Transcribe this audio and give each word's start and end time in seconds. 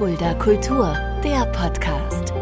Fulda 0.00 0.32
Kultur, 0.32 0.96
der 1.22 1.44
Podcast. 1.52 2.32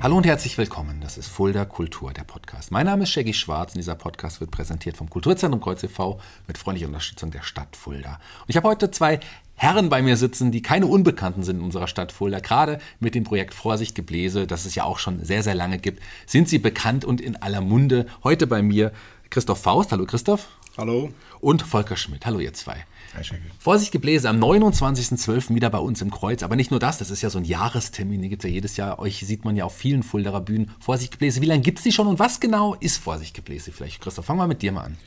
Hallo 0.00 0.16
und 0.16 0.24
herzlich 0.24 0.56
willkommen. 0.56 1.02
Das 1.02 1.18
ist 1.18 1.28
Fulda 1.28 1.66
Kultur, 1.66 2.14
der 2.14 2.24
Podcast. 2.24 2.70
Mein 2.70 2.86
Name 2.86 3.02
ist 3.02 3.10
Shaggy 3.10 3.34
Schwarz 3.34 3.74
und 3.74 3.76
dieser 3.76 3.94
Podcast 3.94 4.40
wird 4.40 4.50
präsentiert 4.50 4.96
vom 4.96 5.10
Kulturzentrum 5.10 5.60
Kreuz 5.60 5.82
e.V. 5.82 6.18
mit 6.46 6.56
freundlicher 6.56 6.88
Unterstützung 6.88 7.30
der 7.30 7.42
Stadt 7.42 7.76
Fulda. 7.76 8.12
Und 8.40 8.48
ich 8.48 8.56
habe 8.56 8.68
heute 8.68 8.90
zwei 8.90 9.20
Herren 9.54 9.90
bei 9.90 10.00
mir 10.00 10.16
sitzen, 10.16 10.50
die 10.50 10.62
keine 10.62 10.86
Unbekannten 10.86 11.42
sind 11.42 11.58
in 11.58 11.62
unserer 11.62 11.88
Stadt 11.88 12.10
Fulda. 12.10 12.38
Gerade 12.38 12.78
mit 13.00 13.14
dem 13.14 13.24
Projekt 13.24 13.52
Vorsicht 13.52 13.94
Gebläse, 13.94 14.46
das 14.46 14.64
es 14.64 14.74
ja 14.74 14.84
auch 14.84 14.98
schon 14.98 15.22
sehr, 15.22 15.42
sehr 15.42 15.54
lange 15.54 15.76
gibt, 15.76 16.02
sind 16.24 16.48
sie 16.48 16.58
bekannt 16.58 17.04
und 17.04 17.20
in 17.20 17.36
aller 17.36 17.60
Munde. 17.60 18.06
Heute 18.24 18.46
bei 18.46 18.62
mir 18.62 18.92
Christoph 19.32 19.62
Faust. 19.62 19.92
Hallo 19.92 20.04
Christoph. 20.04 20.46
Hallo. 20.76 21.08
Und 21.40 21.62
Volker 21.62 21.96
Schmidt. 21.96 22.26
Hallo 22.26 22.38
ihr 22.38 22.52
zwei. 22.52 22.84
Hi, 23.14 23.22
Vorsicht 23.58 23.90
Gebläse 23.90 24.28
am 24.28 24.38
29.12. 24.38 25.54
wieder 25.54 25.70
bei 25.70 25.78
uns 25.78 26.02
im 26.02 26.10
Kreuz. 26.10 26.42
Aber 26.42 26.54
nicht 26.54 26.70
nur 26.70 26.78
das, 26.78 26.98
das 26.98 27.10
ist 27.10 27.22
ja 27.22 27.30
so 27.30 27.38
ein 27.38 27.46
Jahrestermin, 27.46 28.20
den 28.20 28.28
gibt 28.28 28.44
es 28.44 28.50
ja 28.50 28.54
jedes 28.54 28.76
Jahr. 28.76 28.98
Euch 28.98 29.24
sieht 29.26 29.46
man 29.46 29.56
ja 29.56 29.64
auf 29.64 29.74
vielen 29.74 30.02
Fulderer 30.02 30.42
Bühnen. 30.42 30.70
Vorsicht 30.80 31.12
Gebläse, 31.12 31.40
wie 31.40 31.46
lange 31.46 31.62
gibt 31.62 31.78
es 31.78 31.84
die 31.84 31.92
schon 31.92 32.08
und 32.08 32.18
was 32.18 32.40
genau 32.40 32.74
ist 32.74 32.98
Vorsicht 32.98 33.34
Gebläse 33.34 33.72
vielleicht? 33.72 34.02
Christoph, 34.02 34.26
fangen 34.26 34.38
wir 34.38 34.46
mit 34.46 34.60
dir 34.60 34.70
mal 34.70 34.84
an. 34.84 34.98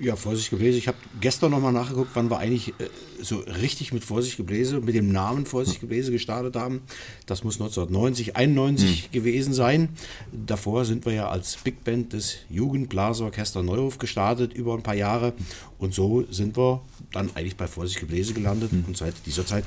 Ja, 0.00 0.16
Vorsicht 0.16 0.48
Gebläse. 0.48 0.78
Ich 0.78 0.88
habe 0.88 0.96
gestern 1.20 1.50
nochmal 1.50 1.72
nachgeguckt, 1.72 2.12
wann 2.14 2.30
wir 2.30 2.38
eigentlich 2.38 2.68
äh, 2.78 2.88
so 3.20 3.36
richtig 3.40 3.92
mit 3.92 4.02
Vorsicht 4.02 4.38
Gebläse, 4.38 4.80
mit 4.80 4.94
dem 4.94 5.12
Namen 5.12 5.44
Vorsicht 5.44 5.80
Gebläse 5.80 6.10
gestartet 6.10 6.56
haben. 6.56 6.80
Das 7.26 7.44
muss 7.44 7.60
1990, 7.60 8.34
91 8.34 9.04
hm. 9.04 9.12
gewesen 9.12 9.52
sein. 9.52 9.90
Davor 10.32 10.86
sind 10.86 11.04
wir 11.04 11.12
ja 11.12 11.28
als 11.28 11.58
Big 11.58 11.84
Band 11.84 12.14
des 12.14 12.38
Jugendblasorchester 12.48 13.62
Neuhof 13.62 13.98
gestartet, 13.98 14.54
über 14.54 14.72
ein 14.72 14.82
paar 14.82 14.94
Jahre. 14.94 15.34
Und 15.78 15.92
so 15.92 16.24
sind 16.30 16.56
wir 16.56 16.80
dann 17.12 17.30
eigentlich 17.34 17.58
bei 17.58 17.66
Vorsicht 17.66 18.00
Gebläse 18.00 18.32
gelandet. 18.32 18.72
Hm. 18.72 18.84
Und 18.86 18.96
seit 18.96 19.14
dieser 19.26 19.44
Zeit 19.44 19.66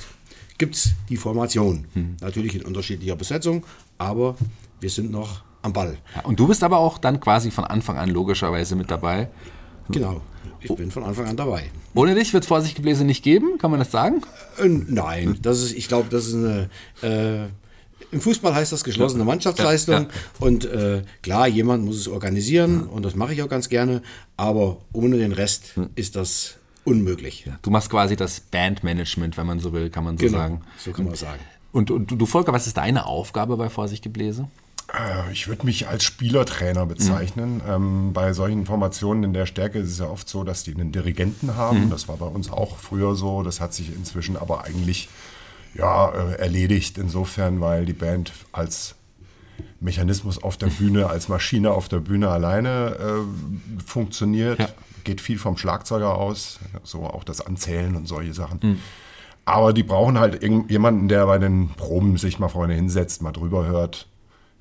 gibt 0.57 0.73
es 0.73 0.93
die 1.09 1.18
Formation. 1.18 1.85
Hm. 1.93 2.15
Natürlich 2.21 2.55
in 2.55 2.63
unterschiedlicher 2.63 3.15
Besetzung, 3.15 3.63
aber 3.99 4.35
wir 4.79 4.90
sind 4.90 5.12
noch 5.12 5.43
am 5.62 5.73
Ball. 5.73 5.99
Ja, 6.15 6.23
und 6.23 6.40
du 6.40 6.47
bist 6.47 6.63
aber 6.63 6.77
auch 6.77 6.97
dann 6.97 7.20
quasi 7.20 7.51
von 7.51 7.65
Anfang 7.65 7.97
an 7.97 8.09
logischerweise 8.09 8.75
mit 8.75 8.90
dabei. 8.90 9.29
Genau. 9.89 10.21
Ich 10.62 10.73
bin 10.76 10.91
von 10.91 11.03
Anfang 11.03 11.27
an 11.27 11.35
dabei. 11.35 11.70
Ohne 11.93 12.15
dich 12.15 12.34
wird 12.34 12.43
es 12.43 12.48
Vorsichtgebläse 12.48 13.03
nicht 13.03 13.23
geben, 13.23 13.57
kann 13.57 13.70
man 13.70 13.79
das 13.79 13.91
sagen? 13.91 14.21
Äh, 14.57 14.67
nein, 14.67 15.37
das 15.41 15.62
ist, 15.62 15.73
ich 15.73 15.87
glaube, 15.87 16.07
das 16.09 16.27
ist 16.27 16.35
eine. 16.35 16.70
Äh, 17.01 17.48
Im 18.12 18.21
Fußball 18.21 18.55
heißt 18.55 18.71
das 18.71 18.84
geschlossene 18.84 19.25
Mannschaftsleistung. 19.25 19.95
Ja, 19.95 20.01
ja. 20.01 20.07
Und 20.40 20.65
äh, 20.65 21.03
klar, 21.21 21.48
jemand 21.48 21.84
muss 21.84 21.98
es 21.98 22.07
organisieren 22.07 22.85
ja. 22.85 22.91
und 22.93 23.03
das 23.03 23.15
mache 23.15 23.34
ich 23.34 23.41
auch 23.41 23.49
ganz 23.49 23.70
gerne. 23.70 24.01
Aber 24.37 24.77
ohne 24.93 25.17
den 25.17 25.31
Rest 25.31 25.75
hm. 25.75 25.90
ist 25.95 26.15
das 26.15 26.55
unmöglich. 26.85 27.49
Du 27.62 27.70
machst 27.70 27.90
quasi 27.90 28.15
das 28.15 28.40
Bandmanagement, 28.40 29.37
wenn 29.37 29.47
man 29.47 29.59
so 29.59 29.73
will, 29.73 29.90
kann 29.90 30.03
man 30.03 30.18
so 30.18 30.25
genau, 30.25 30.37
sagen. 30.37 30.62
So 30.77 30.91
kann 30.91 31.05
man 31.05 31.15
sagen. 31.15 31.40
Und, 31.71 31.91
und 31.91 32.12
du, 32.12 32.25
Volker, 32.25 32.53
was 32.53 32.68
ist 32.68 32.77
deine 32.77 33.05
Aufgabe 33.05 33.57
bei 33.57 33.70
Vorsichtgebläse? 33.70 34.43
Äh, 34.43 34.62
ich 35.31 35.48
würde 35.48 35.65
mich 35.65 35.87
als 35.87 36.03
Spielertrainer 36.03 36.85
bezeichnen. 36.85 37.55
Mhm. 37.55 37.62
Ähm, 37.67 38.13
bei 38.13 38.34
solchen 38.34 38.65
Formationen 38.65 39.23
in 39.23 39.34
der 39.34 39.45
Stärke 39.45 39.79
ist 39.79 39.91
es 39.91 39.99
ja 39.99 40.07
oft 40.07 40.29
so, 40.29 40.43
dass 40.43 40.63
die 40.63 40.73
einen 40.73 40.91
Dirigenten 40.91 41.55
haben. 41.55 41.85
Mhm. 41.85 41.90
Das 41.90 42.07
war 42.07 42.17
bei 42.17 42.25
uns 42.25 42.51
auch 42.51 42.77
früher 42.77 43.15
so. 43.15 43.43
Das 43.43 43.59
hat 43.59 43.73
sich 43.73 43.95
inzwischen 43.95 44.37
aber 44.37 44.63
eigentlich 44.65 45.09
ja, 45.73 46.12
äh, 46.12 46.35
erledigt, 46.35 46.98
insofern, 46.98 47.62
weil 47.62 47.85
die 47.85 47.93
Band 47.93 48.31
als 48.51 48.95
Mechanismus 49.79 50.41
auf 50.41 50.57
der 50.57 50.67
Bühne, 50.67 51.07
als 51.07 51.27
Maschine 51.27 51.71
auf 51.71 51.90
der 51.90 51.99
Bühne 51.99 52.29
alleine 52.29 52.95
äh, 52.99 53.84
funktioniert. 53.84 54.59
Ja. 54.59 54.70
Geht 55.03 55.20
viel 55.20 55.37
vom 55.37 55.57
Schlagzeuger 55.57 56.15
aus, 56.15 56.59
so 56.84 57.03
auch 57.03 57.23
das 57.23 57.41
Anzählen 57.41 57.95
und 57.95 58.07
solche 58.07 58.34
Sachen. 58.34 58.59
Mhm. 58.62 58.79
Aber 59.45 59.73
die 59.73 59.84
brauchen 59.84 60.18
halt 60.18 60.41
jemanden, 60.41 61.09
der 61.09 61.25
bei 61.25 61.37
den 61.37 61.70
Proben 61.70 62.18
sich 62.18 62.40
mal 62.40 62.47
vorne 62.47 62.73
hinsetzt, 62.75 63.21
mal 63.21 63.34
drüber 63.34 63.65
hört, 63.65 64.07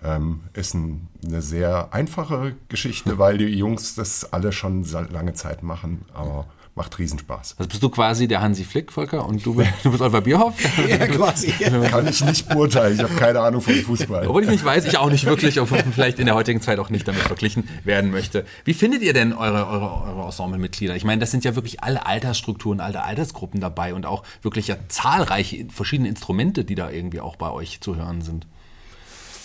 ähm, 0.04 0.40
ist 0.52 0.74
ein, 0.74 1.08
eine 1.24 1.42
sehr 1.42 1.92
einfache 1.92 2.54
Geschichte, 2.68 3.18
weil 3.18 3.38
die 3.38 3.46
Jungs 3.46 3.94
das 3.94 4.32
alle 4.32 4.52
schon 4.52 4.84
lange 4.84 5.34
Zeit 5.34 5.62
machen, 5.62 6.04
aber 6.12 6.46
macht 6.74 6.98
Riesenspaß. 6.98 7.56
Also 7.58 7.68
bist 7.68 7.82
du 7.82 7.90
quasi 7.90 8.26
der 8.26 8.41
Hansi 8.41 8.64
Flick, 8.64 8.92
Volker, 8.92 9.26
und 9.26 9.44
du, 9.44 9.62
du 9.82 9.91
bist 9.91 10.00
Oliver 10.00 10.22
Bierhoff? 10.22 10.54
ja, 10.88 11.06
quasi. 11.06 11.48
Kann 11.48 12.08
ich 12.08 12.24
nicht 12.24 12.48
beurteilen, 12.48 12.96
ich 12.96 13.02
habe 13.02 13.14
keine 13.14 13.41
Ahnung 13.41 13.60
von 13.60 13.74
Fußball. 13.74 14.26
Obwohl 14.26 14.44
ich 14.44 14.48
nicht 14.48 14.64
weiß, 14.64 14.86
ich 14.86 14.96
auch 14.96 15.10
nicht 15.10 15.26
wirklich, 15.26 15.58
und 15.58 15.66
vielleicht 15.66 16.18
in 16.18 16.26
der 16.26 16.34
heutigen 16.34 16.62
Zeit 16.62 16.78
auch 16.78 16.88
nicht 16.88 17.06
damit 17.06 17.22
verglichen 17.22 17.68
werden 17.84 18.10
möchte. 18.10 18.46
Wie 18.64 18.72
findet 18.72 19.02
ihr 19.02 19.12
denn 19.12 19.34
eure, 19.34 19.66
eure, 19.66 20.02
eure 20.02 20.24
Ensemblemitglieder? 20.26 20.96
Ich 20.96 21.04
meine, 21.04 21.20
das 21.20 21.30
sind 21.30 21.44
ja 21.44 21.54
wirklich 21.54 21.82
alle 21.82 22.06
Altersstrukturen, 22.06 22.80
alle 22.80 23.04
Altersgruppen 23.04 23.60
dabei 23.60 23.92
und 23.92 24.06
auch 24.06 24.22
wirklich 24.41 24.68
ja 24.68 24.76
zahlreiche 24.88 25.66
verschiedene 25.68 26.08
Instrumente, 26.08 26.64
die 26.64 26.74
da 26.74 26.91
irgendwie 26.91 27.20
auch 27.20 27.36
bei 27.36 27.50
euch 27.50 27.82
zu 27.82 27.96
hören 27.96 28.22
sind. 28.22 28.46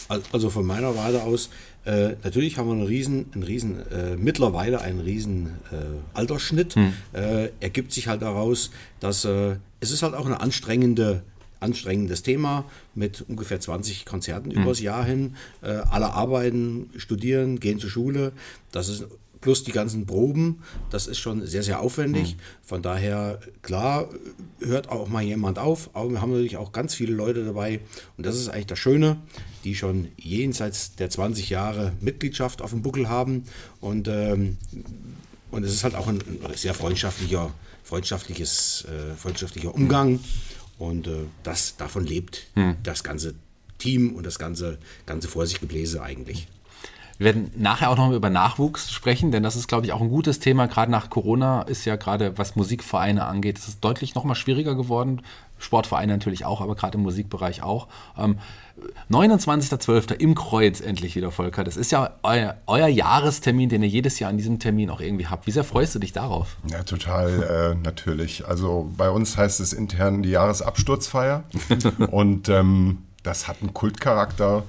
Also 0.08 0.50
von 0.50 0.66
meiner 0.66 0.96
Warte 0.96 1.24
aus, 1.24 1.50
äh, 1.86 2.16
natürlich 2.24 2.58
haben 2.58 2.68
wir 2.68 2.74
einen 2.74 2.86
riesen, 2.86 3.28
einen 3.34 3.44
riesen 3.44 3.80
äh, 3.92 4.16
mittlerweile 4.18 4.82
einen 4.82 5.00
riesen 5.00 5.48
äh, 5.72 5.76
Altersschnitt. 6.14 6.76
Hm. 6.76 6.94
Äh, 7.14 7.50
ergibt 7.60 7.92
sich 7.94 8.08
halt 8.08 8.22
daraus, 8.22 8.72
dass 9.00 9.26
äh, 9.26 9.56
es 9.80 9.92
ist 9.92 10.04
halt 10.04 10.14
auch 10.14 10.26
eine 10.26 10.42
anstrengende 10.42 11.24
anstrengendes 11.60 12.22
Thema 12.22 12.66
mit 12.94 13.26
ungefähr 13.28 13.60
20 13.60 14.06
Konzerten 14.06 14.52
hm. 14.52 14.62
übers 14.62 14.80
Jahr 14.80 15.04
hin. 15.04 15.36
Äh, 15.62 15.70
alle 15.70 16.14
arbeiten, 16.14 16.90
studieren, 16.98 17.60
gehen 17.60 17.80
zur 17.80 17.90
Schule. 17.90 18.32
Das 18.72 18.90
ist 18.90 19.06
plus 19.48 19.64
die 19.64 19.72
ganzen 19.72 20.06
Proben, 20.06 20.62
das 20.90 21.08
ist 21.08 21.20
schon 21.20 21.48
sehr, 21.48 21.64
sehr 21.64 21.80
aufwendig. 21.80 22.36
Mhm. 22.36 22.40
Von 22.64 22.82
daher, 22.82 23.40
klar, 23.62 24.10
hört 24.60 24.90
auch 24.90 25.08
mal 25.08 25.24
jemand 25.24 25.58
auf, 25.58 25.90
aber 25.94 26.12
wir 26.12 26.20
haben 26.20 26.32
natürlich 26.32 26.58
auch 26.58 26.74
ganz 26.74 26.94
viele 26.94 27.14
Leute 27.14 27.46
dabei 27.46 27.80
und 28.18 28.26
das 28.26 28.36
ist 28.36 28.50
eigentlich 28.50 28.66
das 28.66 28.78
Schöne, 28.78 29.16
die 29.64 29.74
schon 29.74 30.10
jenseits 30.18 30.98
der 30.98 31.10
20 31.10 31.50
Jahre 31.50 31.94
Mitgliedschaft 32.02 32.62
auf 32.62 32.72
dem 32.72 32.82
Buckel 32.82 33.08
haben 33.08 33.46
und, 33.80 34.10
ähm, 34.10 34.58
und 35.50 35.64
es 35.64 35.74
ist 35.74 35.86
halt 35.86 35.96
auch 35.96 36.10
ein, 36.10 36.20
ein 36.20 36.56
sehr 36.56 36.74
freundschaftlicher, 36.74 37.54
freundschaftliches, 37.84 38.84
äh, 38.84 39.16
freundschaftlicher 39.16 39.74
Umgang 39.74 40.20
und 40.78 41.08
äh, 41.08 41.22
das, 41.44 41.78
davon 41.78 42.06
lebt 42.06 42.48
mhm. 42.56 42.76
das 42.84 43.02
ganze 43.02 43.34
Team 43.78 44.14
und 44.14 44.26
das 44.26 44.40
ganze, 44.40 44.78
ganze 45.06 45.30
Vorsichtgebläse 45.30 46.02
eigentlich. 46.04 46.50
Wir 47.18 47.26
werden 47.26 47.52
nachher 47.56 47.90
auch 47.90 47.98
noch 47.98 48.12
über 48.12 48.30
Nachwuchs 48.30 48.92
sprechen, 48.92 49.32
denn 49.32 49.42
das 49.42 49.56
ist, 49.56 49.68
glaube 49.68 49.86
ich, 49.86 49.94
auch 49.94 50.02
ein 50.02 50.10
gutes 50.10 50.40
Thema. 50.40 50.68
Gerade 50.68 50.92
nach 50.92 51.10
Corona 51.10 51.64
ist 51.64 51.86
ja 51.86 51.96
gerade, 51.96 52.38
was 52.38 52.56
Musikvereine 52.56 53.26
angeht, 53.26 53.58
ist 53.58 53.68
es 53.68 53.80
deutlich 53.80 54.14
noch 54.14 54.24
mal 54.24 54.36
schwieriger 54.36 54.76
geworden. 54.76 55.22
Sportvereine 55.60 56.14
natürlich 56.14 56.46
auch, 56.46 56.62
aber 56.62 56.76
gerade 56.76 56.98
im 56.98 57.04
Musikbereich 57.04 57.64
auch. 57.64 57.88
Ähm, 58.18 58.38
29.12. 59.10 60.14
im 60.14 60.36
Kreuz 60.36 60.82
endlich 60.82 61.16
wieder, 61.16 61.32
Volker. 61.32 61.64
Das 61.64 61.78
ist 61.78 61.92
ja 61.92 62.12
euer, 62.22 62.58
euer, 62.68 62.88
Jahrestermin, 62.88 63.70
den 63.70 63.82
ihr 63.82 63.90
jedes 63.90 64.20
Jahr 64.20 64.30
an 64.30 64.38
diesem 64.38 64.60
Termin 64.60 64.92
auch 64.92 65.02
irgendwie 65.02 65.26
habt. 65.26 65.48
Wie 65.48 65.52
sehr 65.52 65.64
freust 65.64 65.96
du 65.96 66.00
dich 66.00 66.14
darauf? 66.14 66.58
Ja, 66.70 66.84
total, 66.84 67.74
äh, 67.74 67.84
natürlich. 67.84 68.48
Also 68.48 68.92
bei 68.96 69.10
uns 69.10 69.36
heißt 69.36 69.60
es 69.60 69.74
intern 69.74 70.22
die 70.22 70.30
Jahresabsturzfeier. 70.30 71.44
und 72.12 72.50
ähm, 72.50 73.00
das 73.24 73.48
hat 73.48 73.58
einen 73.62 73.74
Kultcharakter 73.74 74.64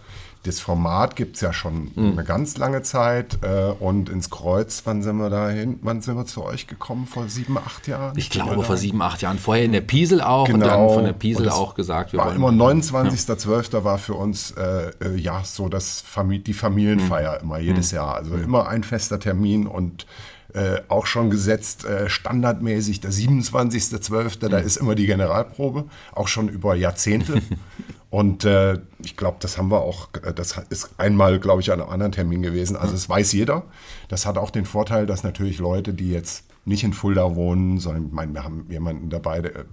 das 0.44 0.60
Format 0.60 1.16
gibt 1.16 1.37
es 1.37 1.43
ja 1.43 1.53
schon 1.53 1.91
mhm. 1.94 2.12
eine 2.12 2.25
ganz 2.25 2.56
lange 2.56 2.82
Zeit. 2.82 3.38
Äh, 3.43 3.72
und 3.81 4.09
ins 4.09 4.31
Kreuz, 4.31 4.82
wann 4.84 5.03
sind 5.03 5.16
wir 5.16 5.31
da 5.31 5.49
hin? 5.49 5.78
Wann 5.82 6.00
sind 6.00 6.16
wir 6.16 6.26
zu 6.26 6.44
euch 6.44 6.66
gekommen? 6.66 7.06
Vor 7.06 7.28
sieben, 7.28 7.59
acht 7.59 7.87
Jahren? 7.88 8.16
Ich 8.16 8.31
glaube 8.31 8.62
vor 8.62 8.77
sieben, 8.77 9.03
acht 9.03 9.21
Jahren. 9.22 9.38
Vorher 9.38 9.65
in 9.65 9.72
der 9.72 9.81
Piesel 9.81 10.21
auch 10.21 10.47
genau. 10.47 10.54
und 10.54 10.60
dann 10.71 10.88
von 10.94 11.04
der 11.04 11.12
Piesel 11.12 11.48
auch 11.50 11.75
gesagt, 11.75 12.12
wir 12.12 12.21
war. 12.21 12.34
Immer 12.34 12.50
29.12. 12.50 13.72
Ja. 13.72 13.84
war 13.84 13.98
für 13.98 14.15
uns 14.15 14.53
äh, 14.53 14.91
äh, 15.03 15.16
ja 15.16 15.43
so 15.44 15.69
das 15.69 16.00
Famili 16.00 16.43
die 16.43 16.54
Familienfeier 16.54 17.34
mhm. 17.37 17.44
immer 17.44 17.59
jedes 17.59 17.93
mhm. 17.93 17.97
Jahr. 17.97 18.15
Also 18.15 18.34
immer 18.37 18.69
ein 18.69 18.84
fester 18.84 19.19
Termin 19.19 19.66
und 19.66 20.06
äh, 20.54 20.81
auch 20.88 21.06
schon 21.06 21.31
gesetzt, 21.31 21.84
äh, 21.84 22.09
standardmäßig 22.09 23.00
der 23.00 23.12
27.12., 23.12 24.48
da 24.48 24.59
ist 24.59 24.77
immer 24.77 24.95
die 24.95 25.06
Generalprobe, 25.06 25.84
auch 26.12 26.28
schon 26.28 26.48
über 26.48 26.74
Jahrzehnte. 26.74 27.42
Und 28.10 28.47
äh, 28.47 28.78
ich 29.04 29.18
glaube, 29.18 29.36
das 29.41 29.59
haben 29.59 29.71
wir 29.71 29.83
auch, 29.83 30.09
äh, 30.22 30.33
das 30.33 30.59
ist 30.71 30.91
einmal, 30.97 31.39
glaube 31.39 31.60
ich, 31.60 31.71
an 31.71 31.80
einem 31.80 31.91
anderen 31.91 32.12
Termin 32.12 32.42
gewesen. 32.42 32.77
Also 32.77 32.95
es 32.95 33.09
weiß 33.09 33.33
jeder. 33.33 33.65
Das 34.09 34.24
hat 34.24 34.39
auch 34.39 34.50
den 34.50 34.65
Vorteil, 34.65 35.04
dass 35.04 35.22
natürlich 35.22 35.59
Leute, 35.59 35.92
die 35.92 36.10
jetzt 36.10 36.45
nicht 36.65 36.84
in 36.84 36.94
Fulda 36.94 37.34
wohnen, 37.34 37.78
sondern 37.78 38.06
ich 38.06 38.12
meine, 38.12 38.33
wir 38.33 38.44
haben 38.44 38.66
jemanden 38.71 39.10
dabei, 39.10 39.42
der, 39.42 39.56
äh, 39.56 39.65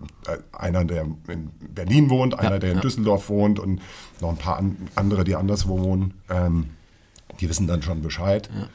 einer, 0.52 0.84
der 0.84 1.06
in 1.28 1.52
Berlin 1.74 2.10
wohnt, 2.10 2.38
einer, 2.38 2.60
der 2.60 2.72
in 2.72 2.78
ja. 2.78 2.82
Düsseldorf 2.82 3.30
wohnt 3.30 3.60
und 3.60 3.82
noch 4.20 4.30
ein 4.30 4.38
paar 4.38 4.58
an, 4.58 4.76
andere, 4.96 5.24
die 5.24 5.36
anderswo 5.36 5.80
wohnen. 5.80 6.16
Ähm, 6.30 6.72
die 7.40 7.50
wissen 7.50 7.68
dann 7.68 7.82
schon 7.82 8.02
Bescheid. 8.02 8.50
Ja. 8.54 8.68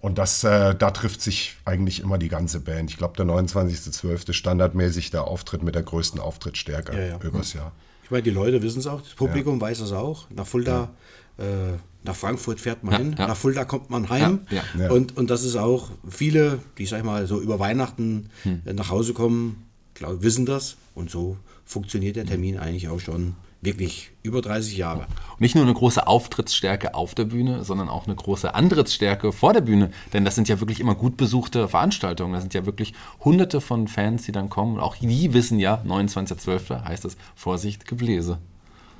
Und 0.00 0.18
das, 0.18 0.44
äh, 0.44 0.74
da 0.74 0.90
trifft 0.90 1.20
sich 1.20 1.56
eigentlich 1.64 2.00
immer 2.00 2.18
die 2.18 2.28
ganze 2.28 2.60
Band. 2.60 2.90
Ich 2.90 2.96
glaube, 2.96 3.16
der 3.16 3.26
29.12. 3.26 4.32
standardmäßig 4.32 5.10
der 5.10 5.24
Auftritt 5.24 5.62
mit 5.62 5.74
der 5.74 5.82
größten 5.82 6.20
Auftrittsstärke 6.20 6.96
ja, 6.96 7.06
ja. 7.06 7.18
übers 7.22 7.54
Jahr. 7.54 7.72
Ich 8.04 8.10
meine, 8.10 8.22
die 8.22 8.30
Leute 8.30 8.62
wissen 8.62 8.78
es 8.78 8.86
auch, 8.86 9.00
das 9.00 9.14
Publikum 9.14 9.56
ja. 9.56 9.62
weiß 9.62 9.80
es 9.80 9.92
auch. 9.92 10.30
Nach 10.30 10.46
Fulda, 10.46 10.90
ja. 11.38 11.44
äh, 11.44 11.72
nach 12.04 12.14
Frankfurt 12.14 12.60
fährt 12.60 12.84
man 12.84 12.92
ja, 12.92 12.98
hin, 12.98 13.14
nach 13.18 13.36
Fulda 13.36 13.64
kommt 13.64 13.90
man 13.90 14.08
heim. 14.08 14.46
Und, 14.90 15.16
und 15.16 15.28
das 15.28 15.42
ist 15.42 15.56
auch 15.56 15.90
viele, 16.08 16.60
die, 16.78 16.86
sag 16.86 16.98
ich 16.98 17.04
mal, 17.04 17.26
so 17.26 17.40
über 17.40 17.58
Weihnachten 17.58 18.30
hm. 18.44 18.62
Äh, 18.64 18.74
nach 18.74 18.90
Hause 18.90 19.12
kommen, 19.12 19.65
glaub, 19.96 20.22
wissen 20.22 20.46
das 20.46 20.76
und 20.94 21.10
so 21.10 21.36
funktioniert 21.64 22.16
der 22.16 22.26
Termin 22.26 22.58
eigentlich 22.58 22.88
auch 22.88 23.00
schon 23.00 23.34
wirklich 23.60 24.10
über 24.22 24.42
30 24.42 24.76
Jahre. 24.76 25.06
Und 25.32 25.40
nicht 25.40 25.54
nur 25.54 25.64
eine 25.64 25.74
große 25.74 26.06
Auftrittsstärke 26.06 26.94
auf 26.94 27.14
der 27.14 27.24
Bühne, 27.24 27.64
sondern 27.64 27.88
auch 27.88 28.06
eine 28.06 28.14
große 28.14 28.54
Antrittsstärke 28.54 29.32
vor 29.32 29.52
der 29.52 29.62
Bühne. 29.62 29.90
Denn 30.12 30.24
das 30.24 30.34
sind 30.34 30.48
ja 30.48 30.60
wirklich 30.60 30.78
immer 30.78 30.94
gut 30.94 31.16
besuchte 31.16 31.68
Veranstaltungen. 31.68 32.32
Das 32.32 32.42
sind 32.42 32.54
ja 32.54 32.64
wirklich 32.64 32.94
hunderte 33.24 33.60
von 33.60 33.88
Fans, 33.88 34.24
die 34.24 34.32
dann 34.32 34.48
kommen. 34.48 34.76
Und 34.76 34.80
auch 34.80 34.96
die 34.96 35.32
wissen 35.32 35.58
ja, 35.58 35.82
29.12. 35.86 36.84
heißt 36.84 37.04
es 37.04 37.16
Vorsicht, 37.34 37.86
Gebläse. 37.88 38.38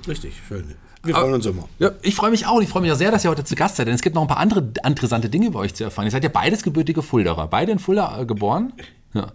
Richtig, 0.07 0.33
schön. 0.47 0.75
Wir 1.03 1.15
freuen 1.15 1.33
uns 1.35 1.45
immer. 1.45 1.69
Ja, 1.79 1.91
ich 2.01 2.15
freue 2.15 2.31
mich 2.31 2.45
auch 2.47 2.59
ich 2.59 2.67
freue 2.67 2.81
mich 2.81 2.91
auch 2.91 2.97
sehr, 2.97 3.11
dass 3.11 3.23
ihr 3.23 3.29
heute 3.29 3.43
zu 3.43 3.55
Gast 3.55 3.77
seid, 3.77 3.87
denn 3.87 3.95
es 3.95 4.01
gibt 4.01 4.15
noch 4.15 4.23
ein 4.23 4.27
paar 4.27 4.37
andere 4.37 4.71
interessante 4.83 5.29
Dinge 5.29 5.47
über 5.47 5.59
euch 5.59 5.73
zu 5.73 5.83
erfahren. 5.83 6.05
Ihr 6.05 6.11
seid 6.11 6.23
ja 6.23 6.29
beides 6.29 6.63
gebürtige 6.63 7.01
Fulderer, 7.01 7.47
beide 7.47 7.71
in 7.71 7.79
Fulda 7.79 8.19
äh, 8.19 8.25
geboren. 8.25 8.73
Ja. 9.13 9.31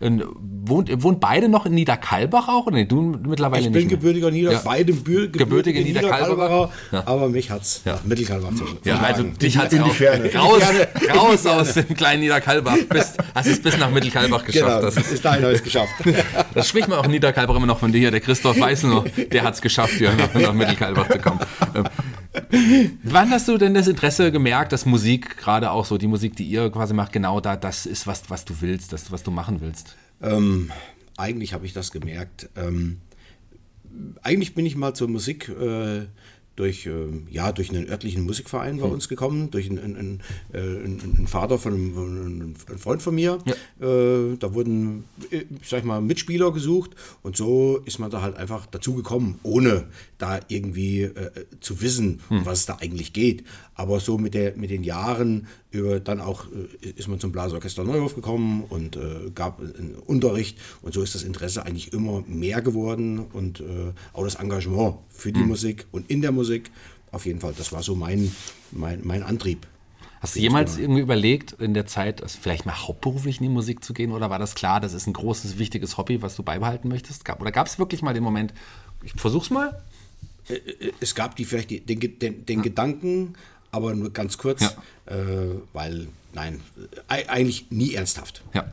Wohnt, 0.00 1.02
wohnt 1.02 1.18
beide 1.18 1.48
noch 1.48 1.66
in 1.66 1.74
Niederkalbach 1.74 2.46
auch? 2.46 2.70
Nee, 2.70 2.84
du 2.84 3.00
mittlerweile 3.26 3.62
Ich 3.62 3.66
nicht 3.70 3.72
bin 3.74 3.88
mehr? 3.88 3.96
gebürtiger 3.96 4.30
Nieder, 4.30 4.52
Ja. 4.52 4.60
beide 4.64 4.92
Gebürtige 4.92 5.80
Niederkalberer. 5.80 6.70
Ja. 6.92 7.02
aber 7.04 7.28
mich 7.28 7.50
hat's 7.50 7.82
Ja. 7.84 7.98
Mittelkalbach 8.04 8.50
Ja, 8.84 9.00
also 9.00 9.24
dich 9.24 9.58
hat 9.58 9.72
in 9.72 9.82
auch 9.82 9.92
Ferne. 9.92 10.32
raus, 10.34 10.62
raus 11.16 11.46
aus 11.46 11.74
dem 11.74 11.94
kleinen 11.94 12.20
Niederkalbach. 12.20 12.76
Bis, 12.88 13.14
hast 13.34 13.46
es 13.48 13.60
bis 13.60 13.76
nach 13.76 13.90
Mittelkalbach 13.90 14.44
geschafft. 14.44 14.66
Genau, 14.80 14.80
Das, 14.82 14.96
ist, 15.10 15.24
dahin 15.24 15.42
habe 15.42 15.52
ich 15.54 15.58
es 15.58 15.64
geschafft. 15.64 15.94
das 16.54 16.68
spricht 16.68 16.86
man 16.88 16.98
auch 16.98 17.04
in 17.06 17.10
Niederkalbach 17.10 17.56
immer 17.56 17.66
noch 17.66 17.80
von 17.80 17.90
dir. 17.90 18.12
Der 18.12 18.20
Christoph 18.20 18.60
weiß 18.60 18.84
nur, 18.84 19.04
der 19.32 19.42
hat 19.42 19.54
es 19.54 19.60
geschafft, 19.60 19.94
hier 19.94 20.12
nach, 20.14 20.32
nach 20.32 20.52
Mittelkalbach 20.52 21.08
zu 21.08 21.18
kommen. 21.18 21.40
Wann 23.02 23.30
hast 23.30 23.48
du 23.48 23.58
denn 23.58 23.74
das 23.74 23.88
Interesse 23.88 24.30
gemerkt, 24.30 24.72
dass 24.72 24.86
Musik, 24.86 25.36
gerade 25.38 25.70
auch 25.70 25.84
so 25.84 25.98
die 25.98 26.06
Musik, 26.06 26.36
die 26.36 26.44
ihr 26.44 26.70
quasi 26.70 26.94
macht, 26.94 27.12
genau 27.12 27.40
da 27.40 27.56
das 27.56 27.86
ist, 27.86 28.06
was, 28.06 28.28
was 28.28 28.44
du 28.44 28.60
willst, 28.60 28.92
das, 28.92 29.10
was 29.10 29.22
du 29.22 29.30
machen 29.30 29.60
willst? 29.60 29.96
Ähm, 30.22 30.70
eigentlich 31.16 31.52
habe 31.52 31.66
ich 31.66 31.72
das 31.72 31.90
gemerkt. 31.90 32.48
Ähm, 32.56 33.00
eigentlich 34.22 34.54
bin 34.54 34.66
ich 34.66 34.76
mal 34.76 34.94
zur 34.94 35.08
Musik 35.08 35.48
äh, 35.48 36.06
durch, 36.58 36.86
ähm, 36.86 37.28
ja, 37.30 37.52
durch 37.52 37.70
einen 37.70 37.88
örtlichen 37.88 38.24
Musikverein 38.24 38.78
bei 38.78 38.86
uns 38.86 39.08
gekommen, 39.08 39.50
durch 39.52 39.70
einen, 39.70 39.78
einen, 39.78 40.20
äh, 40.52 40.58
einen, 40.58 41.00
einen 41.16 41.26
Vater 41.28 41.58
von 41.58 41.72
einem, 41.72 42.54
Freund 42.56 43.00
von 43.00 43.14
mir. 43.14 43.38
Äh, 43.80 44.36
da 44.38 44.54
wurden, 44.54 45.04
äh, 45.30 45.44
sag 45.62 45.80
ich 45.80 45.84
mal, 45.84 46.00
Mitspieler 46.00 46.52
gesucht 46.52 46.96
und 47.22 47.36
so 47.36 47.80
ist 47.84 48.00
man 48.00 48.10
da 48.10 48.22
halt 48.22 48.36
einfach 48.36 48.66
dazu 48.66 48.94
gekommen, 48.94 49.38
ohne 49.44 49.86
da 50.18 50.40
irgendwie 50.48 51.02
äh, 51.02 51.30
zu 51.60 51.80
wissen, 51.80 52.20
um 52.28 52.44
was 52.44 52.60
es 52.60 52.66
da 52.66 52.78
eigentlich 52.80 53.12
geht. 53.12 53.44
Aber 53.74 54.00
so 54.00 54.18
mit, 54.18 54.34
der, 54.34 54.56
mit 54.56 54.70
den 54.70 54.82
Jahren 54.82 55.46
über 55.70 56.00
dann 56.00 56.20
auch 56.20 56.46
äh, 56.46 56.88
ist 56.96 57.06
man 57.08 57.20
zum 57.20 57.30
Blasorchester 57.30 57.84
Neuhof 57.84 58.14
gekommen 58.14 58.64
und 58.68 58.96
äh, 58.96 59.30
gab 59.34 59.60
einen 59.60 59.94
Unterricht. 60.06 60.58
Und 60.82 60.94
so 60.94 61.02
ist 61.02 61.14
das 61.14 61.22
Interesse 61.22 61.64
eigentlich 61.64 61.92
immer 61.92 62.24
mehr 62.26 62.62
geworden 62.62 63.20
und 63.20 63.60
äh, 63.60 63.92
auch 64.12 64.24
das 64.24 64.36
Engagement 64.36 64.96
für 65.18 65.32
die 65.32 65.40
Musik 65.40 65.86
und 65.92 66.10
in 66.10 66.22
der 66.22 66.32
Musik 66.32 66.70
auf 67.12 67.26
jeden 67.26 67.40
Fall. 67.40 67.54
Das 67.56 67.72
war 67.72 67.82
so 67.82 67.94
mein, 67.94 68.34
mein, 68.70 69.00
mein 69.04 69.22
Antrieb. 69.22 69.66
Hast 70.20 70.34
du 70.36 70.40
jemals 70.40 70.78
irgendwie 70.78 71.00
überlegt, 71.00 71.52
in 71.60 71.74
der 71.74 71.86
Zeit 71.86 72.22
also 72.22 72.38
vielleicht 72.40 72.66
mal 72.66 72.76
hauptberuflich 72.86 73.38
in 73.38 73.44
die 73.44 73.48
Musik 73.52 73.84
zu 73.84 73.94
gehen? 73.94 74.12
Oder 74.12 74.30
war 74.30 74.38
das 74.38 74.54
klar, 74.54 74.80
das 74.80 74.92
ist 74.92 75.06
ein 75.06 75.12
großes, 75.12 75.58
wichtiges 75.58 75.96
Hobby, 75.96 76.22
was 76.22 76.34
du 76.36 76.42
beibehalten 76.42 76.88
möchtest? 76.88 77.28
Oder 77.40 77.52
gab 77.52 77.66
es 77.66 77.78
wirklich 77.78 78.02
mal 78.02 78.14
den 78.14 78.24
Moment, 78.24 78.52
ich 79.04 79.12
versuch's 79.12 79.50
mal? 79.50 79.80
Es 81.00 81.14
gab 81.14 81.36
die 81.36 81.44
vielleicht 81.44 81.70
die, 81.70 81.80
den, 81.80 82.18
den, 82.18 82.46
den 82.46 82.62
Gedanken, 82.62 83.34
aber 83.70 83.94
nur 83.94 84.12
ganz 84.12 84.38
kurz, 84.38 84.62
Ja. 84.62 85.14
äh, 85.14 85.54
weil, 85.72 86.08
nein, 86.32 86.60
eigentlich 87.06 87.66
nie 87.70 87.94
ernsthaft. 87.94 88.42
Ja. 88.54 88.64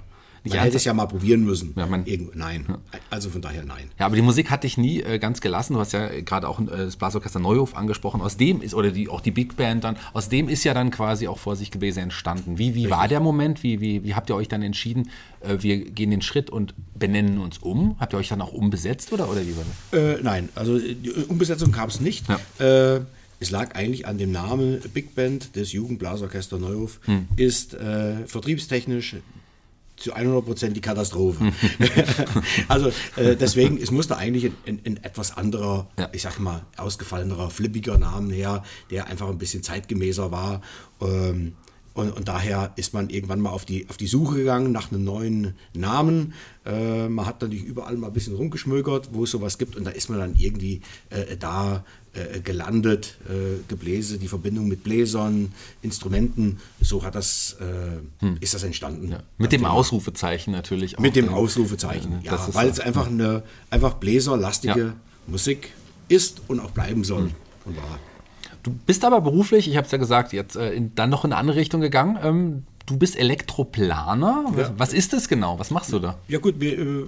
Man 0.46 0.60
hätte 0.60 0.78
es 0.78 0.84
ja 0.86 0.94
mal 0.94 1.08
probieren 1.08 1.44
müssen. 1.44 1.74
Ja, 1.76 1.86
man- 1.88 2.06
Irgend, 2.06 2.36
nein, 2.36 2.66
also 3.10 3.30
von 3.30 3.42
daher 3.42 3.66
nein. 3.66 3.90
Ja, 4.00 4.06
aber 4.06 4.16
die 4.16 4.22
Musik 4.22 4.50
hat 4.52 4.64
dich 4.64 4.78
nie 4.78 5.02
äh, 5.02 5.18
ganz 5.20 5.42
gelassen. 5.42 5.74
Du 5.74 5.80
hast 5.80 5.92
ja 5.94 6.08
äh, 6.08 6.22
gerade 6.22 6.48
auch 6.48 6.60
äh, 6.60 6.66
das 6.68 6.96
Blasorchester 6.98 7.40
Neuhof 7.40 7.76
angesprochen. 7.76 8.22
Aus 8.22 8.38
dem 8.38 8.62
ist, 8.62 8.74
oder 8.74 8.92
die, 8.92 9.10
auch 9.10 9.22
die 9.22 9.32
Big 9.32 9.56
Band 9.58 9.84
dann, 9.84 9.98
aus 10.14 10.30
dem 10.30 10.48
ist 10.50 10.64
ja 10.64 10.74
dann 10.74 10.92
quasi 10.92 11.28
auch 11.28 11.40
Vorsicht 11.40 11.72
Gebläse 11.72 12.02
entstanden. 12.02 12.58
Wie, 12.58 12.76
wie 12.76 12.90
war 12.90 13.08
der 13.08 13.20
Moment? 13.20 13.64
Wie, 13.64 13.82
wie, 13.82 14.04
wie 14.04 14.14
habt 14.16 14.30
ihr 14.30 14.36
euch 14.36 14.48
dann 14.48 14.62
entschieden, 14.62 15.10
äh, 15.42 15.58
wir 15.62 15.84
gehen 15.84 16.12
den 16.12 16.22
Schritt 16.22 16.50
und 16.50 16.74
benennen 16.98 17.40
uns 17.40 17.58
um? 17.58 17.96
Habt 18.00 18.14
ihr 18.14 18.18
euch 18.18 18.30
dann 18.30 18.42
auch 18.42 18.54
umbesetzt 18.54 19.12
oder, 19.14 19.30
oder 19.30 19.42
wie 19.46 19.56
war 19.58 19.64
das? 19.92 20.00
Äh, 20.00 20.20
nein, 20.22 20.50
also 20.56 20.78
äh, 20.78 20.94
die 20.96 21.12
Umbesetzung 21.12 21.72
gab 21.72 21.90
es 21.90 22.00
nicht. 22.00 22.26
Ja. 22.30 23.02
Es 23.38 23.52
lag 23.52 23.76
eigentlich 23.76 24.08
an 24.08 24.18
dem 24.18 24.32
Namen 24.32 24.80
Big 24.94 25.14
Band 25.14 25.58
des 25.58 25.74
Jugendblasorchester 25.74 26.58
Neuhof, 26.58 27.02
Hm. 27.04 27.28
ist 27.36 27.74
äh, 27.74 28.26
vertriebstechnisch 28.26 29.18
zu 29.98 30.14
100% 30.16 30.70
die 30.70 30.82
Katastrophe. 30.82 31.52
Also 32.68 32.90
äh, 33.16 33.36
deswegen, 33.36 33.78
es 33.78 33.92
musste 33.92 34.18
eigentlich 34.18 34.46
ein, 34.46 34.56
ein, 34.68 34.82
ein 34.86 35.04
etwas 35.04 35.36
anderer, 35.38 35.88
Ja. 35.98 36.10
ich 36.12 36.22
sag 36.22 36.40
mal, 36.40 36.66
ausgefallenerer, 36.78 37.50
flippiger 37.50 37.98
Namen 37.98 38.30
her, 38.32 38.64
der 38.92 39.08
einfach 39.08 39.30
ein 39.30 39.38
bisschen 39.38 39.64
zeitgemäßer 39.64 40.32
war. 40.32 40.62
Ähm, 41.02 41.54
und, 41.96 42.12
und 42.12 42.28
daher 42.28 42.74
ist 42.76 42.94
man 42.94 43.10
irgendwann 43.10 43.40
mal 43.40 43.52
auf 43.52 43.64
die, 43.64 43.90
auf 43.90 43.96
die 43.96 44.08
Suche 44.08 44.36
gegangen 44.36 44.74
nach 44.74 44.92
einem 44.92 45.06
neuen 45.06 45.56
Namen. 45.74 46.34
Äh, 46.66 47.08
man 47.08 47.26
hat 47.26 47.42
natürlich 47.42 47.64
überall 47.64 47.96
mal 47.96 48.08
ein 48.08 48.14
bisschen 48.14 48.36
rumgeschmökert, 48.36 49.10
wo 49.14 49.24
es 49.24 49.32
sowas 49.32 49.58
gibt. 49.58 49.78
Und 49.78 49.86
da 49.86 49.92
ist 49.92 50.10
man 50.10 50.20
dann 50.20 50.36
irgendwie 50.38 50.82
äh, 51.10 51.38
da 51.38 51.86
äh, 52.12 52.42
gelandet. 52.42 53.18
Äh, 53.30 53.64
Gebläse, 53.70 54.18
die 54.18 54.28
Verbindung 54.28 54.68
mit 54.68 54.84
Bläsern, 54.84 55.54
Instrumenten. 55.82 56.60
So 56.82 57.02
hat 57.02 57.16
das, 57.16 57.56
äh, 57.62 58.36
ist 58.42 58.54
das 58.54 58.64
entstanden. 58.64 59.14
Hm. 59.14 59.20
Mit 59.38 59.54
dem 59.54 59.64
Ausrufezeichen 59.64 60.52
natürlich. 60.52 60.98
Auch 60.98 61.02
Mit 61.02 61.16
dem. 61.16 61.30
Ausrufezeichen, 61.30 62.20
Ja, 62.24 62.34
ja, 62.34 62.54
weil 62.54 62.68
es 62.68 62.82
einfach 62.82 63.08
eine 63.08 63.44
einfach 63.70 63.94
bläserlastige 63.94 64.80
Ja. 64.80 64.86
Hm. 64.88 64.94
Musik 65.28 65.72
ist 66.10 66.42
und 66.50 66.60
auch 66.60 66.72
bleiben 66.72 67.06
soll. 67.06 67.32
Und 67.64 67.78
war. 67.78 68.00
Du 68.66 68.72
bist 68.72 69.06
aber 69.06 69.22
beruflich, 69.22 69.70
ich 69.70 69.78
habe 69.78 69.86
es 69.86 69.92
ja 69.92 70.00
gesagt, 70.00 70.34
jetzt 70.34 70.56
äh, 70.56 70.74
in, 70.74 70.96
dann 70.96 71.12
noch 71.12 71.24
in 71.24 71.32
eine 71.32 71.40
andere 71.40 71.58
Richtung 71.58 71.82
gegangen. 71.82 72.18
Ähm, 72.24 72.64
du 72.86 72.98
bist 72.98 73.18
Elektroplaner. 73.18 74.46
Was, 74.50 74.68
Ja. 74.68 74.74
was 74.78 74.94
ist 74.94 75.14
das 75.14 75.28
genau? 75.28 75.58
Was 75.60 75.72
machst 75.72 75.92
du 75.92 76.00
da? 76.00 76.18
Ja 76.28 76.40
gut, 76.40 76.60
mir, 76.60 76.78
äh, 76.80 77.06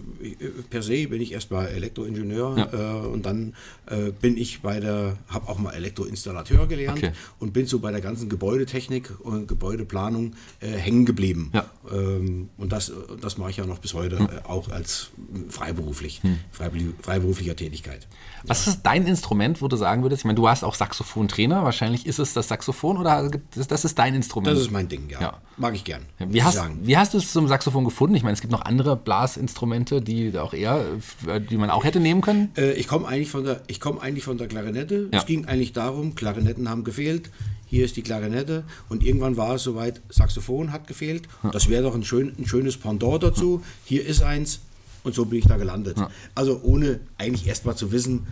per 0.70 0.82
se 0.82 1.08
bin 1.08 1.22
ich 1.22 1.32
erstmal 1.34 1.68
Elektroingenieur 1.68 2.58
Ja. 2.58 3.04
äh, 3.04 3.08
und 3.08 3.26
dann 3.26 3.54
äh, 3.88 4.12
bin 4.12 4.38
ich 4.38 4.62
bei 4.62 4.80
der, 4.80 5.18
habe 5.30 5.48
auch 5.50 5.58
mal 5.60 5.72
Elektroinstallateur 5.74 6.68
gelernt 6.68 6.98
Okay. 7.00 7.12
und 7.40 7.54
bin 7.54 7.66
so 7.68 7.80
bei 7.80 7.92
der 7.92 8.02
ganzen 8.02 8.30
Gebäudetechnik 8.30 9.12
und 9.24 9.48
Gebäudeplanung 9.48 10.34
äh, 10.60 10.68
hängen 10.72 11.06
geblieben. 11.06 11.52
Ja. 11.54 11.66
Ähm, 11.92 12.50
und 12.58 12.72
das, 12.72 12.92
das 13.22 13.38
mache 13.38 13.52
ich 13.52 13.58
ja 13.58 13.66
noch 13.66 13.80
bis 13.80 13.94
heute 13.94 14.20
Hm. 14.20 14.26
äh, 14.28 14.48
auch 14.48 14.70
als 14.70 15.10
freiberuflich, 15.50 16.22
freiberuf, 16.52 16.84
freiberuflicher 17.02 17.56
Tätigkeit. 17.56 18.08
Was 18.46 18.68
ist 18.68 18.82
dein 18.84 19.06
Instrument, 19.08 19.62
wo 19.62 19.68
du 19.68 19.76
sagen 19.78 20.04
würdest? 20.04 20.22
Ich 20.22 20.26
meine, 20.26 20.36
du 20.36 20.44
warst 20.44 20.64
auch 20.64 20.76
Saxophontrainer. 20.76 21.64
Wahrscheinlich 21.64 22.06
ist 22.06 22.20
es 22.20 22.34
das 22.34 22.48
Saxophon 22.48 22.98
oder 22.98 23.30
das 23.68 23.86
ist 23.86 23.98
dein 24.00 24.16
Instrument? 24.16 24.56
Das 24.56 24.62
ist 24.64 24.72
mein 24.72 24.88
Ding, 24.88 25.10
ja. 25.10 25.20
Ja. 25.22 25.34
Mag 25.68 25.76
ich 25.76 25.84
gern. 25.84 26.04
Wie 26.18 26.44
hast, 26.44 26.58
wie 26.82 26.96
hast 26.96 27.14
du 27.14 27.18
es 27.18 27.34
zum 27.34 27.50
Saxophon 27.50 27.84
gefunden? 27.84 28.16
Ich 28.16 28.24
meine, 28.24 28.36
es 28.36 28.40
gibt 28.40 28.54
noch 28.54 28.62
andere 28.62 28.96
Blasinstrumente, 28.96 30.02
die 30.02 30.38
auch 30.38 30.54
eher, 30.54 30.86
äh, 31.28 31.42
die 31.42 31.58
man 31.58 31.70
auch 31.70 31.84
hätte 31.84 32.00
nehmen 32.00 32.22
können. 32.22 32.54
Äh, 32.56 32.72
ich 32.76 32.88
komme 32.88 33.06
eigentlich 33.06 33.30
von 33.30 33.44
der, 33.44 33.64
ich 33.68 33.82
komme 33.82 34.00
eigentlich 34.00 34.24
von 34.24 34.38
der 34.38 34.48
Klarinette. 34.48 35.10
Ja. 35.12 35.20
Es 35.20 35.26
ging 35.26 35.44
eigentlich 35.44 35.74
darum, 35.74 36.16
Klarinetten 36.16 36.70
haben 36.70 36.86
gefehlt. 36.86 37.32
Hier 37.66 37.84
ist 37.84 37.98
die 37.98 38.02
Klarinette 38.02 38.64
und 38.88 39.04
irgendwann 39.04 39.36
war 39.36 39.56
es 39.56 39.64
soweit, 39.64 40.00
Saxophon 40.08 40.72
hat 40.72 40.88
gefehlt. 40.88 41.28
Das 41.52 41.68
wäre 41.68 41.84
doch 41.84 41.96
ein, 41.96 42.06
schön, 42.06 42.34
ein 42.40 42.48
schönes 42.48 42.78
Pendant 42.78 43.22
dazu. 43.22 43.62
Hier 43.84 44.06
ist 44.06 44.24
eins 44.24 44.62
und 45.04 45.16
so 45.16 45.26
bin 45.26 45.40
ich 45.40 45.48
da 45.48 45.58
gelandet. 45.58 45.98
Also 46.34 46.62
ohne 46.64 47.02
eigentlich 47.18 47.46
erst 47.46 47.66
mal 47.66 47.76
zu 47.76 47.92
wissen, 47.92 48.26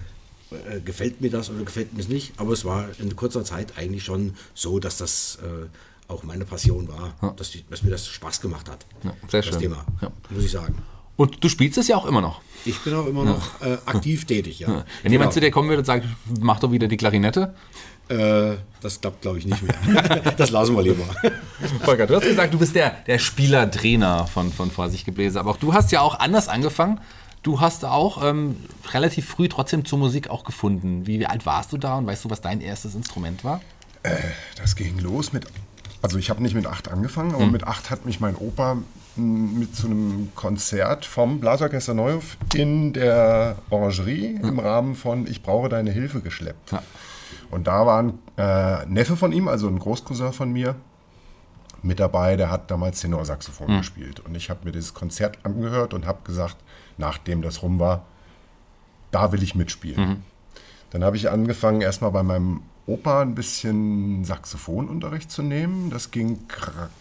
äh, 0.52 0.80
gefällt 0.80 1.20
mir 1.20 1.30
das 1.30 1.50
oder 1.50 1.66
gefällt 1.66 1.94
mir 1.94 2.00
es 2.00 2.08
nicht. 2.08 2.32
Aber 2.38 2.54
es 2.54 2.64
war 2.64 2.88
in 2.98 3.14
kurzer 3.18 3.44
Zeit 3.44 3.78
eigentlich 3.78 4.06
schon 4.06 4.36
so, 4.54 4.80
dass 4.80 4.98
das 4.98 5.40
äh, 5.44 5.66
auch 6.08 6.24
meine 6.24 6.46
Passion 6.46 6.88
war, 6.88 7.34
dass, 7.36 7.52
die, 7.52 7.64
dass 7.70 7.84
mir 7.84 7.92
das 7.92 8.08
Spaß 8.08 8.42
gemacht 8.42 8.70
hat. 8.70 8.86
Ja, 9.04 9.12
sehr 9.28 9.42
das 9.42 9.50
schön. 9.52 9.60
Thema, 9.60 9.86
Ja. 10.02 10.12
muss 10.30 10.44
ich 10.44 10.52
sagen. 10.52 10.76
Und 11.18 11.42
du 11.44 11.48
spielst 11.50 11.78
es 11.78 11.88
ja 11.88 11.96
auch 11.96 12.06
immer 12.06 12.20
noch. 12.22 12.42
Ich 12.66 12.78
bin 12.84 12.94
auch 12.94 13.06
immer 13.08 13.24
noch 13.24 13.62
äh, 13.62 13.78
aktiv 13.86 14.26
tätig, 14.26 14.60
ja. 14.60 14.84
Wenn 15.02 15.12
jemand 15.12 15.30
Genau. 15.30 15.34
zu 15.34 15.40
dir 15.40 15.50
kommen 15.52 15.70
würde 15.70 15.80
und 15.80 15.86
sagt, 15.86 16.06
mach 16.42 16.60
doch 16.60 16.72
wieder 16.72 16.88
die 16.90 16.98
Klarinette. 16.98 17.54
Äh, 18.10 18.58
das 18.82 19.00
klappt, 19.02 19.22
glaube 19.22 19.40
ich, 19.40 19.46
nicht 19.46 19.62
mehr. 19.64 19.74
das 20.38 20.50
lassen 20.52 20.76
wir 20.76 20.84
lieber. 20.84 21.06
Volker, 21.84 22.06
du 22.06 22.16
hast 22.18 22.24
gesagt, 22.26 22.54
du 22.54 22.60
bist 22.60 22.76
der, 22.76 22.92
der 23.08 23.18
Spielertrainer 23.18 24.28
von, 24.28 24.52
von 24.52 24.70
Vorsicht 24.72 25.06
Gebläse. 25.06 25.40
Aber 25.40 25.52
auch 25.52 25.58
du 25.58 25.74
hast 25.74 25.92
ja 25.92 26.02
auch 26.02 26.20
anders 26.20 26.50
angefangen. 26.50 27.00
Du 27.44 27.62
hast 27.62 27.86
auch 27.86 28.24
ähm, 28.24 28.58
relativ 28.92 29.28
früh 29.30 29.48
trotzdem 29.48 29.86
zur 29.86 29.98
Musik 30.00 30.30
auch 30.30 30.44
gefunden. 30.44 31.08
Wie, 31.08 31.20
wie 31.20 31.26
alt 31.28 31.46
warst 31.46 31.72
du 31.72 31.78
da 31.78 31.98
und 31.98 32.08
weißt 32.08 32.26
du, 32.26 32.30
was 32.30 32.42
dein 32.42 32.60
erstes 32.60 32.94
Instrument 32.94 33.44
war? 33.44 33.62
Das 34.58 34.76
ging 34.76 35.00
los 35.00 35.32
mit, 35.34 35.46
also 36.06 36.20
ich 36.20 36.30
habe 36.30 36.44
nicht 36.44 36.54
mit 36.54 36.68
acht 36.68 36.92
angefangen, 36.92 37.34
aber 37.34 37.48
mit 37.48 37.64
acht 37.66 37.90
hat 37.90 38.06
mich 38.06 38.20
mein 38.20 38.36
Opa 38.36 38.78
m, 39.18 39.58
mit 39.58 39.76
zu 39.76 39.88
einem 39.88 40.30
Konzert 40.36 41.04
vom 41.04 41.40
Blasorchester 41.40 41.96
Neuhof 41.96 42.38
in 42.54 42.94
der 42.94 43.56
Orangerie 43.72 44.40
im 44.40 44.60
Rahmen 44.60 44.94
von 44.94 45.26
Ich 45.26 45.42
brauche 45.42 45.68
deine 45.68 45.90
Hilfe 45.90 46.22
geschleppt. 46.22 46.74
Ja. 46.74 46.84
Und 47.50 47.66
da 47.66 47.88
war 47.88 48.04
ein 48.04 48.20
äh, 48.38 48.86
Neffe 48.86 49.18
von 49.18 49.32
ihm, 49.32 49.48
also 49.48 49.68
ein 49.68 49.80
Großcousin 49.80 50.32
von 50.32 50.54
mir, 50.54 50.76
mit 51.82 52.00
dabei, 52.00 52.36
der 52.36 52.52
hat 52.52 52.70
damals 52.70 53.02
Tenorsaxophon 53.02 53.78
gespielt. 53.78 54.20
Und 54.20 54.36
ich 54.36 54.52
habe 54.52 54.60
mir 54.64 54.74
dieses 54.74 54.94
Konzert 54.94 55.40
angehört 55.42 55.96
und 55.96 56.06
habe 56.06 56.20
gesagt, 56.24 56.58
nachdem 57.00 57.42
das 57.42 57.64
rum 57.64 57.80
war, 57.80 58.06
da 59.10 59.32
will 59.32 59.42
ich 59.42 59.56
mitspielen. 59.56 60.24
Dann 60.92 61.04
habe 61.04 61.18
ich 61.18 61.32
angefangen, 61.32 61.82
erstmal 61.82 62.12
bei 62.12 62.22
meinem 62.22 62.62
Opa 62.88 63.22
ein 63.22 63.34
bisschen 63.34 64.24
Saxophonunterricht 64.26 65.32
zu 65.32 65.42
nehmen. 65.42 65.90
Das 65.90 66.12
ging 66.12 66.40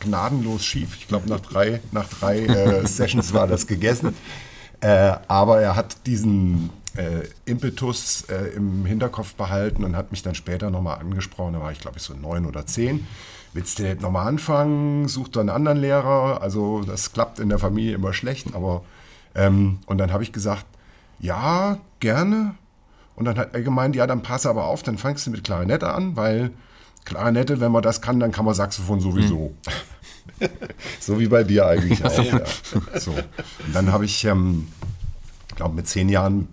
gnadenlos 0.01 0.65
schief. 0.65 0.97
Ich 0.97 1.09
glaube, 1.09 1.29
nach 1.29 1.41
drei, 1.41 1.81
nach 1.93 2.09
drei 2.09 2.41
äh, 2.41 2.87
Sessions 2.87 3.35
war 3.35 3.47
das 3.47 3.67
gegessen. 3.67 4.15
Äh, 4.81 5.17
aber 5.29 5.61
er 5.61 5.77
hat 5.77 6.07
diesen 6.07 6.71
äh, 6.97 7.27
Impetus 7.45 8.23
äh, 8.29 8.55
im 8.57 8.87
Hinterkopf 8.87 9.35
behalten 9.35 9.85
und 9.85 9.97
hat 9.97 10.11
mich 10.11 10.23
dann 10.23 10.35
später 10.35 10.71
nochmal 10.71 11.01
angesprochen. 11.01 11.55
Da 11.55 11.61
war 11.61 11.73
ich, 11.73 11.81
glaube 11.81 11.99
ich, 11.99 12.03
so 12.03 12.15
neun 12.15 12.47
oder 12.47 12.67
zehn. 12.67 13.07
Willst 13.53 13.79
du 13.79 13.95
nochmal 13.97 14.27
anfangen? 14.27 15.07
Such 15.09 15.29
doch 15.29 15.41
einen 15.41 15.51
anderen 15.51 15.79
Lehrer. 15.79 16.41
Also, 16.41 16.83
das 16.83 17.13
klappt 17.13 17.39
in 17.39 17.51
der 17.51 17.59
Familie 17.59 17.95
immer 17.95 18.13
schlecht. 18.13 18.55
Aber, 18.55 18.85
ähm, 19.35 19.79
und 19.87 19.99
dann 19.99 20.13
habe 20.13 20.23
ich 20.23 20.33
gesagt, 20.33 20.67
ja, 21.21 21.79
gerne. 22.01 22.55
Und 23.17 23.27
dann 23.27 23.39
hat 23.39 23.55
er 23.55 23.63
gemeint, 23.63 23.95
ja, 23.97 24.07
dann 24.07 24.23
passe 24.23 24.49
aber 24.49 24.65
auf, 24.65 24.83
dann 24.83 24.99
fangst 24.99 25.27
du 25.27 25.31
mit 25.31 25.45
Klarinette 25.45 25.93
an, 25.93 26.17
weil 26.17 26.51
Klarinette, 27.05 27.61
wenn 27.61 27.71
man 27.71 27.83
das 27.83 28.01
kann, 28.01 28.19
dann 28.19 28.33
kann 28.33 28.45
man 28.45 28.55
Saxophon 28.55 29.01
sowieso. 29.01 29.55
so 31.01 31.21
wie 31.21 31.29
bei 31.29 31.45
dir 31.45 31.67
eigentlich 31.67 32.05
auch. 32.05 32.25
Ja. 32.25 32.41
So. 32.99 33.13
Und 33.13 33.75
dann 33.75 33.93
habe 33.93 34.05
ich, 34.05 34.25
ähm, 34.25 34.69
glaube 35.55 35.77
mit 35.77 35.87
zehn 35.87 36.09
Jahren 36.09 36.49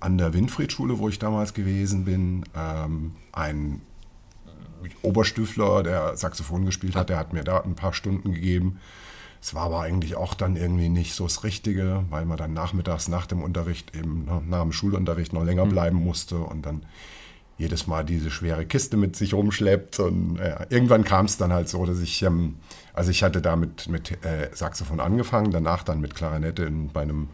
an 0.00 0.18
der 0.18 0.32
Winfried-Schule, 0.32 0.98
wo 0.98 1.08
ich 1.08 1.18
damals 1.18 1.54
gewesen 1.54 2.04
bin, 2.04 2.44
ähm, 2.54 3.12
ein 3.32 3.80
Oberstüfler, 5.02 5.82
der 5.82 6.16
Saxophon 6.16 6.64
gespielt 6.64 6.94
hat, 6.94 7.08
der 7.08 7.18
hat 7.18 7.32
mir 7.32 7.42
da 7.42 7.60
ein 7.60 7.74
paar 7.74 7.92
Stunden 7.92 8.32
gegeben. 8.32 8.78
Es 9.40 9.54
war 9.54 9.64
aber 9.64 9.80
eigentlich 9.80 10.16
auch 10.16 10.34
dann 10.34 10.56
irgendwie 10.56 10.88
nicht 10.88 11.14
so 11.14 11.24
das 11.24 11.44
Richtige, 11.44 12.04
weil 12.10 12.24
man 12.24 12.36
dann 12.36 12.52
nachmittags 12.52 13.08
nach 13.08 13.26
dem 13.26 13.42
Unterricht 13.42 13.96
eben 13.96 14.28
nach 14.48 14.62
dem 14.62 14.72
Schulunterricht 14.72 15.32
noch 15.32 15.44
länger 15.44 15.66
bleiben 15.66 15.98
musste 15.98 16.38
und 16.38 16.66
dann 16.66 16.82
jedes 17.56 17.86
Mal 17.86 18.04
diese 18.04 18.30
schwere 18.30 18.66
Kiste 18.66 18.96
mit 18.96 19.16
sich 19.16 19.34
rumschleppt. 19.34 19.98
Und 20.00 20.38
ja, 20.38 20.60
irgendwann 20.70 21.04
kam 21.04 21.26
es 21.26 21.36
dann 21.38 21.52
halt 21.52 21.68
so, 21.68 21.84
dass 21.86 22.00
ich, 22.00 22.22
ähm, 22.22 22.56
also 22.94 23.10
ich 23.10 23.22
hatte 23.22 23.40
da 23.42 23.56
mit, 23.56 23.88
mit 23.88 24.12
äh, 24.24 24.48
Saxophon 24.52 25.00
angefangen, 25.00 25.50
danach 25.50 25.82
dann 25.82 26.00
mit 26.00 26.14
Klarinette 26.14 26.64
in, 26.64 26.88
bei 26.92 27.02
einem 27.02 27.28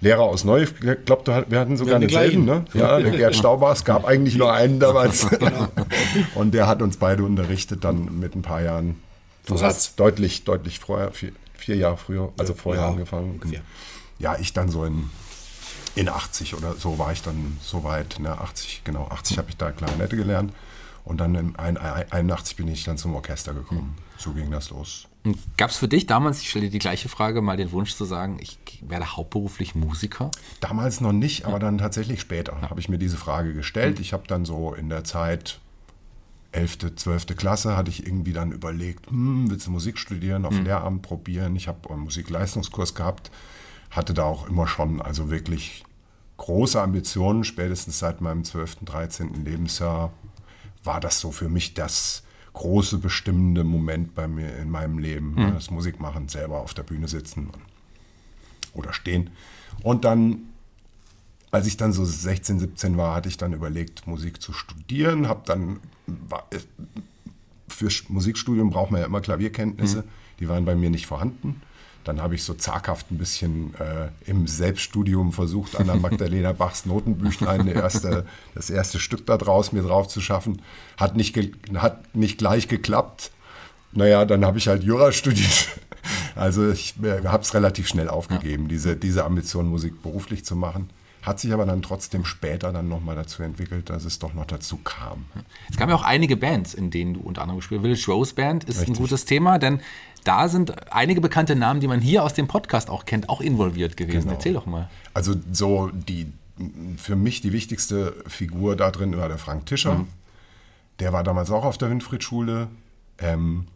Lehrer 0.00 0.22
aus 0.22 0.44
Neu. 0.44 0.62
Ich 0.64 0.74
glaube, 1.06 1.44
wir 1.48 1.58
hatten 1.58 1.76
sogar 1.76 1.92
Ja, 1.92 1.96
einen 1.96 2.02
den 2.02 2.08
gleichen. 2.10 2.44
selben, 2.44 2.44
ne? 2.44 2.64
Ja, 2.74 3.00
der 3.00 3.10
Gerd 3.12 3.34
Stauber. 3.34 3.72
Es 3.72 3.84
gab 3.84 4.04
eigentlich 4.04 4.36
nur 4.36 4.52
einen 4.52 4.78
damals. 4.80 5.26
Und 6.34 6.52
der 6.54 6.66
hat 6.66 6.82
uns 6.82 6.98
beide 6.98 7.24
unterrichtet, 7.24 7.82
dann 7.82 8.20
mit 8.20 8.36
ein 8.36 8.42
paar 8.42 8.62
Jahren. 8.62 8.96
Du 9.46 9.60
hast 9.60 9.98
deutlich, 9.98 10.44
deutlich 10.44 10.78
vorher, 10.80 11.12
vier, 11.12 11.32
vier 11.54 11.76
Jahre 11.76 11.96
früher, 11.96 12.32
also 12.38 12.54
vorher 12.54 12.82
Ja, 12.82 12.88
angefangen. 12.90 13.32
ungefähr. 13.32 13.62
Ja, 14.18 14.36
ich 14.38 14.52
dann 14.52 14.68
so 14.70 14.84
in, 14.84 15.10
in 15.94 16.08
80 16.08 16.54
oder 16.54 16.74
so 16.74 16.98
war 16.98 17.12
ich 17.12 17.22
dann 17.22 17.56
so 17.62 17.84
weit. 17.84 18.18
Ne, 18.18 18.30
80, 18.38 18.82
genau, 18.84 19.06
80 19.08 19.38
habe 19.38 19.48
ich 19.50 19.56
da 19.56 19.70
Klarinette 19.72 20.16
gelernt. 20.16 20.52
Und 21.04 21.18
dann 21.18 21.34
in 21.36 21.54
ein- 21.56 21.76
ein- 21.76 22.10
81 22.10 22.56
bin 22.56 22.66
ich 22.66 22.82
dann 22.82 22.98
zum 22.98 23.14
Orchester 23.14 23.54
gekommen. 23.54 23.96
So 24.18 24.32
ging 24.32 24.50
das 24.50 24.70
los. 24.70 25.06
Gab 25.56 25.70
es 25.70 25.76
für 25.76 25.86
dich 25.88 26.06
damals, 26.06 26.40
ich 26.40 26.50
stelle 26.50 26.64
dir 26.66 26.70
die 26.72 26.78
gleiche 26.80 27.08
Frage, 27.08 27.42
mal 27.42 27.56
den 27.56 27.70
Wunsch 27.72 27.94
zu 27.94 28.04
sagen, 28.04 28.38
ich 28.40 28.58
werde 28.80 29.16
hauptberuflich 29.16 29.74
Musiker? 29.76 30.30
Damals 30.60 31.00
noch 31.00 31.12
nicht, 31.12 31.44
aber 31.44 31.58
dann 31.60 31.78
tatsächlich 31.78 32.20
später 32.20 32.60
habe 32.62 32.80
ich 32.80 32.88
mir 32.88 32.98
diese 32.98 33.16
Frage 33.16 33.52
gestellt. 33.54 34.00
Ich 34.00 34.12
habe 34.12 34.24
dann 34.26 34.44
so 34.44 34.74
in 34.74 34.88
der 34.88 35.04
Zeit 35.04 35.60
11., 36.56 36.96
12. 36.96 37.36
Klasse 37.36 37.76
hatte 37.76 37.90
ich 37.90 38.06
irgendwie 38.06 38.32
dann 38.32 38.50
überlegt, 38.50 39.10
hm, 39.10 39.50
willst 39.50 39.66
du 39.66 39.70
Musik 39.70 39.98
studieren, 39.98 40.44
auf 40.46 40.58
Lehramt 40.58 41.02
probieren? 41.02 41.54
Ich 41.54 41.68
habe 41.68 41.90
einen 41.90 42.00
Musikleistungskurs 42.00 42.94
gehabt, 42.94 43.30
hatte 43.90 44.14
da 44.14 44.24
auch 44.24 44.48
immer 44.48 44.66
schon 44.66 45.02
also 45.02 45.30
wirklich 45.30 45.84
große 46.38 46.80
Ambitionen. 46.80 47.44
Spätestens 47.44 47.98
seit 47.98 48.20
meinem 48.20 48.44
12., 48.44 48.84
13. 48.84 49.44
Lebensjahr 49.44 50.12
war 50.82 51.00
das 51.00 51.20
so 51.20 51.30
für 51.30 51.48
mich 51.48 51.74
das 51.74 52.22
große 52.54 52.98
bestimmende 52.98 53.62
Moment 53.62 54.14
bei 54.14 54.26
mir 54.26 54.56
in 54.56 54.70
meinem 54.70 54.98
Leben. 54.98 55.34
ne, 55.34 55.52
Das 55.52 55.70
Musikmachen, 55.70 56.28
selber 56.28 56.60
auf 56.60 56.72
der 56.72 56.84
Bühne 56.84 57.06
sitzen 57.06 57.50
oder 58.72 58.94
stehen. 58.94 59.30
Und 59.82 60.06
dann 60.06 60.38
als 61.56 61.66
ich 61.66 61.76
dann 61.76 61.92
so 61.92 62.04
16, 62.04 62.60
17 62.60 62.96
war, 62.96 63.14
hatte 63.14 63.28
ich 63.28 63.36
dann 63.36 63.52
überlegt, 63.52 64.06
Musik 64.06 64.40
zu 64.40 64.52
studieren. 64.52 65.28
Habe 65.28 65.42
dann 65.46 65.80
war- 66.06 66.46
für 67.68 67.88
Musikstudium 68.08 68.70
braucht 68.70 68.90
man 68.90 69.00
ja 69.00 69.06
immer 69.06 69.20
Klavierkenntnisse. 69.20 70.04
Die 70.40 70.48
waren 70.48 70.64
bei 70.64 70.74
mir 70.74 70.90
nicht 70.90 71.06
vorhanden. 71.06 71.60
Dann 72.04 72.22
habe 72.22 72.36
ich 72.36 72.44
so 72.44 72.54
zaghaft 72.54 73.10
ein 73.10 73.18
bisschen 73.18 73.74
äh, 73.80 74.08
im 74.30 74.46
Selbststudium 74.46 75.32
versucht, 75.32 75.74
an 75.74 75.86
der 75.86 75.96
Magdalena 75.96 76.52
Bachs 76.52 76.86
Notenbüchlein 76.86 77.66
erste, 77.66 78.24
das 78.54 78.70
erste 78.70 79.00
Stück 79.00 79.26
da 79.26 79.36
draus 79.36 79.72
mir 79.72 79.82
drauf 79.82 80.06
zu 80.06 80.20
schaffen. 80.20 80.62
Hat 80.96 81.16
nicht, 81.16 81.36
hat 81.74 82.14
nicht 82.14 82.38
gleich 82.38 82.68
geklappt. 82.68 83.32
Naja, 83.92 84.24
dann 84.24 84.44
habe 84.44 84.58
ich 84.58 84.68
halt 84.68 84.84
Jura 84.84 85.10
studiert. 85.10 85.68
Also 86.36 86.70
ich 86.70 86.94
äh, 87.02 87.24
habe 87.26 87.42
es 87.42 87.54
relativ 87.54 87.88
schnell 87.88 88.08
aufgegeben, 88.08 88.68
diese, 88.68 88.94
diese 88.96 89.24
Ambition, 89.24 89.66
Musik 89.68 90.02
beruflich 90.02 90.44
zu 90.44 90.54
machen. 90.54 90.88
Hat 91.26 91.40
sich 91.40 91.52
aber 91.52 91.66
dann 91.66 91.82
trotzdem 91.82 92.24
später 92.24 92.72
dann 92.72 92.88
nochmal 92.88 93.16
dazu 93.16 93.42
entwickelt, 93.42 93.90
dass 93.90 94.04
es 94.04 94.20
doch 94.20 94.32
noch 94.32 94.46
dazu 94.46 94.76
kam. 94.76 95.26
Es 95.68 95.76
gab 95.76 95.88
ja 95.88 95.96
auch 95.96 96.04
einige 96.04 96.36
Bands, 96.36 96.72
in 96.72 96.90
denen 96.90 97.14
du 97.14 97.20
unter 97.20 97.42
anderem 97.42 97.58
gespielt 97.58 97.80
hast. 97.80 97.84
Village 97.84 98.06
Rose 98.06 98.34
Band 98.34 98.64
ist 98.64 98.76
ein 98.76 98.80
Richtig. 98.80 98.98
gutes 98.98 99.24
Thema, 99.24 99.58
denn 99.58 99.80
da 100.22 100.48
sind 100.48 100.92
einige 100.92 101.20
bekannte 101.20 101.56
Namen, 101.56 101.80
die 101.80 101.88
man 101.88 102.00
hier 102.00 102.22
aus 102.22 102.34
dem 102.34 102.46
Podcast 102.46 102.90
auch 102.90 103.06
kennt, 103.06 103.28
auch 103.28 103.40
involviert 103.40 103.96
gewesen. 103.96 104.22
Genau. 104.22 104.34
Erzähl 104.34 104.52
doch 104.52 104.66
mal. 104.66 104.88
Also 105.14 105.34
so 105.52 105.90
die 105.92 106.32
für 106.96 107.16
mich 107.16 107.40
die 107.40 107.52
wichtigste 107.52 108.14
Figur 108.26 108.76
da 108.76 108.90
drin 108.90 109.16
war 109.16 109.28
der 109.28 109.38
Frank 109.38 109.66
Tischer. 109.66 110.04
Der 111.00 111.12
war 111.12 111.22
damals 111.22 111.50
auch 111.50 111.64
auf 111.64 111.76
der 111.76 111.90
Winfried-Schule. 111.90 112.68
Ähm, 113.18 113.66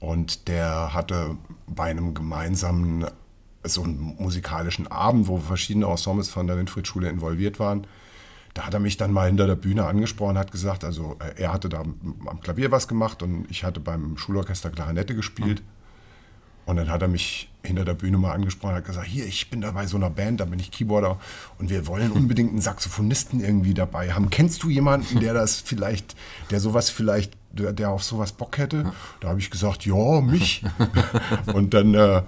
und 0.00 0.48
der 0.48 0.94
hatte 0.94 1.36
bei 1.66 1.84
einem 1.84 2.14
gemeinsamen, 2.14 3.06
so 3.64 3.82
einem 3.82 4.14
musikalischen 4.18 4.86
Abend, 4.86 5.28
wo 5.28 5.38
verschiedene 5.38 5.86
Ensembles 5.86 6.28
von 6.28 6.46
der 6.46 6.56
Winfried-Schule 6.58 7.08
involviert 7.08 7.58
waren, 7.58 7.86
da 8.54 8.66
hat 8.66 8.74
er 8.74 8.80
mich 8.80 8.96
dann 8.96 9.12
mal 9.12 9.26
hinter 9.26 9.48
der 9.48 9.56
Bühne 9.56 9.84
angesprochen, 9.84 10.38
hat 10.38 10.52
gesagt, 10.52 10.84
also 10.84 11.16
äh, 11.18 11.42
er 11.42 11.52
hatte 11.52 11.68
da 11.68 11.80
am 11.80 12.40
Klavier 12.40 12.70
was 12.70 12.86
gemacht 12.86 13.22
und 13.22 13.46
ich 13.50 13.64
hatte 13.64 13.80
beim 13.80 14.16
Schulorchester 14.16 14.70
Klarinette 14.70 15.14
gespielt. 15.14 15.62
Und 16.66 16.76
dann 16.76 16.88
hat 16.88 17.02
er 17.02 17.08
mich 17.08 17.50
hinter 17.62 17.84
der 17.84 17.92
Bühne 17.92 18.16
mal 18.16 18.32
angesprochen, 18.32 18.74
hat 18.74 18.86
gesagt, 18.86 19.06
hier, 19.06 19.26
ich 19.26 19.50
bin 19.50 19.60
da 19.60 19.72
bei 19.72 19.86
so 19.86 19.96
einer 19.96 20.08
Band, 20.08 20.40
da 20.40 20.46
bin 20.46 20.58
ich 20.58 20.70
Keyboarder 20.70 21.18
und 21.58 21.68
wir 21.68 21.86
wollen 21.86 22.10
unbedingt 22.12 22.50
einen 22.50 22.60
Saxophonisten 22.60 23.40
irgendwie 23.40 23.74
dabei 23.74 24.12
haben. 24.12 24.30
Kennst 24.30 24.62
du 24.62 24.70
jemanden, 24.70 25.20
der 25.20 25.34
das 25.34 25.60
vielleicht, 25.60 26.14
der 26.50 26.60
sowas 26.60 26.88
vielleicht, 26.88 27.36
der, 27.52 27.72
der 27.72 27.90
auf 27.90 28.02
sowas 28.02 28.32
Bock 28.32 28.56
hätte? 28.56 28.92
Da 29.20 29.28
habe 29.28 29.40
ich 29.40 29.50
gesagt, 29.50 29.84
ja, 29.84 30.20
mich. 30.20 30.64
und 31.52 31.74
dann, 31.74 31.94
äh, 31.94 32.22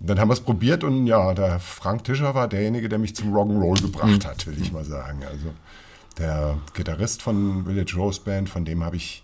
dann 0.00 0.18
haben 0.18 0.28
wir 0.28 0.34
es 0.34 0.40
probiert 0.40 0.82
und 0.82 1.06
ja, 1.06 1.34
der 1.34 1.60
Frank 1.60 2.04
Tischer 2.04 2.34
war 2.34 2.48
derjenige, 2.48 2.88
der 2.88 2.98
mich 2.98 3.14
zum 3.14 3.34
Rock'n'Roll 3.34 3.82
gebracht 3.82 4.26
hat, 4.26 4.46
will 4.46 4.60
ich 4.60 4.72
mal 4.72 4.84
sagen. 4.84 5.22
Also 5.24 5.52
der 6.18 6.58
Gitarrist 6.72 7.22
von 7.22 7.66
Village 7.66 7.94
Rose 7.96 8.20
Band, 8.22 8.48
von 8.48 8.64
dem 8.64 8.82
habe 8.82 8.96
ich 8.96 9.22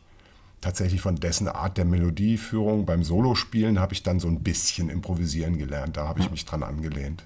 tatsächlich 0.60 1.00
von 1.00 1.16
dessen 1.16 1.48
Art 1.48 1.78
der 1.78 1.84
Melodieführung 1.86 2.86
beim 2.86 3.04
Solospielen 3.04 3.78
habe 3.78 3.94
ich 3.94 4.02
dann 4.02 4.20
so 4.20 4.28
ein 4.28 4.42
bisschen 4.42 4.90
improvisieren 4.90 5.58
gelernt. 5.58 5.96
Da 5.96 6.06
habe 6.08 6.20
ich 6.20 6.30
mich 6.30 6.44
dran 6.44 6.62
angelehnt. 6.62 7.24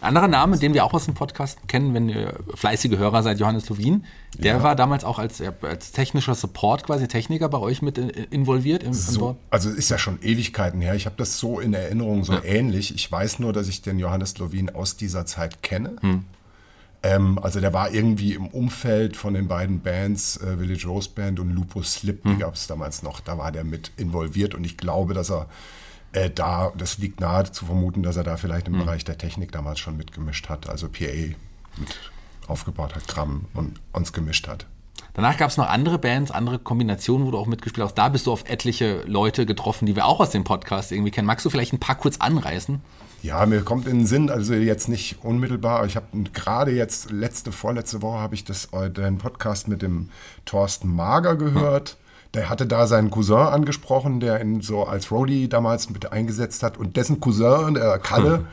Ein 0.00 0.08
anderer 0.08 0.28
Name, 0.28 0.58
den 0.58 0.74
wir 0.74 0.84
auch 0.84 0.92
aus 0.94 1.06
dem 1.06 1.14
Podcast 1.14 1.66
kennen, 1.68 1.94
wenn 1.94 2.08
ihr 2.08 2.34
fleißige 2.54 2.96
Hörer 2.98 3.22
seid, 3.22 3.40
Johannes 3.40 3.68
Lovin, 3.68 4.04
der 4.38 4.62
war 4.62 4.76
damals 4.76 5.04
auch 5.04 5.18
als, 5.18 5.42
als 5.62 5.92
technischer 5.92 6.34
Support, 6.34 6.84
quasi 6.84 7.08
Techniker 7.08 7.48
bei 7.48 7.58
euch 7.58 7.82
mit 7.82 7.98
in- 7.98 8.10
involviert 8.10 8.82
im, 8.82 8.88
im 8.90 8.94
So, 8.94 9.36
also 9.50 9.70
ist 9.70 9.88
ja 9.90 9.98
schon 9.98 10.20
Ewigkeiten 10.22 10.80
her. 10.80 10.94
Ich 10.94 11.06
habe 11.06 11.16
das 11.16 11.38
so 11.38 11.58
in 11.60 11.74
Erinnerung, 11.74 12.24
so 12.24 12.34
ähnlich. 12.44 12.94
Ich 12.94 13.10
weiß 13.10 13.38
nur, 13.38 13.52
dass 13.52 13.68
ich 13.68 13.82
den 13.82 13.98
Johannes 13.98 14.36
Lovin 14.38 14.74
aus 14.74 14.96
dieser 14.96 15.26
Zeit 15.26 15.62
kenne. 15.62 15.96
Ähm, 17.02 17.38
also 17.42 17.60
der 17.60 17.72
war 17.72 17.90
irgendwie 17.92 18.34
im 18.34 18.46
Umfeld 18.48 19.16
von 19.16 19.34
den 19.34 19.48
beiden 19.48 19.80
Bands, 19.80 20.36
äh, 20.38 20.56
Village 20.58 20.86
Rose 20.86 21.08
Band 21.14 21.40
und 21.40 21.50
Lupus 21.54 21.94
Slip, 21.94 22.22
die 22.24 22.36
gab 22.36 22.54
es 22.54 22.66
damals 22.66 23.02
noch. 23.02 23.20
Da 23.20 23.38
war 23.38 23.50
der 23.52 23.64
mit 23.64 23.92
involviert 23.96 24.54
und 24.54 24.64
ich 24.64 24.76
glaube, 24.76 25.14
dass 25.14 25.30
er 25.30 25.46
äh, 26.16 26.30
da, 26.30 26.72
das 26.76 26.98
liegt 26.98 27.20
nahe 27.20 27.50
zu 27.50 27.66
vermuten, 27.66 28.02
dass 28.02 28.16
er 28.16 28.24
da 28.24 28.36
vielleicht 28.36 28.68
im 28.68 28.78
Bereich 28.78 29.04
der 29.04 29.18
Technik 29.18 29.52
damals 29.52 29.78
schon 29.78 29.96
mitgemischt 29.96 30.48
hat, 30.48 30.68
also 30.68 30.88
PA 30.88 31.04
mit 31.76 32.00
aufgebaut 32.48 32.94
hat, 32.94 33.06
Gramm 33.06 33.44
und 33.54 33.80
uns 33.92 34.12
gemischt 34.12 34.48
hat. 34.48 34.66
Danach 35.12 35.36
gab 35.36 35.50
es 35.50 35.56
noch 35.56 35.68
andere 35.68 35.98
Bands, 35.98 36.30
andere 36.30 36.58
Kombinationen, 36.58 37.26
wo 37.26 37.30
du 37.30 37.38
auch 37.38 37.46
mitgespielt 37.46 37.84
hast. 37.84 37.94
Da 37.94 38.08
bist 38.08 38.26
du 38.26 38.32
auf 38.32 38.48
etliche 38.48 39.02
Leute 39.06 39.44
getroffen, 39.44 39.84
die 39.84 39.94
wir 39.94 40.06
auch 40.06 40.20
aus 40.20 40.30
dem 40.30 40.44
Podcast 40.44 40.92
irgendwie 40.92 41.10
kennen. 41.10 41.26
Magst 41.26 41.44
du 41.44 41.50
vielleicht 41.50 41.72
ein 41.72 41.80
paar 41.80 41.96
kurz 41.96 42.18
anreißen? 42.18 42.80
Ja, 43.22 43.44
mir 43.44 43.62
kommt 43.62 43.86
in 43.86 43.98
den 43.98 44.06
Sinn, 44.06 44.30
also 44.30 44.54
jetzt 44.54 44.88
nicht 44.88 45.22
unmittelbar, 45.22 45.78
aber 45.78 45.86
ich 45.86 45.96
habe 45.96 46.06
gerade 46.32 46.70
jetzt, 46.70 47.10
letzte, 47.10 47.52
vorletzte 47.52 48.00
Woche 48.00 48.18
habe 48.18 48.34
ich 48.34 48.44
das, 48.44 48.66
äh, 48.72 48.90
den 48.90 49.18
Podcast 49.18 49.68
mit 49.68 49.82
dem 49.82 50.10
Thorsten 50.44 50.94
Mager 50.94 51.36
gehört. 51.36 51.96
Der 52.36 52.48
hatte 52.48 52.66
da 52.66 52.86
seinen 52.86 53.10
Cousin 53.10 53.36
angesprochen, 53.38 54.20
der 54.20 54.40
ihn 54.40 54.60
so 54.60 54.84
als 54.84 55.10
Roadie 55.10 55.48
damals 55.48 55.90
mit 55.90 56.12
eingesetzt 56.12 56.62
hat. 56.62 56.76
Und 56.78 56.96
dessen 56.96 57.18
Cousin, 57.18 57.74
der 57.74 57.98
Kalle, 57.98 58.44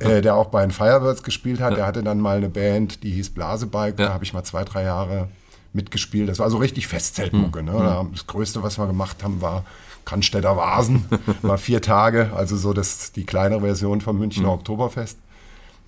äh, 0.00 0.20
der 0.20 0.34
auch 0.34 0.48
bei 0.48 0.60
den 0.62 0.70
Firebirds 0.72 1.22
gespielt 1.22 1.60
hat, 1.60 1.76
der 1.78 1.86
hatte 1.86 2.02
dann 2.02 2.20
mal 2.20 2.36
eine 2.36 2.48
Band, 2.50 3.02
die 3.02 3.12
hieß 3.12 3.30
Blasebike. 3.30 3.98
Ja. 4.02 4.08
Da 4.08 4.12
habe 4.14 4.24
ich 4.24 4.34
mal 4.34 4.44
zwei, 4.44 4.64
drei 4.64 4.82
Jahre 4.82 5.28
mitgespielt. 5.72 6.28
Das 6.28 6.38
war 6.38 6.50
so 6.50 6.58
richtig 6.58 6.86
Festzeltmucke. 6.88 7.60
Hm. 7.60 7.66
Ne? 7.66 7.72
Da- 7.72 8.06
Das 8.12 8.26
Größte, 8.26 8.62
was 8.62 8.78
wir 8.78 8.86
gemacht 8.86 9.22
haben, 9.24 9.40
war 9.40 9.64
Cannstätter 10.04 10.56
Vasen. 10.56 11.04
War 11.42 11.58
vier 11.58 11.80
Tage, 11.80 12.30
also 12.34 12.56
so 12.56 12.72
das, 12.72 13.12
die 13.12 13.24
kleinere 13.24 13.60
Version 13.60 14.00
vom 14.00 14.18
Münchner 14.18 14.48
Hm. 14.48 14.54
Oktoberfest. 14.54 15.16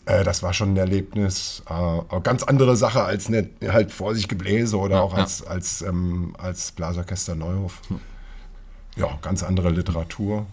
Äh, 0.06 0.24
das 0.24 0.42
war 0.42 0.52
schon 0.52 0.74
ein 0.74 0.76
Erlebnis. 0.76 1.62
Äh, 1.68 1.72
aber 1.72 2.20
ganz 2.20 2.42
andere 2.42 2.76
Sache 2.76 3.02
als 3.02 3.28
ne, 3.28 3.48
halt 3.66 3.92
vor 3.92 4.14
sich 4.14 4.28
Gebläse 4.28 4.78
oder 4.78 5.02
auch 5.02 5.14
als, 5.14 5.46
als, 5.46 5.82
ähm, 5.82 6.34
als 6.38 6.72
Blasorchester 6.72 7.34
Neuhof. 7.34 7.80
Ja, 8.96 9.18
ganz 9.22 9.42
andere 9.42 9.70
Literatur. 9.70 10.46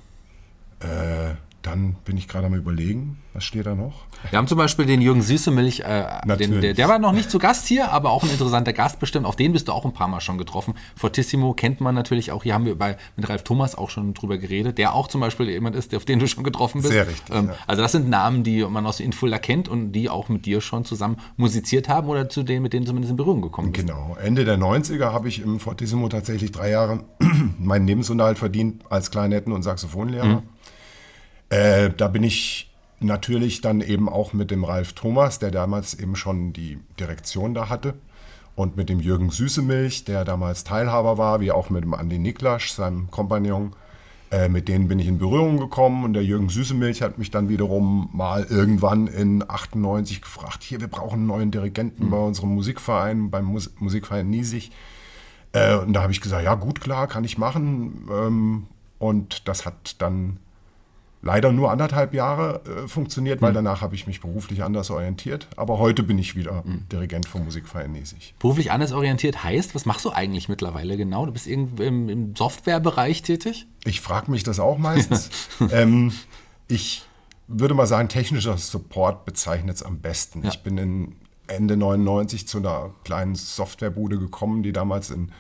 Äh, 0.80 1.36
dann 1.62 1.96
bin 2.06 2.18
ich 2.18 2.28
gerade 2.28 2.48
am 2.48 2.54
überlegen, 2.56 3.18
was 3.34 3.44
steht 3.44 3.66
da 3.66 3.76
noch? 3.76 4.06
Wir 4.30 4.38
haben 4.38 4.48
zum 4.48 4.58
Beispiel 4.58 4.86
den 4.86 5.00
Jürgen 5.00 5.22
Süßemilch, 5.22 5.82
äh, 5.82 6.06
den, 6.38 6.60
der, 6.60 6.74
der 6.74 6.90
war 6.90 7.00
noch 7.00 7.14
nicht 7.14 7.30
zu 7.30 7.40
Gast 7.40 7.68
hier, 7.68 7.92
aber 7.92 8.12
auch 8.12 8.24
ein 8.24 8.30
interessanter 8.30 8.74
Gast 8.74 9.00
bestimmt. 9.00 9.26
Auf 9.26 9.36
den 9.36 9.54
bist 9.54 9.68
du 9.68 9.72
auch 9.72 9.86
ein 9.86 9.94
paar 9.94 10.08
Mal 10.08 10.22
schon 10.22 10.38
getroffen. 10.38 10.74
Fortissimo 10.96 11.54
kennt 11.54 11.80
man 11.80 11.96
natürlich 11.96 12.32
auch. 12.32 12.44
Hier 12.44 12.54
haben 12.54 12.66
wir 12.66 12.78
bei, 12.78 12.98
mit 13.16 13.30
Ralf 13.30 13.44
Thomas 13.44 13.76
auch 13.76 13.90
schon 13.90 14.14
drüber 14.14 14.38
geredet, 14.38 14.78
der 14.78 14.94
auch 14.94 15.08
zum 15.08 15.22
Beispiel 15.22 15.50
jemand 15.50 15.76
ist, 15.76 15.96
auf 15.96 16.04
den 16.04 16.20
du 16.20 16.28
schon 16.28 16.44
getroffen 16.44 16.82
bist. 16.82 16.94
Sehr 16.94 17.08
richtig, 17.08 17.34
Ähm, 17.34 17.48
ja. 17.48 17.56
Also 17.68 17.82
das 17.82 17.92
sind 17.92 18.10
Namen, 18.10 18.44
die 18.44 18.64
man 18.66 18.86
aus 18.86 19.00
Infulda 19.00 19.38
kennt 19.38 19.70
und 19.70 19.92
die 19.92 20.10
auch 20.10 20.30
mit 20.30 20.46
dir 20.46 20.62
schon 20.62 20.84
zusammen 20.84 21.18
musiziert 21.38 21.90
haben 21.90 22.10
oder 22.10 22.28
zu 22.28 22.44
denen, 22.44 22.64
mit 22.64 22.74
denen 22.74 22.86
zumindest 22.86 23.12
in 23.12 23.18
Berührung 23.18 23.42
gekommen 23.42 23.72
bist. 23.72 23.88
Genau. 23.88 24.18
Ende 24.22 24.46
der 24.46 24.58
90er 24.58 25.12
habe 25.14 25.30
ich 25.30 25.42
im 25.42 25.60
Fortissimo 25.60 26.10
tatsächlich 26.10 26.52
drei 26.52 26.72
Jahre 26.72 27.04
meinen 27.60 27.88
Lebensunterhalt 27.88 28.40
verdient 28.40 28.84
als 28.90 29.12
Klarinetten- 29.12 29.54
und 29.54 29.64
Saxophonlehrer. 29.64 30.44
Äh, 31.52 31.90
da 31.90 32.08
bin 32.08 32.24
ich 32.24 32.72
natürlich 33.02 33.60
dann 33.60 33.82
eben 33.82 34.08
auch 34.08 34.32
mit 34.32 34.52
dem 34.52 34.64
Ralf 34.64 34.94
Thomas, 34.94 35.38
der 35.38 35.52
damals 35.52 35.94
eben 35.94 36.16
schon 36.16 36.54
die 36.54 36.80
Direktion 36.98 37.54
da 37.54 37.68
hatte, 37.68 37.96
und 38.56 38.78
mit 38.78 38.88
dem 38.88 39.02
Jürgen 39.02 39.30
Süßemilch, 39.30 40.06
der 40.06 40.24
damals 40.24 40.64
Teilhaber 40.64 41.18
war, 41.18 41.42
wie 41.42 41.52
auch 41.52 41.70
mit 41.70 41.84
dem 41.84 41.94
Andi 41.94 42.20
Niklasch, 42.20 42.72
seinem 42.72 43.12
Kompagnon. 43.12 43.74
Äh, 44.32 44.48
mit 44.48 44.70
denen 44.70 44.88
bin 44.88 45.00
ich 45.00 45.08
in 45.08 45.18
Berührung 45.18 45.58
gekommen 45.58 46.06
und 46.06 46.14
der 46.14 46.24
Jürgen 46.24 46.48
Süßemilch 46.48 47.02
hat 47.02 47.18
mich 47.18 47.32
dann 47.32 47.50
wiederum 47.50 48.10
mal 48.14 48.46
irgendwann 48.50 49.08
in 49.08 49.44
98 49.46 50.22
gefragt, 50.22 50.64
hier, 50.64 50.80
wir 50.80 50.88
brauchen 50.88 51.20
einen 51.20 51.28
neuen 51.28 51.52
Dirigenten 51.52 52.10
bei 52.10 52.18
unserem 52.18 52.56
Musikverein, 52.56 53.30
beim 53.30 53.44
Mus 53.44 53.72
Musikverein 53.80 54.30
Niesig. 54.30 54.72
Äh, 55.52 55.76
und 55.76 55.92
da 55.92 56.04
habe 56.04 56.14
ich 56.14 56.22
gesagt, 56.22 56.46
ja 56.46 56.56
gut, 56.56 56.80
klar, 56.80 57.08
kann 57.08 57.26
ich 57.26 57.38
machen. 57.38 58.08
Ähm, 58.10 58.68
und 59.00 59.50
das 59.50 59.66
hat 59.66 60.02
dann 60.02 60.38
leider 61.22 61.52
nur 61.52 61.72
anderthalb 61.72 62.14
Jahre 62.14 62.62
äh, 62.66 62.88
funktioniert, 62.88 63.42
weil 63.42 63.54
danach 63.54 63.82
habe 63.82 63.96
ich 63.96 64.08
mich 64.08 64.22
beruflich 64.22 64.64
anders 64.64 64.90
orientiert. 64.90 65.48
Aber 65.56 65.78
heute 65.78 66.04
bin 66.04 66.18
ich 66.18 66.36
wieder 66.36 66.64
Dirigent 66.92 67.28
vom 67.28 67.46
Musikverein 67.46 67.92
Niesig. 67.92 68.34
Beruflich 68.40 68.72
anders 68.72 68.92
orientiert 68.92 69.44
heißt, 69.44 69.76
was 69.76 69.86
machst 69.86 70.06
du 70.06 70.12
eigentlich 70.12 70.50
mittlerweile 70.50 70.98
genau? 70.98 71.26
Du 71.26 71.32
bist 71.32 71.48
irgendwie 71.48 71.86
im, 71.86 72.10
im 72.10 72.36
Softwarebereich 72.36 73.22
tätig? 73.22 73.68
Ich 73.86 74.02
frage 74.02 74.32
mich 74.32 74.44
das 74.44 74.60
auch 74.60 74.78
meistens. 74.78 75.30
ähm, 75.72 76.12
ich 76.68 77.04
würde 77.48 77.74
mal 77.74 77.88
sagen, 77.88 78.10
technischer 78.10 78.58
Support 78.58 79.26
bezeichnet 79.26 79.76
es 79.76 79.84
am 79.84 80.00
besten. 80.00 80.46
Ich 80.46 80.64
bin 80.64 80.78
in 80.78 81.16
Ende 81.48 81.76
99 81.76 82.48
zu 82.48 82.60
einer 82.60 82.92
kleinen 83.04 83.36
Softwarebude 83.36 84.18
gekommen, 84.18 84.64
die 84.64 84.72
damals 84.72 85.12
in 85.12 85.32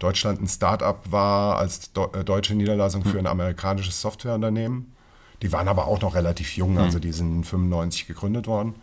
Deutschland 0.00 0.40
ein 0.40 0.48
Start-up 0.48 1.12
war, 1.12 1.56
als 1.58 1.92
do 1.92 2.10
äh, 2.12 2.24
deutsche 2.24 2.54
Niederlassung 2.54 3.04
für 3.04 3.18
ein 3.18 3.26
amerikanisches 3.26 4.00
Softwareunternehmen. 4.00 4.92
Die 5.42 5.52
waren 5.52 5.68
aber 5.68 5.86
auch 5.86 6.00
noch 6.00 6.14
relativ 6.14 6.56
jung, 6.56 6.78
also 6.78 6.98
die 6.98 7.12
sind 7.12 7.44
95 7.44 8.06
gegründet 8.06 8.46
worden. 8.46 8.74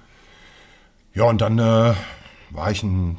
Ja, 1.14 1.24
und 1.26 1.40
dann 1.42 1.60
äh, 1.60 1.94
war 2.52 2.72
ich 2.72 2.84
ein 2.84 3.18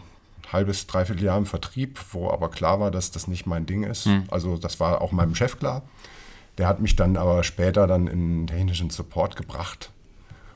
halbes, 0.52 0.86
dreiviertel 0.86 1.24
Jahr 1.24 1.38
im 1.38 1.46
Vertrieb, 1.46 2.00
wo 2.12 2.30
aber 2.30 2.50
klar 2.50 2.80
war, 2.80 2.90
dass 2.90 3.10
das 3.10 3.28
nicht 3.28 3.46
mein 3.46 3.66
Ding 3.66 3.82
ist. 3.84 4.06
Also 4.30 4.56
das 4.56 4.80
war 4.80 5.00
auch 5.02 5.12
meinem 5.12 5.34
Chef 5.34 5.58
klar. 5.58 5.82
Der 6.56 6.66
hat 6.66 6.80
mich 6.80 6.96
dann 6.96 7.16
aber 7.16 7.44
später 7.44 7.86
dann 7.86 8.06
in 8.08 8.46
technischen 8.46 8.90
Support 8.90 9.36
gebracht. 9.36 9.90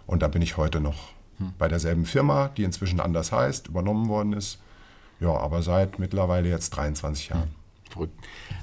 Und 0.07 0.23
da 0.23 0.29
bin 0.29 0.43
ich 0.43 0.57
heute 0.57 0.81
noch 0.81 1.13
bei 1.59 1.69
derselben 1.69 2.05
Firma, 2.05 2.49
die 2.57 2.65
inzwischen 2.65 3.01
anders 3.01 3.33
heißt, 3.33 3.69
übernommen 3.69 4.09
worden 4.09 4.33
ist. 4.33 4.59
Ja, 5.21 5.37
aber 5.37 5.63
seit 5.63 5.99
mittlerweile 5.99 6.49
jetzt 6.49 6.71
23 6.71 7.29
Jahren. 7.29 7.55
Verrückt. 7.93 8.15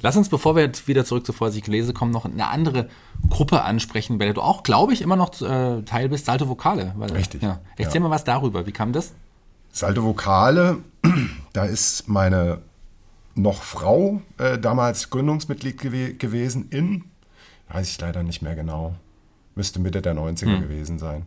Lass 0.01 0.17
uns, 0.17 0.29
bevor 0.29 0.55
wir 0.55 0.63
jetzt 0.63 0.87
wieder 0.87 1.05
zurück 1.05 1.25
zu 1.25 1.33
Vorsicht 1.33 1.67
lese 1.67 1.93
kommen, 1.93 2.11
noch 2.11 2.25
eine 2.25 2.47
andere 2.47 2.89
Gruppe 3.29 3.61
ansprechen, 3.63 4.17
bei 4.17 4.25
der 4.25 4.33
du 4.33 4.41
auch, 4.41 4.63
glaube 4.63 4.93
ich, 4.93 5.01
immer 5.01 5.15
noch 5.15 5.39
äh, 5.41 5.81
Teil 5.83 6.09
bist, 6.09 6.25
Salto 6.25 6.47
Vokale. 6.49 6.93
Weil, 6.97 7.11
Richtig, 7.11 7.41
Ja. 7.41 7.59
Erzähl 7.77 8.01
ja. 8.01 8.07
mal 8.07 8.13
was 8.13 8.23
darüber. 8.23 8.65
Wie 8.65 8.71
kam 8.71 8.91
das? 8.91 9.13
Salto 9.71 10.03
Vokale, 10.03 10.79
da 11.53 11.65
ist 11.65 12.07
meine 12.07 12.59
noch 13.35 13.61
Frau 13.61 14.21
äh, 14.37 14.57
damals 14.57 15.09
Gründungsmitglied 15.09 15.77
gew 15.77 16.13
gewesen 16.17 16.67
in, 16.69 17.05
weiß 17.69 17.89
ich 17.89 17.99
leider 18.01 18.23
nicht 18.23 18.41
mehr 18.41 18.55
genau, 18.55 18.95
müsste 19.55 19.79
Mitte 19.79 20.01
der 20.01 20.15
90er 20.15 20.59
gewesen 20.59 20.99
sein. 20.99 21.25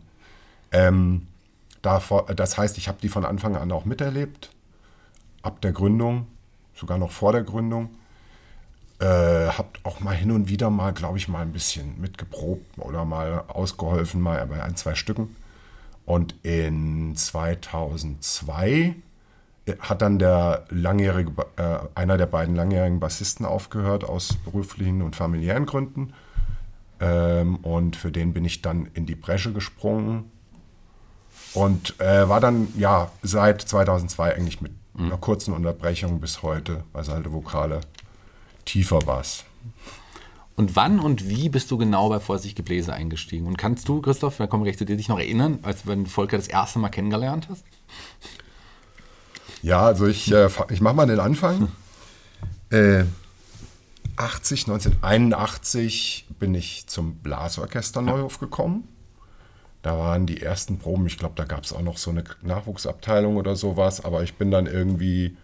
Ähm, 0.71 1.27
davor, 1.81 2.25
das 2.35 2.57
heißt, 2.57 2.77
ich 2.77 2.87
habe 2.87 2.97
die 3.01 3.09
von 3.09 3.25
Anfang 3.25 3.55
an 3.55 3.71
auch 3.71 3.85
miterlebt, 3.85 4.49
ab 5.41 5.61
der 5.61 5.71
Gründung, 5.71 6.27
sogar 6.75 6.97
noch 6.97 7.11
vor 7.11 7.31
der 7.31 7.43
Gründung. 7.43 7.89
Äh, 8.99 9.47
habt 9.49 9.83
auch 9.85 9.99
mal 9.99 10.15
hin 10.15 10.31
und 10.31 10.49
wieder 10.49 10.69
mal, 10.69 10.93
glaube 10.93 11.17
ich, 11.17 11.27
mal 11.27 11.41
ein 11.41 11.51
bisschen 11.51 11.99
mitgeprobt 11.99 12.77
oder 12.77 13.05
mal 13.05 13.43
ausgeholfen, 13.47 14.21
mal 14.21 14.45
bei 14.45 14.63
ein, 14.63 14.75
zwei 14.75 14.95
Stücken. 14.95 15.35
Und 16.05 16.35
in 16.43 17.15
2002 17.15 18.95
hat 19.79 20.01
dann 20.01 20.19
der 20.19 20.65
langjährige, 20.69 21.31
äh, 21.55 21.79
einer 21.95 22.17
der 22.17 22.25
beiden 22.25 22.55
langjährigen 22.55 22.99
Bassisten 22.99 23.45
aufgehört 23.45 24.03
aus 24.03 24.35
beruflichen 24.43 25.01
und 25.01 25.15
familiären 25.15 25.65
Gründen. 25.65 26.13
Ähm, 26.99 27.57
und 27.57 27.95
für 27.95 28.11
den 28.11 28.33
bin 28.33 28.45
ich 28.45 28.61
dann 28.61 28.87
in 28.93 29.05
die 29.05 29.15
Bresche 29.15 29.53
gesprungen 29.53 30.31
und 31.53 31.99
äh, 31.99 32.27
war 32.27 32.39
dann 32.39 32.67
ja 32.77 33.11
seit 33.21 33.61
2002 33.61 34.35
eigentlich 34.35 34.61
mit 34.61 34.71
einer 34.97 35.17
kurzen 35.17 35.53
Unterbrechung 35.53 36.19
bis 36.19 36.43
heute 36.43 36.83
bei 36.93 37.03
Salto 37.03 37.31
Vokale 37.31 37.81
tiefer 38.65 38.99
Bass. 38.99 39.43
Und 40.55 40.75
wann 40.75 40.99
und 40.99 41.27
wie 41.27 41.49
bist 41.49 41.71
du 41.71 41.77
genau 41.77 42.09
bei 42.09 42.19
Vorsicht 42.19 42.55
Gebläse 42.55 42.93
eingestiegen? 42.93 43.47
Und 43.47 43.57
kannst 43.57 43.89
du, 43.89 44.01
Christoph, 44.01 44.37
da 44.37 44.45
kommen 44.45 44.63
wir 44.63 44.71
gleich 44.71 44.77
zu 44.77 44.85
dir, 44.85 44.97
dich 44.97 45.09
noch 45.09 45.17
erinnern, 45.17 45.59
als 45.63 45.87
wenn 45.87 46.03
du 46.03 46.09
Volker 46.09 46.37
das 46.37 46.47
erste 46.47 46.77
Mal 46.77 46.89
kennengelernt 46.89 47.47
hast? 47.49 47.65
Ja, 49.63 49.81
also 49.81 50.05
ich, 50.05 50.31
äh, 50.31 50.49
ich 50.69 50.81
mache 50.81 50.93
mal 50.93 51.07
den 51.07 51.19
Anfang. 51.19 51.69
Äh, 52.69 53.05
80, 54.15 54.67
1981 54.67 56.27
bin 56.37 56.53
ich 56.53 56.85
zum 56.85 57.15
Blasorchester 57.15 58.01
Neuhof 58.01 58.39
gekommen. 58.39 58.87
Da 59.83 59.97
waren 59.97 60.25
die 60.25 60.41
ersten 60.41 60.79
Proben, 60.79 61.05
ich 61.05 61.17
glaube, 61.17 61.35
da 61.35 61.43
gab 61.43 61.65
es 61.65 61.73
auch 61.73 61.81
noch 61.81 61.97
so 61.97 62.09
eine 62.09 62.23
Nachwuchsabteilung 62.41 63.35
oder 63.35 63.55
sowas, 63.55 64.03
aber 64.03 64.23
ich 64.23 64.35
bin 64.35 64.49
dann 64.49 64.65
irgendwie 64.65 65.37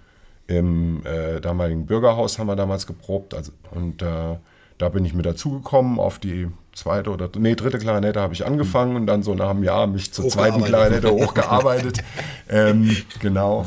im 0.47 1.05
äh, 1.05 1.39
damaligen 1.39 1.85
Bürgerhaus 1.85 2.39
haben 2.39 2.47
wir 2.47 2.55
damals 2.55 2.87
geprobt 2.87 3.35
also, 3.35 3.51
und 3.69 4.01
äh, 4.01 4.37
da 4.79 4.89
bin 4.89 5.05
ich 5.05 5.13
mit 5.13 5.25
dazugekommen 5.25 5.99
auf 5.99 6.17
die 6.17 6.47
zweite 6.73 7.11
oder 7.11 7.29
nee, 7.37 7.53
dritte 7.53 7.77
Klarinette 7.77 8.21
habe 8.21 8.33
ich 8.33 8.45
angefangen 8.45 8.95
und 8.95 9.05
dann 9.05 9.23
so 9.23 9.35
nach 9.35 9.49
einem 9.49 9.63
Jahr 9.63 9.85
mich 9.87 10.13
zur 10.13 10.29
zweiten. 10.29 10.63
Klarinette 10.63 11.11
hochgearbeitet. 11.11 11.99
ähm, 12.49 12.95
genau. 13.19 13.65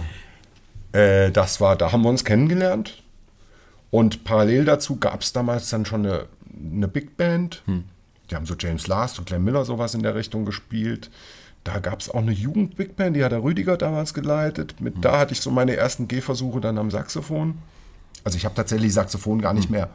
Äh, 0.92 1.30
das 1.30 1.60
war, 1.60 1.76
da 1.76 1.92
haben 1.92 2.02
wir 2.02 2.08
uns 2.08 2.24
kennengelernt. 2.24 3.02
Und 3.90 4.24
parallel 4.24 4.64
dazu 4.64 4.96
gab 4.96 5.20
es 5.20 5.34
damals 5.34 5.68
dann 5.68 5.84
schon 5.84 6.06
eine, 6.06 6.24
eine 6.74 6.88
Big 6.88 7.18
Band. 7.18 7.62
Die 8.32 8.36
haben 8.36 8.46
so 8.46 8.54
James 8.58 8.86
Last 8.86 9.18
und 9.18 9.26
Glenn 9.26 9.44
Miller 9.44 9.66
sowas 9.66 9.92
in 9.94 10.02
der 10.02 10.14
Richtung 10.14 10.46
gespielt. 10.46 11.10
Da 11.64 11.78
gab 11.78 12.00
es 12.00 12.08
auch 12.08 12.16
eine 12.22 12.32
Jugend-Big 12.32 12.96
Band, 12.96 13.14
die 13.14 13.22
hat 13.22 13.30
der 13.30 13.42
Rüdiger 13.42 13.76
damals 13.76 14.14
geleitet. 14.14 14.80
Mit, 14.80 15.04
Da 15.04 15.18
hatte 15.18 15.32
ich 15.34 15.40
so 15.42 15.50
meine 15.50 15.76
ersten 15.76 16.08
Gehversuche 16.08 16.60
dann 16.60 16.78
am 16.78 16.90
Saxophon. 16.90 17.58
Also 18.24 18.38
ich 18.38 18.46
habe 18.46 18.54
tatsächlich 18.54 18.94
Saxophon 18.94 19.40
gar 19.42 19.52
nicht 19.52 19.68
mehr 19.68 19.90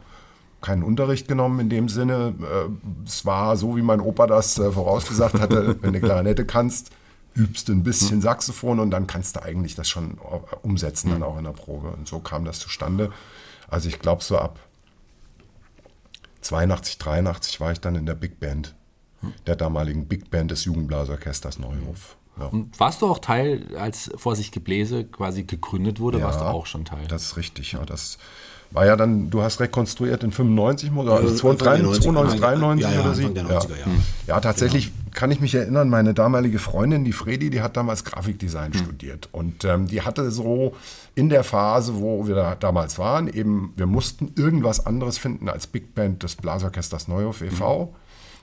keinen 0.60 0.84
Unterricht 0.84 1.26
genommen 1.26 1.58
in 1.58 1.68
dem 1.68 1.88
Sinne. 1.88 2.34
Äh, 2.40 2.70
Es 3.06 3.26
war 3.26 3.56
so, 3.56 3.76
wie 3.76 3.82
mein 3.82 4.00
Opa 4.00 4.28
das 4.28 4.56
äh, 4.58 4.70
vorausgesagt 4.70 5.40
hatte, 5.40 5.76
wenn 5.82 5.92
du 5.92 6.00
Klarinette 6.00 6.46
kannst, 6.46 6.90
übst 7.34 7.68
du 7.68 7.72
ein 7.72 7.82
bisschen 7.82 8.20
Saxophon 8.22 8.78
und 8.78 8.90
dann 8.92 9.08
kannst 9.08 9.34
du 9.36 9.42
eigentlich 9.42 9.74
das 9.74 9.88
schon 9.88 10.12
äh, 10.12 10.56
umsetzen, 10.62 11.10
dann 11.10 11.24
auch 11.24 11.38
in 11.38 11.44
der 11.44 11.50
Probe. 11.52 11.88
Und 11.88 12.06
so 12.06 12.20
kam 12.20 12.44
das 12.44 12.60
zustande. 12.60 13.10
Also 13.68 13.88
ich 13.88 13.98
glaube, 13.98 14.22
so 14.22 14.38
ab 14.38 14.58
82, 16.40 16.98
83 16.98 17.60
war 17.60 17.72
ich 17.72 17.80
dann 17.80 17.94
in 17.94 18.06
der 18.06 18.14
Big 18.14 18.40
Band, 18.40 18.74
der 19.46 19.56
damaligen 19.56 20.06
Big 20.06 20.30
Band 20.30 20.50
des 20.50 20.64
Jugendblasorchesters 20.64 21.58
Neuhof. 21.58 22.16
Ja. 22.38 22.46
Und 22.46 22.78
warst 22.78 23.02
du 23.02 23.06
auch 23.06 23.18
Teil, 23.18 23.76
als 23.76 24.10
Vorsicht 24.16 24.52
Gebläse 24.52 25.04
quasi 25.04 25.44
gegründet 25.44 25.98
wurde, 26.00 26.22
warst 26.22 26.40
du 26.40 26.44
auch 26.44 26.66
schon 26.66 26.84
Teil? 26.84 27.06
Das 27.08 27.22
ist 27.22 27.36
richtig, 27.36 27.72
ja. 27.72 27.84
Das 27.84 28.18
war 28.70 28.86
ja 28.86 28.96
dann, 28.96 29.30
du 29.30 29.42
hast 29.42 29.60
rekonstruiert 29.60 30.22
in 30.22 30.30
95 30.30 30.92
oder 30.92 31.14
also 31.14 31.34
92, 31.34 32.02
92, 32.02 32.40
93 32.40 32.86
ja, 32.86 32.94
ja, 32.94 33.00
oder 33.00 33.14
so. 33.14 33.22
Ja. 33.22 33.42
ja. 33.42 33.62
ja, 34.26 34.40
tatsächlich 34.40 34.92
genau. 34.92 35.07
Kann 35.18 35.32
ich 35.32 35.40
mich 35.40 35.52
erinnern, 35.56 35.88
meine 35.88 36.14
damalige 36.14 36.60
Freundin, 36.60 37.04
die 37.04 37.12
Fredi, 37.12 37.50
die 37.50 37.60
hat 37.60 37.76
damals 37.76 38.04
Grafikdesign 38.04 38.72
hm. 38.72 38.78
studiert 38.78 39.28
und 39.32 39.64
ähm, 39.64 39.88
die 39.88 40.02
hatte 40.02 40.30
so 40.30 40.76
in 41.16 41.28
der 41.28 41.42
Phase, 41.42 41.96
wo 41.96 42.28
wir 42.28 42.36
da 42.36 42.54
damals 42.54 43.00
waren, 43.00 43.26
eben, 43.26 43.72
wir 43.74 43.86
mussten 43.86 44.32
irgendwas 44.36 44.86
anderes 44.86 45.18
finden 45.18 45.48
als 45.48 45.66
Big 45.66 45.92
Band 45.96 46.22
des 46.22 46.36
Blasorchesters 46.36 47.08
Neuhof 47.08 47.42
e.V., 47.42 47.80
hm. 47.80 47.88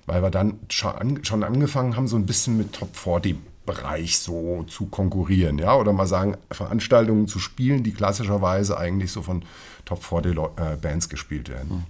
weil 0.06 0.22
wir 0.22 0.32
dann 0.32 0.60
schon, 0.68 1.24
schon 1.24 1.46
angefangen 1.46 1.96
haben, 1.96 2.10
so 2.10 2.18
ein 2.18 2.26
bisschen 2.26 2.58
mit 2.58 2.74
Top 2.74 2.94
40 2.98 3.38
Bereich 3.66 4.20
so 4.20 4.66
zu 4.68 4.88
konkurrieren, 4.88 5.58
ja, 5.60 5.78
oder 5.78 5.94
mal 5.94 6.08
sagen, 6.08 6.36
Veranstaltungen 6.52 7.30
zu 7.30 7.40
spielen, 7.40 7.84
die 7.84 7.94
klassischerweise 7.94 8.78
eigentlich 8.78 9.14
so 9.14 9.22
von 9.22 9.46
Top 9.86 10.04
40 10.04 10.38
äh, 10.38 10.76
Bands 10.76 11.08
gespielt 11.08 11.48
werden. 11.48 11.70
Mhm. 11.70 11.84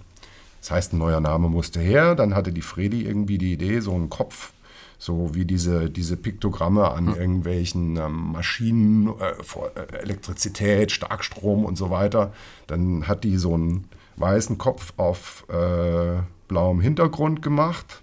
Das 0.60 0.70
heißt, 0.70 0.92
ein 0.92 0.98
neuer 0.98 1.20
Name 1.20 1.48
musste 1.48 1.80
her, 1.80 2.14
dann 2.14 2.34
hatte 2.36 2.52
die 2.52 2.62
Fredi 2.62 3.02
irgendwie 3.02 3.38
die 3.38 3.52
Idee, 3.52 3.80
so 3.80 3.92
einen 3.92 4.10
Kopf, 4.10 4.52
so 4.98 5.34
wie 5.34 5.44
diese, 5.44 5.90
diese 5.90 6.16
Piktogramme 6.16 6.90
an 6.90 7.06
mhm. 7.06 7.14
irgendwelchen 7.14 7.96
ähm, 7.96 8.32
Maschinen, 8.32 9.08
äh, 9.20 9.30
äh, 9.30 10.02
Elektrizität, 10.02 10.92
Starkstrom 10.92 11.64
und 11.64 11.76
so 11.76 11.90
weiter. 11.90 12.32
Dann 12.66 13.06
hat 13.06 13.24
die 13.24 13.36
so 13.36 13.54
einen 13.54 13.88
weißen 14.16 14.58
Kopf 14.58 14.94
auf 14.96 15.44
äh, 15.48 16.20
blauem 16.48 16.80
Hintergrund 16.80 17.42
gemacht 17.42 18.02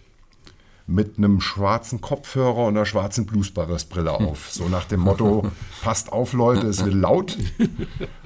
mit 0.86 1.18
einem 1.18 1.40
schwarzen 1.40 2.02
Kopfhörer 2.02 2.66
und 2.66 2.76
einer 2.76 2.86
schwarzen 2.86 3.26
Bluesbarres-Brille 3.26 4.12
auf. 4.12 4.52
So 4.52 4.68
nach 4.68 4.86
dem 4.86 5.00
Motto, 5.00 5.50
passt 5.82 6.12
auf 6.12 6.34
Leute, 6.34 6.68
es 6.68 6.84
wird 6.84 6.96
laut. 6.96 7.38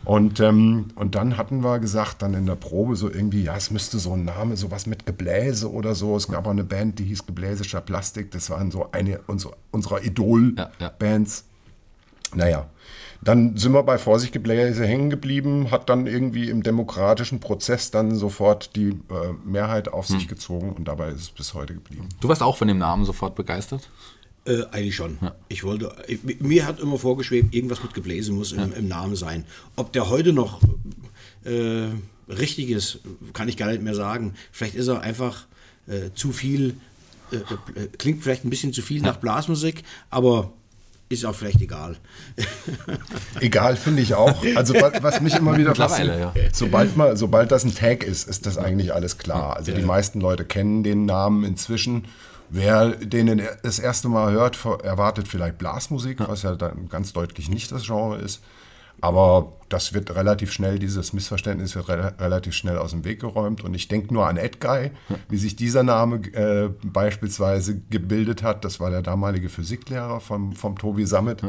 Und, 0.05 0.39
ähm, 0.39 0.87
und 0.95 1.15
dann 1.15 1.37
hatten 1.37 1.63
wir 1.63 1.79
gesagt, 1.79 2.21
dann 2.23 2.33
in 2.33 2.45
der 2.47 2.55
Probe 2.55 2.95
so 2.95 3.11
irgendwie, 3.11 3.43
ja, 3.43 3.55
es 3.55 3.69
müsste 3.69 3.99
so 3.99 4.13
ein 4.13 4.25
Name, 4.25 4.57
sowas 4.57 4.87
mit 4.87 5.05
Gebläse 5.05 5.71
oder 5.71 5.93
so. 5.93 6.15
Es 6.15 6.27
gab 6.27 6.47
auch 6.47 6.51
eine 6.51 6.63
Band, 6.63 6.97
die 6.97 7.03
hieß 7.05 7.27
Gebläsischer 7.27 7.81
Plastik. 7.81 8.31
Das 8.31 8.49
waren 8.49 8.71
so 8.71 8.91
eine 8.91 9.19
unserer, 9.27 9.55
unserer 9.71 10.03
Idol-Bands. 10.03 11.43
Ja, 11.43 11.47
ja. 11.49 11.53
Naja, 12.35 12.69
dann 13.21 13.57
sind 13.57 13.71
wir 13.73 13.83
bei 13.83 13.97
Vorsicht 13.97 14.33
Gebläse 14.33 14.85
hängen 14.85 15.09
geblieben, 15.09 15.71
hat 15.71 15.89
dann 15.89 16.07
irgendwie 16.07 16.49
im 16.49 16.63
demokratischen 16.63 17.39
Prozess 17.39 17.91
dann 17.91 18.15
sofort 18.15 18.75
die 18.75 18.89
äh, 18.89 19.33
Mehrheit 19.43 19.89
auf 19.89 20.07
hm. 20.09 20.19
sich 20.19 20.27
gezogen 20.27 20.73
und 20.73 20.87
dabei 20.87 21.09
ist 21.09 21.21
es 21.21 21.29
bis 21.29 21.53
heute 21.53 21.73
geblieben. 21.73 22.09
Du 22.21 22.29
warst 22.29 22.43
auch 22.43 22.57
von 22.57 22.67
dem 22.67 22.77
Namen 22.77 23.05
sofort 23.05 23.35
begeistert? 23.35 23.89
Äh, 24.45 24.63
eigentlich 24.71 24.95
schon. 24.95 25.17
Ja. 25.21 25.35
Ich 25.49 25.63
wollte, 25.63 25.93
ich, 26.07 26.39
mir 26.39 26.65
hat 26.65 26.79
immer 26.79 26.97
vorgeschwebt, 26.97 27.53
irgendwas 27.53 27.83
mit 27.83 27.93
Gebläse 27.93 28.31
muss 28.31 28.53
im, 28.53 28.59
ja. 28.59 28.77
im 28.77 28.87
Namen 28.87 29.15
sein. 29.15 29.43
Ob 29.75 29.91
der 29.91 30.09
heute 30.09 30.31
noch 30.31 30.61
äh, 31.43 31.87
richtig 32.29 32.69
ist, 32.69 32.99
kann 33.33 33.49
ich 33.49 33.57
gar 33.57 33.69
nicht 33.69 33.81
mehr 33.81 33.95
sagen. 33.95 34.35
Vielleicht 34.51 34.75
ist 34.75 34.87
er 34.87 35.01
einfach 35.01 35.47
äh, 35.87 36.11
zu 36.13 36.31
viel, 36.31 36.75
äh, 37.31 37.37
äh, 37.37 37.87
klingt 37.97 38.23
vielleicht 38.23 38.45
ein 38.45 38.49
bisschen 38.49 38.71
zu 38.71 38.81
viel 38.81 39.01
ja. 39.01 39.07
nach 39.07 39.17
Blasmusik, 39.17 39.83
aber 40.09 40.53
ist 41.09 41.25
auch 41.25 41.35
vielleicht 41.35 41.61
egal. 41.61 41.95
egal 43.39 43.75
finde 43.75 44.01
ich 44.01 44.13
auch. 44.15 44.43
Also 44.55 44.73
was 44.73 45.21
mich 45.21 45.35
immer 45.35 45.57
wieder 45.57 45.73
fasziniert, 45.73 46.19
ja. 46.19 46.33
sobald, 46.51 46.97
mal, 46.97 47.15
sobald 47.15 47.51
das 47.51 47.63
ein 47.63 47.73
Tag 47.73 48.03
ist, 48.03 48.27
ist 48.27 48.45
das 48.45 48.57
eigentlich 48.57 48.93
alles 48.93 49.17
klar. 49.17 49.55
Also 49.55 49.71
die 49.71 49.81
meisten 49.81 50.19
Leute 50.19 50.45
kennen 50.45 50.83
den 50.83 51.05
Namen 51.05 51.43
inzwischen. 51.43 52.05
Wer 52.49 52.91
den 52.91 53.41
das 53.63 53.79
erste 53.79 54.07
Mal 54.07 54.31
hört, 54.31 54.57
erwartet 54.83 55.27
vielleicht 55.27 55.57
Blasmusik, 55.57 56.19
was 56.19 56.43
ja 56.43 56.55
dann 56.55 56.87
ganz 56.87 57.11
deutlich 57.11 57.49
nicht 57.49 57.71
das 57.71 57.85
Genre 57.85 58.17
ist. 58.17 58.41
Aber 59.01 59.53
das 59.69 59.93
wird 59.93 60.15
relativ 60.15 60.51
schnell, 60.51 60.79
dieses 60.79 61.13
Missverständnis 61.13 61.75
wird 61.75 61.89
re 61.89 62.13
relativ 62.19 62.53
schnell 62.53 62.77
aus 62.77 62.91
dem 62.91 63.03
Weg 63.03 63.19
geräumt. 63.19 63.63
Und 63.63 63.73
ich 63.73 63.87
denke 63.87 64.13
nur 64.13 64.27
an 64.27 64.37
Edguy, 64.37 64.91
wie 65.29 65.37
sich 65.37 65.55
dieser 65.55 65.83
Name 65.83 66.17
äh, 66.33 66.69
beispielsweise 66.83 67.79
gebildet 67.89 68.43
hat. 68.43 68.63
Das 68.63 68.79
war 68.79 68.89
der 68.89 69.01
damalige 69.01 69.49
Physiklehrer 69.49 70.19
vom, 70.19 70.53
vom 70.53 70.77
Tobi 70.77 71.05
Sammet. 71.05 71.41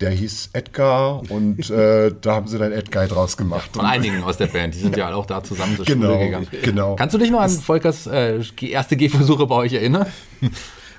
Der 0.00 0.10
hieß 0.10 0.50
Edgar 0.54 1.22
und 1.30 1.68
äh, 1.68 2.14
da 2.18 2.36
haben 2.36 2.46
sie 2.46 2.58
dann 2.58 2.72
Edguy 2.72 3.06
draus 3.06 3.36
gemacht. 3.36 3.70
Von 3.72 3.84
einigen 3.84 4.22
aus 4.22 4.38
der 4.38 4.46
Band, 4.46 4.74
die 4.74 4.78
sind 4.78 4.96
ja 4.96 5.12
auch 5.12 5.26
da 5.26 5.42
zusammen 5.42 5.76
zur 5.76 5.84
genau, 5.84 6.14
Schule 6.14 6.24
gegangen. 6.24 6.46
Genau. 6.62 6.96
Kannst 6.96 7.14
du 7.14 7.18
dich 7.18 7.30
noch 7.30 7.40
an 7.40 7.50
Volkers 7.50 8.06
äh, 8.06 8.40
erste 8.62 8.96
Gehversuche 8.96 9.46
bei 9.46 9.56
euch 9.56 9.74
erinnern? 9.74 10.06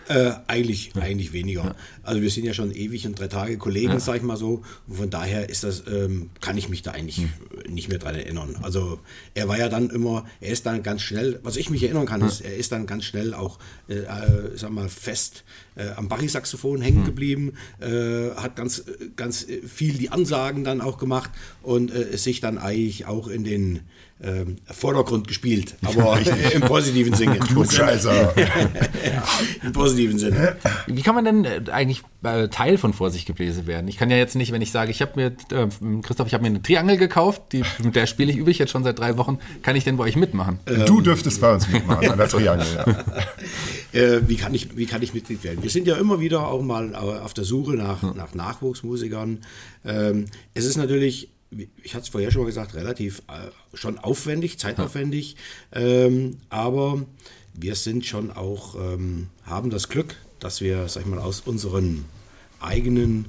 Äh, 0.08 0.32
eigentlich, 0.48 0.92
eigentlich 1.00 1.32
weniger. 1.32 1.64
Ja. 1.64 1.76
Also 2.04 2.22
wir 2.22 2.30
sind 2.30 2.46
ja 2.46 2.54
schon 2.54 2.72
ewig 2.72 3.06
und 3.06 3.20
drei 3.20 3.28
Tage 3.28 3.58
Kollegen, 3.58 3.94
ja. 3.94 4.00
sag 4.00 4.18
ich 4.18 4.22
mal 4.24 4.38
so. 4.38 4.64
Und 4.88 4.96
von 4.96 5.10
daher 5.10 5.50
ist 5.50 5.64
das, 5.64 5.84
ähm, 5.88 6.32
kann 6.42 6.58
ich 6.58 6.70
mich 6.70 6.82
da 6.82 6.92
eigentlich 6.92 7.18
hm. 7.18 7.30
nicht 7.70 7.90
mehr 7.90 8.00
dran 8.00 8.16
erinnern. 8.16 8.58
Also 8.62 9.00
er 9.36 9.48
war 9.48 9.58
ja 9.58 9.70
dann 9.70 9.90
immer, 9.90 10.26
er 10.40 10.52
ist 10.52 10.66
dann 10.66 10.84
ganz 10.84 11.02
schnell, 11.02 11.40
was 11.44 11.56
ich 11.56 11.70
mich 11.70 11.84
erinnern 11.84 12.06
kann, 12.06 12.22
ja. 12.22 12.28
ist, 12.28 12.42
er 12.42 12.56
ist 12.56 12.72
dann 12.72 12.88
ganz 12.88 13.06
schnell 13.06 13.34
auch, 13.34 13.60
äh, 13.88 14.00
äh 14.00 14.58
sag 14.58 14.72
mal, 14.72 14.90
fest 14.90 15.44
äh, 15.76 15.90
am 15.96 16.10
Barisaxophon 16.10 16.82
hängen 16.82 17.00
hm. 17.00 17.06
geblieben, 17.06 17.54
äh, 17.80 18.32
hat 18.36 18.56
ganz, 18.56 18.84
ganz 19.16 19.46
viel 19.68 19.94
die 19.94 20.10
Ansagen 20.10 20.64
dann 20.64 20.82
auch 20.82 20.98
gemacht 20.98 21.32
und 21.62 21.94
äh, 21.94 22.18
sich 22.18 22.42
dann 22.42 22.58
eigentlich 22.58 23.06
auch 23.06 23.28
in 23.28 23.44
den 23.44 23.82
ähm, 24.24 24.58
Vordergrund 24.70 25.28
gespielt, 25.28 25.76
aber 25.84 26.20
im 26.54 26.62
positiven 26.62 27.14
Sinne. 27.14 27.40
Klugscheißer. 27.40 28.34
Im 29.64 29.72
positiven 29.72 30.18
Sinne. 30.18 30.58
Wie 30.88 31.02
kann 31.02 31.16
man 31.16 31.26
denn 31.26 31.46
äh, 31.46 31.62
eigentlich 31.72 32.04
äh, 32.24 32.48
Teil 32.50 32.78
von 32.78 32.94
Vorsichtgebläse 32.94 33.68
werden? 33.68 33.88
Ich 33.88 33.98
kann 33.98 34.12
ja 34.12 34.18
jetzt 34.18 34.36
nicht, 34.36 34.52
wenn 34.52 34.62
ich 34.62 34.72
sage, 34.72 34.92
ich 34.92 35.02
habe 35.02 35.14
mir, 35.16 35.28
äh, 35.58 35.68
Christoph, 36.02 36.28
ich 36.28 36.34
habe 36.34 36.44
mir 36.44 36.50
eine 36.50 36.62
Triangel 36.62 36.98
gekauft, 36.98 37.42
die, 37.52 37.64
mit 37.84 37.96
der 37.96 38.06
spiele 38.06 38.32
ich 38.32 38.38
übe 38.38 38.52
ich 38.52 38.60
jetzt 38.60 38.72
schon 38.72 38.84
seit 38.84 39.00
drei 39.00 39.18
Wochen. 39.18 39.40
Kann 39.64 39.76
ich 39.76 39.84
denn 39.84 39.98
bei 39.98 40.04
euch 40.04 40.16
mitmachen? 40.16 40.60
Ähm, 40.68 40.86
du 40.86 41.02
dürftest 41.02 41.42
bei 41.42 41.54
uns 41.54 41.68
mitmachen, 41.68 42.12
an 42.12 42.18
der 42.18 42.28
Triangel, 42.28 42.68
ja. 42.76 43.04
äh, 44.00 44.22
wie, 44.28 44.36
kann 44.36 44.54
ich, 44.54 44.78
wie 44.78 44.86
kann 44.86 45.02
ich 45.02 45.14
Mitglied 45.14 45.44
werden? 45.44 45.64
Wir 45.64 45.70
sind 45.70 45.88
ja 45.88 45.96
immer 45.96 46.20
wieder 46.20 46.48
auch 46.48 46.62
mal 46.62 46.94
auf 46.96 47.34
der 47.34 47.44
Suche 47.44 47.72
nach, 47.72 48.02
hm. 48.02 48.14
nach 48.16 48.34
Nachwuchsmusikern. 48.36 49.40
Ähm, 49.86 50.26
es 50.54 50.66
ist 50.66 50.78
natürlich 50.78 51.30
ich 51.84 51.94
hatte 51.94 52.04
es 52.04 52.10
vorher 52.10 52.32
schon 52.32 52.42
mal 52.42 52.48
gesagt, 52.48 52.74
relativ 52.76 53.22
äh, 53.28 53.52
schon 53.76 53.98
aufwendig, 53.98 54.58
zeitaufwendig, 54.58 55.36
ähm, 55.74 56.38
aber 56.50 57.06
wir 57.54 57.76
sind 57.76 58.06
schon 58.06 58.32
auch, 58.32 58.76
ähm, 58.76 59.28
haben 59.44 59.70
das 59.70 59.90
Glück, 59.90 60.16
dass 60.40 60.62
wir, 60.62 60.88
sag 60.88 61.04
ich 61.04 61.08
mal, 61.10 61.20
aus 61.20 61.42
unseren 61.42 62.06
eigenen 62.60 63.26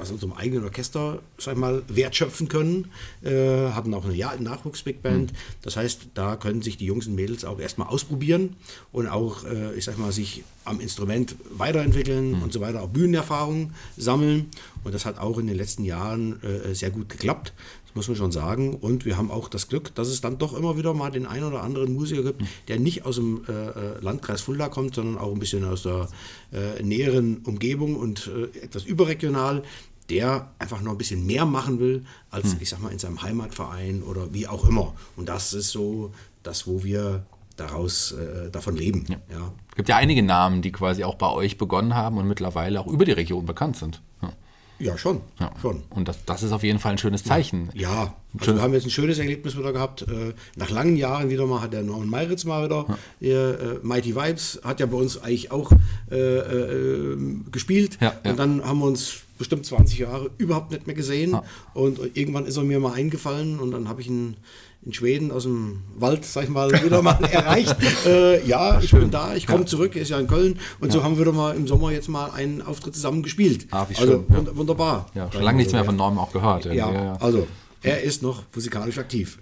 aus 0.00 0.10
unserem 0.10 0.32
eigenen 0.32 0.64
Orchester, 0.64 1.20
sag 1.38 1.54
ich 1.54 1.60
mal, 1.60 1.82
wertschöpfen 1.88 2.48
können. 2.48 2.90
Äh, 3.22 3.30
haben 3.30 3.94
auch 3.94 4.04
eine 4.04 4.42
Nachwuchs-Big 4.42 5.02
Band. 5.02 5.32
Mhm. 5.32 5.36
Das 5.62 5.76
heißt, 5.76 6.08
da 6.14 6.36
können 6.36 6.62
sich 6.62 6.76
die 6.76 6.86
Jungs 6.86 7.06
und 7.06 7.14
Mädels 7.14 7.44
auch 7.44 7.60
erstmal 7.60 7.88
ausprobieren 7.88 8.56
und 8.92 9.06
auch, 9.08 9.44
äh, 9.44 9.74
ich 9.74 9.84
sag 9.84 9.98
mal, 9.98 10.12
sich 10.12 10.44
am 10.64 10.80
Instrument 10.80 11.36
weiterentwickeln 11.50 12.32
mhm. 12.32 12.42
und 12.42 12.52
so 12.52 12.60
weiter, 12.60 12.82
auch 12.82 12.88
Bühnenerfahrung 12.88 13.72
sammeln. 13.96 14.50
Und 14.84 14.94
das 14.94 15.04
hat 15.04 15.18
auch 15.18 15.38
in 15.38 15.46
den 15.46 15.56
letzten 15.56 15.84
Jahren 15.84 16.42
äh, 16.42 16.74
sehr 16.74 16.90
gut 16.90 17.08
geklappt. 17.08 17.52
Das 17.90 17.96
muss 17.96 18.08
man 18.08 18.16
schon 18.16 18.32
sagen. 18.32 18.74
Und 18.74 19.04
wir 19.04 19.16
haben 19.16 19.30
auch 19.30 19.48
das 19.48 19.68
Glück, 19.68 19.94
dass 19.96 20.08
es 20.08 20.20
dann 20.20 20.38
doch 20.38 20.56
immer 20.56 20.76
wieder 20.76 20.94
mal 20.94 21.10
den 21.10 21.26
einen 21.26 21.44
oder 21.44 21.62
anderen 21.62 21.92
Musiker 21.92 22.22
gibt, 22.22 22.42
der 22.68 22.78
nicht 22.78 23.04
aus 23.04 23.16
dem 23.16 23.42
äh, 23.48 23.52
äh, 23.52 24.00
Landkreis 24.00 24.40
Fulda 24.40 24.68
kommt, 24.68 24.94
sondern 24.94 25.18
auch 25.18 25.32
ein 25.32 25.40
bisschen 25.40 25.64
aus 25.64 25.82
der 25.82 26.08
äh, 26.52 26.82
näheren 26.82 27.38
Umgebung 27.38 27.96
und 27.96 28.28
äh, 28.28 28.64
etwas 28.64 28.84
überregional, 28.84 29.64
der 30.08 30.52
einfach 30.58 30.80
noch 30.82 30.92
ein 30.92 30.98
bisschen 30.98 31.26
mehr 31.26 31.46
machen 31.46 31.80
will, 31.80 32.04
als, 32.30 32.52
hm. 32.52 32.58
ich 32.60 32.68
sag 32.68 32.80
mal, 32.80 32.92
in 32.92 32.98
seinem 32.98 33.22
Heimatverein 33.22 34.02
oder 34.02 34.32
wie 34.32 34.46
auch 34.46 34.66
immer. 34.68 34.94
Und 35.16 35.28
das 35.28 35.52
ist 35.52 35.70
so 35.70 36.12
das, 36.42 36.66
wo 36.66 36.84
wir 36.84 37.24
daraus 37.56 38.12
äh, 38.12 38.50
davon 38.50 38.76
leben. 38.76 39.04
Ja. 39.08 39.16
ja. 39.30 39.52
Es 39.70 39.76
gibt 39.76 39.88
ja 39.88 39.96
einige 39.96 40.22
Namen, 40.22 40.62
die 40.62 40.72
quasi 40.72 41.04
auch 41.04 41.16
bei 41.16 41.28
euch 41.28 41.58
begonnen 41.58 41.94
haben 41.94 42.18
und 42.18 42.26
mittlerweile 42.26 42.80
auch 42.80 42.86
über 42.86 43.04
die 43.04 43.12
Region 43.12 43.46
bekannt 43.46 43.76
sind. 43.76 44.00
Ja. 44.22 44.32
Ja, 44.80 44.96
schon. 44.96 45.20
Ja. 45.38 45.52
schon. 45.60 45.82
Und 45.90 46.08
das, 46.08 46.24
das 46.24 46.42
ist 46.42 46.52
auf 46.52 46.62
jeden 46.62 46.78
Fall 46.78 46.92
ein 46.92 46.98
schönes 46.98 47.22
Zeichen. 47.22 47.68
Ja, 47.74 48.14
also 48.38 48.54
wir 48.54 48.62
haben 48.62 48.72
jetzt 48.72 48.86
ein 48.86 48.90
schönes 48.90 49.18
Erlebnis 49.18 49.56
wieder 49.56 49.72
gehabt. 49.72 50.02
Äh, 50.02 50.32
nach 50.56 50.70
langen 50.70 50.96
Jahren 50.96 51.28
wieder 51.28 51.46
mal 51.46 51.60
hat 51.60 51.72
der 51.72 51.82
Norman 51.82 52.08
Meiritz 52.08 52.44
mal 52.44 52.64
wieder. 52.64 52.98
Ja. 53.20 53.50
Äh, 53.50 53.78
Mighty 53.82 54.16
Vibes 54.16 54.60
hat 54.64 54.80
ja 54.80 54.86
bei 54.86 54.96
uns 54.96 55.18
eigentlich 55.18 55.50
auch 55.52 55.70
äh, 56.10 56.16
äh, 56.16 57.16
gespielt. 57.52 57.98
Ja, 58.00 58.14
ja. 58.24 58.30
Und 58.30 58.38
dann 58.38 58.64
haben 58.64 58.78
wir 58.78 58.86
uns 58.86 59.20
bestimmt 59.36 59.66
20 59.66 59.98
Jahre 59.98 60.30
überhaupt 60.38 60.70
nicht 60.70 60.86
mehr 60.86 60.96
gesehen. 60.96 61.36
Und 61.74 61.98
irgendwann 62.14 62.46
ist 62.46 62.56
er 62.56 62.62
mir 62.62 62.80
mal 62.80 62.92
eingefallen 62.92 63.58
und 63.58 63.70
dann 63.70 63.88
habe 63.88 64.00
ich 64.00 64.06
ihn 64.06 64.36
in 64.82 64.94
Schweden 64.94 65.30
aus 65.30 65.42
dem 65.42 65.82
Wald, 65.98 66.24
sag 66.24 66.44
ich 66.44 66.50
mal, 66.50 66.70
wieder 66.82 67.02
mal 67.02 67.18
erreicht. 67.30 67.76
Äh, 68.06 68.46
ja, 68.46 68.80
ich 68.80 68.90
bin 68.90 69.10
da, 69.10 69.34
ich 69.34 69.46
komme 69.46 69.60
ja. 69.60 69.66
zurück, 69.66 69.94
er 69.94 70.02
ist 70.02 70.08
ja 70.08 70.18
in 70.18 70.26
Köln. 70.26 70.58
Und 70.80 70.88
ja. 70.88 70.94
so 70.94 71.04
haben 71.04 71.18
wir 71.18 71.24
doch 71.26 71.34
mal 71.34 71.54
im 71.54 71.66
Sommer 71.66 71.92
jetzt 71.92 72.08
mal 72.08 72.30
einen 72.30 72.62
Auftritt 72.62 72.94
zusammen 72.94 73.22
gespielt. 73.22 73.66
Ah, 73.70 73.86
wie 73.88 73.96
also, 73.96 74.24
schön. 74.28 74.36
Also 74.36 74.56
wunderbar. 74.56 75.06
Ja, 75.14 75.30
schon 75.30 75.42
lange 75.42 75.58
nichts 75.58 75.72
mehr 75.72 75.84
von 75.84 75.96
Norm 75.96 76.18
auch 76.18 76.32
gehört. 76.32 76.64
Ja, 76.66 77.16
also 77.20 77.46
er 77.82 78.02
ist 78.02 78.22
noch 78.22 78.42
physikalisch 78.50 78.98
aktiv. 78.98 79.38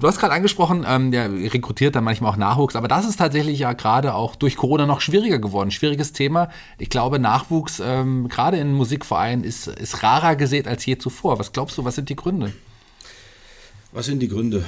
Du 0.00 0.06
hast 0.06 0.18
gerade 0.18 0.34
angesprochen, 0.34 0.84
ähm, 0.88 1.12
der 1.12 1.30
rekrutiert 1.30 1.94
dann 1.94 2.02
manchmal 2.02 2.32
auch 2.32 2.36
Nachwuchs, 2.36 2.74
aber 2.74 2.88
das 2.88 3.06
ist 3.06 3.16
tatsächlich 3.16 3.60
ja 3.60 3.74
gerade 3.74 4.14
auch 4.14 4.34
durch 4.34 4.56
Corona 4.56 4.86
noch 4.86 5.00
schwieriger 5.00 5.38
geworden. 5.38 5.70
Schwieriges 5.70 6.12
Thema. 6.12 6.50
Ich 6.78 6.90
glaube, 6.90 7.20
Nachwuchs, 7.20 7.80
ähm, 7.84 8.28
gerade 8.28 8.56
in 8.56 8.72
Musikvereinen, 8.72 9.44
ist, 9.44 9.68
ist 9.68 10.02
rarer 10.02 10.34
gesät 10.34 10.66
als 10.66 10.84
je 10.84 10.98
zuvor. 10.98 11.38
Was 11.38 11.52
glaubst 11.52 11.78
du, 11.78 11.84
was 11.84 11.94
sind 11.94 12.08
die 12.08 12.16
Gründe? 12.16 12.52
Was 13.96 14.04
sind 14.04 14.20
die 14.20 14.28
Gründe? 14.28 14.62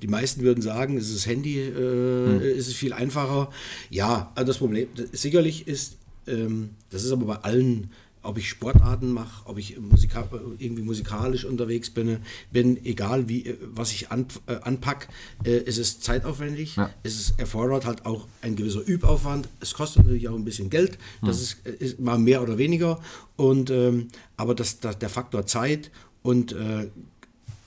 Die 0.00 0.06
meisten 0.08 0.40
würden 0.40 0.62
sagen, 0.62 0.96
es 0.96 1.10
ist 1.10 1.16
das 1.16 1.26
Handy, 1.26 1.60
äh, 1.60 1.74
hm. 1.74 2.40
ist 2.40 2.68
es 2.68 2.74
viel 2.74 2.94
einfacher. 2.94 3.50
Ja, 3.90 4.32
also 4.34 4.46
das 4.46 4.56
Problem 4.56 4.88
sicherlich 5.12 5.68
ist, 5.68 5.98
ähm, 6.26 6.70
das 6.88 7.04
ist 7.04 7.12
aber 7.12 7.26
bei 7.26 7.36
allen 7.36 7.90
ob 8.22 8.38
ich 8.38 8.48
Sportarten 8.48 9.12
mache, 9.12 9.46
ob 9.46 9.56
ich 9.56 9.78
musika 9.78 10.26
irgendwie 10.58 10.82
musikalisch 10.82 11.44
unterwegs 11.44 11.90
bin, 11.90 12.18
bin 12.50 12.84
egal 12.84 13.28
wie, 13.28 13.54
was 13.60 13.92
ich 13.92 14.10
an, 14.10 14.26
äh, 14.46 14.56
anpack, 14.62 15.06
äh, 15.44 15.50
es 15.50 15.78
ist 15.78 16.02
zeitaufwendig, 16.02 16.74
ja. 16.74 16.90
es 17.04 17.14
ist, 17.14 17.38
erfordert 17.38 17.84
halt 17.84 18.04
auch 18.04 18.26
ein 18.42 18.56
gewisser 18.56 18.80
Übaufwand, 18.84 19.48
es 19.60 19.74
kostet 19.74 20.02
natürlich 20.02 20.28
auch 20.28 20.34
ein 20.34 20.44
bisschen 20.44 20.70
Geld, 20.70 20.98
das 21.22 21.36
hm. 21.36 21.72
ist, 21.74 21.80
ist, 21.80 22.00
mal 22.00 22.18
mehr 22.18 22.42
oder 22.42 22.58
weniger, 22.58 23.00
und, 23.36 23.70
ähm, 23.70 24.08
aber 24.36 24.56
das, 24.56 24.80
das, 24.80 24.98
der 24.98 25.08
Faktor 25.08 25.46
Zeit 25.46 25.92
und 26.22 26.50
äh, 26.50 26.88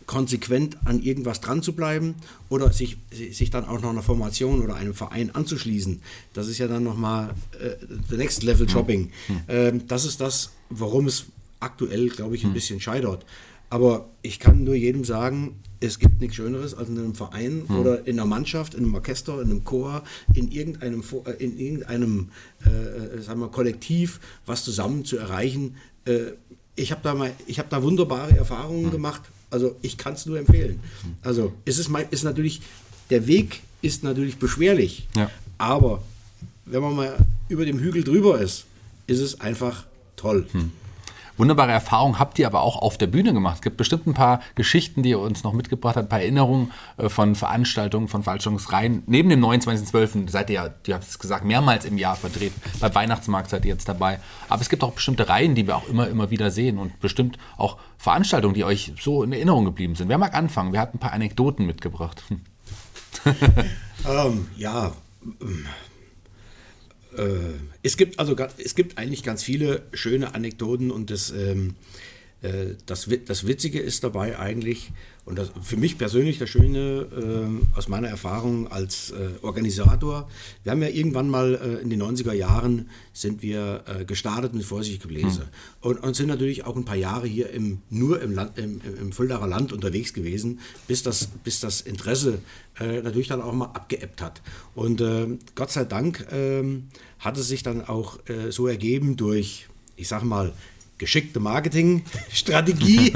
konsequent 0.10 0.76
an 0.86 1.04
irgendwas 1.04 1.39
dran 1.39 1.62
zu 1.62 1.74
bleiben 1.74 2.15
oder 2.50 2.74
sich, 2.74 2.98
sich 3.12 3.52
dann 3.52 3.65
auch 3.65 3.80
noch 3.80 3.91
einer 3.91 4.02
Formation 4.02 4.60
oder 4.63 4.74
einem 4.74 4.95
Verein 4.95 5.36
anzuschließen. 5.36 6.02
Das 6.34 6.48
ist 6.48 6.58
ja 6.58 6.67
dann 6.67 6.84
nochmal 6.84 7.36
äh, 7.62 7.76
the 8.10 8.17
next 8.17 8.41
level 8.41 8.67
Shopping. 8.67 9.12
Hm. 9.28 9.41
Ähm, 9.48 9.88
das 9.88 10.06
ist 10.06 10.19
das, 10.19 10.50
warum 10.72 11.06
es 11.06 11.26
aktuell, 11.60 12.10
glaube 12.10 12.36
ich, 12.36 12.43
ein 12.43 12.48
hm. 12.48 12.54
bisschen 12.56 12.80
scheitert. 12.80 13.24
Aber 13.69 14.10
ich 14.24 14.39
kann 14.39 14.63
nur 14.63 14.74
jedem 14.74 15.06
sagen, 15.06 15.60
es 15.80 16.00
gibt 16.00 16.19
nichts 16.22 16.38
Schöneres, 16.38 16.74
als 16.74 16.89
in 16.89 16.98
einem 16.98 17.13
Verein 17.13 17.65
hm. 17.67 17.80
oder 17.80 18.08
in 18.08 18.19
einer 18.19 18.28
Mannschaft, 18.28 18.74
in 18.74 18.86
einem 18.86 18.95
Orchester, 18.95 19.39
in 19.43 19.52
einem 19.52 19.63
Chor, 19.63 20.04
in 20.34 20.52
irgendeinem, 20.52 21.04
äh, 21.26 21.32
in 21.34 21.60
irgendeinem 21.60 22.30
äh, 22.65 22.69
äh, 22.69 23.22
sagen 23.22 23.41
wir, 23.41 23.50
Kollektiv 23.50 24.19
was 24.48 24.63
zusammen 24.63 25.06
zu 25.06 25.17
erreichen. 25.17 25.76
Äh, 26.06 26.32
ich 26.76 26.91
habe 26.91 27.02
da, 27.04 27.15
hab 27.15 27.69
da 27.69 27.84
wunderbare 27.84 28.36
Erfahrungen 28.36 28.86
hm. 28.86 28.91
gemacht 28.91 29.22
also 29.49 29.75
ich 29.81 29.97
kann 29.97 30.13
es 30.13 30.25
nur 30.25 30.38
empfehlen. 30.38 30.79
Also 31.21 31.53
es 31.65 31.77
ist, 31.79 31.89
ist 32.12 32.23
natürlich, 32.23 32.62
der 33.09 33.27
Weg 33.27 33.62
ist 33.81 34.03
natürlich 34.03 34.38
beschwerlich, 34.38 35.07
ja. 35.15 35.29
aber 35.57 36.03
wenn 36.65 36.81
man 36.81 36.95
mal 36.95 37.17
über 37.47 37.65
dem 37.65 37.79
Hügel 37.79 38.03
drüber 38.03 38.39
ist, 38.39 38.65
ist 39.07 39.19
es 39.19 39.39
einfach 39.41 39.85
toll. 40.15 40.47
Hm. 40.51 40.71
Wunderbare 41.39 41.71
Erfahrung 41.71 42.19
habt 42.19 42.38
ihr 42.38 42.47
aber 42.47 42.62
auch 42.62 42.82
auf 42.82 42.97
der 42.97 43.08
Bühne 43.08 43.34
gemacht. 43.34 43.56
Es 43.56 43.62
gibt 43.62 43.78
bestimmt 43.78 44.06
ein 44.08 44.13
paar 44.13 44.41
Geschichten, 44.56 45.04
die 45.04 45.12
ihr 45.12 45.19
uns 45.19 45.43
noch 45.43 45.54
mitgebracht 45.54 45.95
habt, 45.95 46.08
ein 46.08 46.10
paar 46.10 46.19
Erinnerungen 46.19 46.71
äh, 46.97 47.08
von 47.08 47.34
Veranstaltungen, 47.34 48.10
von 48.10 48.23
Veranstaltungsreihen. 48.23 49.04
Neben 49.08 49.30
dem 49.30 49.43
29.12. 49.43 50.30
seid 50.30 50.49
ihr 50.49 50.56
ja, 50.56 50.69
ihr 50.86 50.95
habt 50.95 51.06
es 51.06 51.17
gesagt, 51.17 51.45
mehrmals 51.45 51.86
im 51.86 51.97
Jahr 51.97 52.17
vertreten. 52.17 52.62
Beim 52.82 52.93
Weihnachtsmarkt 52.93 53.49
seid 53.49 53.63
ihr 53.63 53.71
jetzt 53.71 53.88
dabei. 53.88 54.19
Aber 54.49 54.62
es 54.62 54.67
gibt 54.67 54.84
auch 54.84 54.91
bestimmte 54.91 55.30
Reihen, 55.30 55.56
die 55.56 55.65
wir 55.65 55.78
auch 55.78 55.88
immer, 55.88 56.08
immer 56.10 56.30
wieder 56.30 56.52
sehen 56.52 56.78
und 56.78 56.99
bestimmt 56.99 57.38
auch 57.58 57.78
Veranstaltungen, 57.97 58.54
die 58.54 58.65
euch 58.65 58.91
so 58.99 59.23
in 59.23 59.32
Erinnerung 59.32 59.63
geblieben 59.63 59.95
sind. 59.95 60.10
Wer 60.10 60.17
mag 60.17 60.34
anfangen? 60.36 60.73
Wer 60.73 60.82
hat 60.82 60.93
ein 60.93 60.99
paar 60.99 61.13
Anekdoten 61.13 61.65
mitgebracht? 61.65 62.21
Hm. 62.28 62.41
ähm, 64.06 64.47
ja, 64.58 64.88
äh, 64.88 65.45
es 67.82 67.98
gibt 67.98 68.19
also 68.19 68.36
es 68.63 68.76
gibt 68.76 68.98
eigentlich 68.98 69.24
ganz 69.24 69.43
viele 69.43 69.84
schöne 69.93 70.36
Anekdoten 70.36 70.91
und 70.91 71.10
das, 71.10 71.32
ähm, 71.32 71.69
äh, 71.69 72.18
das, 72.86 73.10
das 73.25 73.47
Witzige 73.47 73.80
ist 73.80 74.04
dabei 74.04 74.39
eigentlich, 74.39 74.91
und 75.30 75.38
das, 75.38 75.52
für 75.62 75.78
mich 75.78 75.99
persönlich 75.99 76.39
das 76.39 76.49
Schöne 76.49 77.06
äh, 77.15 77.78
aus 77.78 77.88
meiner 77.88 78.08
Erfahrung 78.08 78.67
als 78.67 79.12
äh, 79.12 79.30
Organisator, 79.43 80.28
wir 80.63 80.71
haben 80.71 80.82
ja 80.82 80.88
irgendwann 80.88 81.30
mal 81.30 81.54
äh, 81.54 81.84
in 81.84 81.91
den 81.91 82.02
90er 82.02 82.34
Jahren 82.34 82.89
sind 83.13 83.43
wir 83.43 83.84
äh, 83.86 84.06
gestartet 84.06 84.56
mit 84.56 84.65
Vorsicht 84.65 85.04
Gebläse 85.04 85.41
hm. 85.41 85.47
und, 85.82 85.97
und, 85.99 86.15
sind 86.15 86.30
natürlich 86.30 86.65
auch 86.65 86.75
ein 86.75 86.84
paar 86.84 86.95
Jahre 86.95 87.28
hier 87.28 87.52
im, 87.52 87.84
nur 87.91 88.19
im, 88.23 88.34
Land, 88.34 88.58
im, 88.58 88.82
im 88.99 89.12
Fuldaer 89.12 89.45
Land 89.45 89.71
unterwegs 89.71 90.15
gewesen, 90.15 90.62
bis 90.88 91.04
das, 91.04 91.28
bis 91.43 91.60
das 91.60 91.82
Interesse 91.82 92.39
äh, 92.80 93.04
natürlich 93.04 93.28
dann 93.28 93.43
auch 93.43 93.54
mal 93.54 93.65
abgeebbt 93.65 94.23
hat. 94.23 94.41
Und 94.73 94.99
äh, 94.99 95.28
Gott 95.54 95.69
sei 95.69 95.86
Dank 95.86 96.25
ähm, 96.32 96.88
hat 97.19 97.38
es 97.38 97.49
sich 97.49 97.62
dann 97.62 97.84
auch 97.84 98.17
so 98.49 98.67
ergeben 98.67 99.17
durch, 99.17 99.67
ich 99.97 100.08
sag 100.08 100.23
mal, 100.23 100.54
geschickte 100.99 101.39
Marketingstrategie 101.39 103.13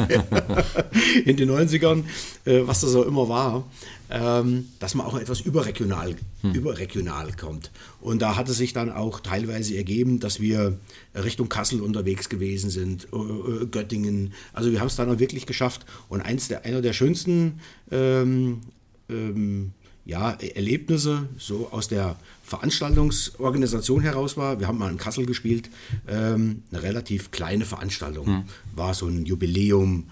in 1.25 1.37
den 1.37 1.51
90ern, 1.51 2.03
äh, 2.45 2.61
was 2.65 2.81
das 2.81 2.95
auch 2.95 3.05
immer 3.05 3.29
war, 3.29 3.65
ähm, 4.09 4.69
dass 4.79 4.95
man 4.95 5.05
auch 5.05 5.17
etwas 5.17 5.41
überregional, 5.41 6.15
hm. 6.41 6.53
überregional 6.53 7.33
kommt. 7.33 7.71
Und 8.01 8.21
da 8.21 8.35
hat 8.35 8.49
es 8.49 8.57
sich 8.57 8.73
dann 8.73 8.91
auch 8.91 9.19
teilweise 9.19 9.75
ergeben, 9.75 10.19
dass 10.19 10.39
wir 10.39 10.77
Richtung 11.15 11.49
Kassel 11.49 11.81
unterwegs 11.81 12.29
gewesen 12.29 12.69
sind, 12.69 13.07
äh, 13.13 13.17
äh, 13.17 13.65
Göttingen. 13.67 14.33
Also 14.53 14.71
wir 14.71 14.79
haben 14.79 14.87
es 14.87 14.95
dann 14.95 15.13
auch 15.13 15.19
wirklich 15.19 15.45
geschafft. 15.45 15.85
Und 16.09 16.21
eins 16.21 16.47
der, 16.47 16.65
einer 16.65 16.81
der 16.81 16.93
schönsten 16.93 17.59
ähm, 17.91 18.61
ähm, 19.09 19.71
ja, 20.05 20.31
Erlebnisse 20.31 21.29
so 21.37 21.69
aus 21.71 21.87
der 21.87 22.17
Veranstaltungsorganisation 22.43 24.01
heraus 24.01 24.35
war. 24.35 24.59
Wir 24.59 24.67
haben 24.67 24.77
mal 24.77 24.91
in 24.91 24.97
Kassel 24.97 25.25
gespielt, 25.25 25.69
ähm, 26.07 26.63
eine 26.71 26.83
relativ 26.83 27.31
kleine 27.31 27.65
Veranstaltung. 27.65 28.27
Hm. 28.27 28.43
War 28.75 28.93
so 28.93 29.07
ein 29.07 29.25
Jubiläum 29.25 30.05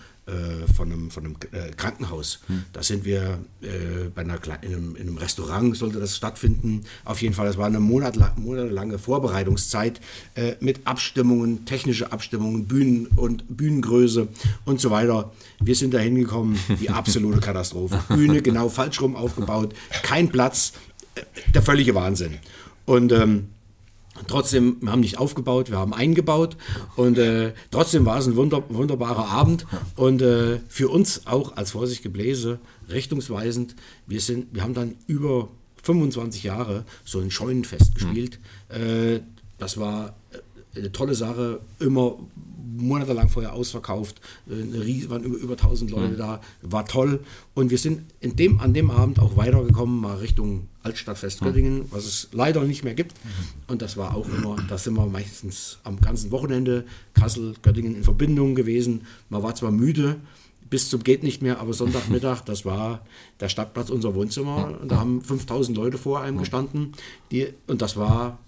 von 0.75 0.91
einem, 0.91 1.11
von 1.11 1.25
einem 1.25 1.35
äh, 1.51 1.71
Krankenhaus. 1.71 2.39
Hm. 2.47 2.63
Da 2.73 2.83
sind 2.83 3.05
wir 3.05 3.39
äh, 3.61 4.09
bei 4.13 4.21
einer, 4.21 4.39
in, 4.61 4.73
einem, 4.73 4.95
in 4.95 5.07
einem 5.07 5.17
Restaurant, 5.17 5.75
sollte 5.75 5.99
das 5.99 6.15
stattfinden. 6.15 6.83
Auf 7.05 7.21
jeden 7.21 7.33
Fall, 7.33 7.47
das 7.47 7.57
war 7.57 7.65
eine 7.65 7.79
monatla 7.79 8.33
monatelange 8.37 8.99
Vorbereitungszeit 8.99 9.99
äh, 10.35 10.53
mit 10.59 10.85
Abstimmungen, 10.85 11.65
technische 11.65 12.11
Abstimmungen, 12.11 12.67
Bühnen 12.67 13.07
und 13.07 13.45
Bühnengröße 13.49 14.27
und 14.65 14.79
so 14.79 14.91
weiter. 14.91 15.31
Wir 15.59 15.75
sind 15.75 15.93
da 15.93 15.99
hingekommen, 15.99 16.57
die 16.79 16.89
absolute 16.91 17.39
Katastrophe. 17.39 17.99
Bühne 18.07 18.41
genau 18.41 18.69
falsch 18.69 19.01
rum 19.01 19.15
aufgebaut, 19.15 19.73
kein 20.03 20.29
Platz, 20.29 20.73
äh, 21.15 21.21
der 21.53 21.61
völlige 21.61 21.95
Wahnsinn. 21.95 22.37
Und 22.85 23.11
ähm, 23.11 23.49
Trotzdem, 24.27 24.77
wir 24.81 24.91
haben 24.91 25.01
nicht 25.01 25.17
aufgebaut, 25.17 25.69
wir 25.69 25.77
haben 25.77 25.93
eingebaut 25.93 26.57
und 26.95 27.17
äh, 27.17 27.53
trotzdem 27.71 28.05
war 28.05 28.19
es 28.19 28.27
ein 28.27 28.35
wunder, 28.35 28.63
wunderbarer 28.69 29.27
Abend 29.27 29.65
und 29.95 30.21
äh, 30.21 30.59
für 30.67 30.89
uns 30.89 31.27
auch 31.27 31.57
als 31.57 31.71
Vorsicht 31.71 32.03
Gebläse 32.03 32.59
richtungsweisend. 32.89 33.75
Wir, 34.07 34.21
sind, 34.21 34.53
wir 34.53 34.63
haben 34.63 34.73
dann 34.73 34.95
über 35.07 35.49
25 35.83 36.43
Jahre 36.43 36.85
so 37.03 37.19
ein 37.19 37.31
Scheunenfest 37.31 37.95
gespielt. 37.95 38.39
Mhm. 38.69 38.81
Äh, 38.81 39.21
das 39.57 39.77
war 39.77 40.15
eine 40.75 40.91
tolle 40.91 41.15
Sache, 41.15 41.59
immer 41.79 42.17
monatelang 42.77 43.29
vorher 43.29 43.53
ausverkauft, 43.53 44.21
äh, 44.47 45.09
waren 45.09 45.23
über, 45.23 45.37
über 45.37 45.53
1000 45.53 45.91
Leute 45.91 46.13
mhm. 46.13 46.17
da, 46.17 46.41
war 46.61 46.85
toll. 46.85 47.19
Und 47.53 47.69
wir 47.69 47.77
sind 47.77 48.03
in 48.19 48.35
dem, 48.35 48.59
an 48.59 48.73
dem 48.73 48.91
Abend 48.91 49.19
auch 49.19 49.37
weitergekommen, 49.37 49.99
mal 49.99 50.17
Richtung 50.17 50.67
Altstadtfest 50.83 51.41
Göttingen, 51.41 51.79
mhm. 51.79 51.85
was 51.91 52.05
es 52.05 52.29
leider 52.31 52.63
nicht 52.63 52.83
mehr 52.83 52.93
gibt. 52.93 53.13
Mhm. 53.23 53.29
Und 53.67 53.81
das 53.81 53.97
war 53.97 54.15
auch 54.15 54.27
immer, 54.27 54.57
da 54.67 54.77
sind 54.77 54.95
wir 54.95 55.05
meistens 55.05 55.79
am 55.83 55.99
ganzen 55.99 56.31
Wochenende 56.31 56.85
Kassel, 57.13 57.53
Göttingen 57.61 57.95
in 57.95 58.03
Verbindung 58.03 58.55
gewesen. 58.55 59.01
Man 59.29 59.43
war 59.43 59.55
zwar 59.55 59.71
müde, 59.71 60.17
bis 60.69 60.89
zum 60.89 61.03
geht 61.03 61.21
nicht 61.21 61.41
mehr, 61.41 61.59
aber 61.59 61.73
Sonntagmittag, 61.73 62.41
das 62.45 62.65
war 62.65 63.05
der 63.39 63.49
Stadtplatz 63.49 63.89
unser 63.89 64.15
Wohnzimmer. 64.15 64.79
Und 64.81 64.91
da 64.91 64.97
haben 64.97 65.21
5000 65.21 65.77
Leute 65.77 65.97
vor 65.97 66.21
einem 66.21 66.37
gestanden. 66.37 66.93
Die, 67.31 67.49
und 67.67 67.81
das 67.81 67.97
war 67.97 68.39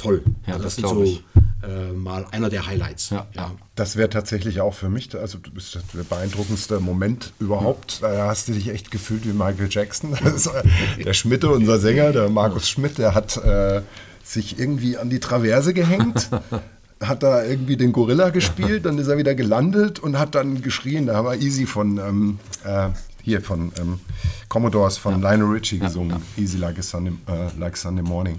toll. 0.00 0.22
Ja, 0.46 0.54
also 0.54 0.64
das, 0.64 0.76
das 0.76 0.90
sind 0.90 1.06
so 1.06 1.66
äh, 1.66 1.92
mal 1.92 2.26
einer 2.30 2.48
der 2.48 2.66
Highlights. 2.66 3.10
Ja, 3.10 3.26
ja. 3.34 3.52
Das 3.74 3.96
wäre 3.96 4.08
tatsächlich 4.08 4.60
auch 4.60 4.74
für 4.74 4.88
mich, 4.88 5.14
also 5.14 5.38
du 5.38 5.50
bist 5.50 5.78
der 5.94 6.02
beeindruckendste 6.02 6.80
Moment 6.80 7.32
überhaupt. 7.38 8.02
Da 8.02 8.28
hast 8.28 8.48
du 8.48 8.52
dich 8.52 8.68
echt 8.68 8.90
gefühlt 8.90 9.26
wie 9.26 9.32
Michael 9.32 9.68
Jackson. 9.70 10.16
Äh, 10.20 11.04
der 11.04 11.12
Schmidt, 11.12 11.44
unser 11.44 11.78
Sänger, 11.78 12.12
der 12.12 12.28
Markus 12.28 12.68
Schmidt, 12.68 12.98
der 12.98 13.14
hat 13.14 13.36
äh, 13.36 13.82
sich 14.24 14.58
irgendwie 14.58 14.96
an 14.96 15.10
die 15.10 15.20
Traverse 15.20 15.74
gehängt. 15.74 16.30
hat 17.00 17.22
da 17.22 17.44
irgendwie 17.44 17.76
den 17.76 17.92
Gorilla 17.92 18.28
gespielt, 18.30 18.84
dann 18.84 18.98
ist 18.98 19.08
er 19.08 19.16
wieder 19.16 19.34
gelandet 19.34 19.98
und 19.98 20.18
hat 20.18 20.34
dann 20.34 20.62
geschrien. 20.62 21.06
Da 21.06 21.24
war 21.24 21.34
Easy 21.36 21.66
von 21.66 21.98
ähm, 21.98 22.38
äh, 22.64 22.88
hier 23.22 23.40
von 23.40 23.72
ähm, 23.78 24.00
Commodores 24.48 24.98
von 24.98 25.20
ja. 25.20 25.30
Lionel 25.30 25.52
Richie 25.52 25.78
gesungen, 25.78 26.22
ja, 26.36 26.42
Easy 26.42 26.58
like, 26.58 26.78
a 26.78 26.82
Sunday, 26.82 27.12
uh, 27.28 27.58
like 27.58 27.76
Sunday 27.76 28.02
Morning. 28.02 28.38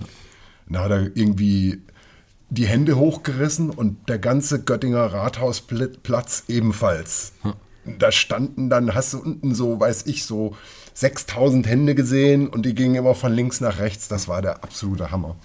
Und 0.68 0.76
da 0.76 0.84
hat 0.84 0.92
er 0.92 1.16
irgendwie 1.16 1.82
die 2.50 2.68
Hände 2.68 2.98
hochgerissen 2.98 3.70
und 3.70 4.10
der 4.10 4.20
ganze 4.20 4.62
Göttinger 4.64 5.06
Rathausplatz 5.06 6.44
ebenfalls. 6.48 7.34
Hm. 7.44 7.54
Da 7.98 8.12
standen 8.12 8.70
dann, 8.70 8.94
hast 8.94 9.14
du 9.14 9.20
unten 9.20 9.56
so, 9.56 9.80
weiß 9.80 10.06
ich, 10.06 10.26
so 10.26 10.56
6000 10.94 11.66
Hände 11.68 11.96
gesehen 11.96 12.48
und 12.48 12.66
die 12.66 12.76
gingen 12.76 12.96
immer 12.96 13.16
von 13.16 13.34
links 13.34 13.62
nach 13.62 13.80
rechts. 13.80 14.08
Das 14.08 14.28
war 14.28 14.42
der 14.42 14.64
absolute 14.64 15.12
Hammer. 15.12 15.36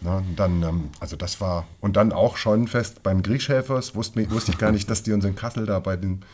Na, 0.00 0.22
dann, 0.34 0.62
ähm, 0.62 0.88
also 0.98 1.16
das 1.16 1.40
war, 1.40 1.66
und 1.80 1.96
dann 1.96 2.12
auch 2.12 2.38
Scheunenfest 2.38 3.02
beim 3.02 3.22
Griechhelfers, 3.22 3.94
wusste, 3.94 4.30
wusste 4.30 4.52
ich 4.52 4.58
gar 4.58 4.72
nicht, 4.72 4.88
dass 4.88 5.02
die 5.02 5.12
uns 5.12 5.24
in 5.26 5.34
Kassel 5.34 5.66
da 5.66 5.78
bei 5.78 5.96
den 5.96 6.24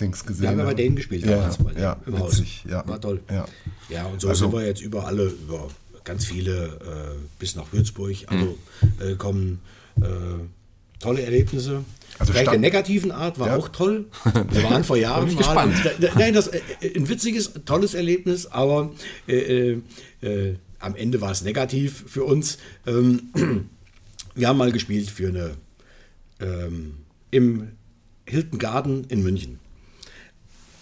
Dings 0.00 0.24
gesehen 0.24 0.46
haben. 0.46 0.56
Wir 0.56 0.62
haben 0.62 0.68
ja 0.68 0.74
bei 0.74 0.82
denen 0.82 0.96
gespielt 0.96 1.26
ja, 1.26 1.48
damals, 1.48 1.58
ja, 1.76 1.80
ja, 1.80 1.98
witzig. 2.06 2.64
Ja. 2.68 2.86
War 2.86 3.00
toll. 3.00 3.20
Ja, 3.28 3.44
ja 3.88 4.06
und 4.06 4.20
so 4.20 4.28
also, 4.28 4.44
sind 4.44 4.54
wir 4.54 4.64
jetzt 4.64 4.80
über 4.82 5.04
alle, 5.04 5.24
über 5.24 5.66
ganz 6.04 6.24
viele 6.24 6.66
äh, 6.66 7.18
bis 7.38 7.54
nach 7.56 7.72
Würzburg 7.72 8.16
also, 8.26 8.58
mhm. 8.80 9.12
äh, 9.12 9.14
kommen. 9.14 9.60
Äh, 10.00 10.04
tolle 10.98 11.22
Erlebnisse. 11.22 11.84
Also 12.18 12.32
Vielleicht 12.32 12.52
der 12.52 12.58
negativen 12.60 13.10
Art 13.10 13.38
war 13.38 13.48
Ja. 13.48 13.56
auch 13.56 13.68
toll. 13.68 14.06
Wir 14.50 14.62
waren 14.64 14.84
vor 14.84 14.96
Jahren 14.96 15.26
Bin 15.26 15.38
ich 15.40 15.46
mal. 15.46 15.68
gespannt. 15.68 16.14
Nein, 16.14 16.34
das 16.34 16.48
ein 16.50 17.08
witziges, 17.08 17.52
tolles 17.64 17.94
Erlebnis, 17.94 18.46
aber 18.46 18.92
äh, 19.26 19.78
äh, 20.22 20.56
am 20.78 20.94
Ende 20.94 21.20
war 21.20 21.30
es 21.30 21.42
negativ 21.42 22.04
für 22.06 22.24
uns. 22.24 22.58
Ähm, 22.86 23.30
wir 24.34 24.48
haben 24.48 24.58
mal 24.58 24.72
gespielt 24.72 25.10
für 25.10 25.28
eine 25.28 25.56
ähm, 26.40 26.94
im 27.30 27.68
Hilton 28.26 28.58
Garden 28.58 29.04
in 29.08 29.22
München. 29.22 29.58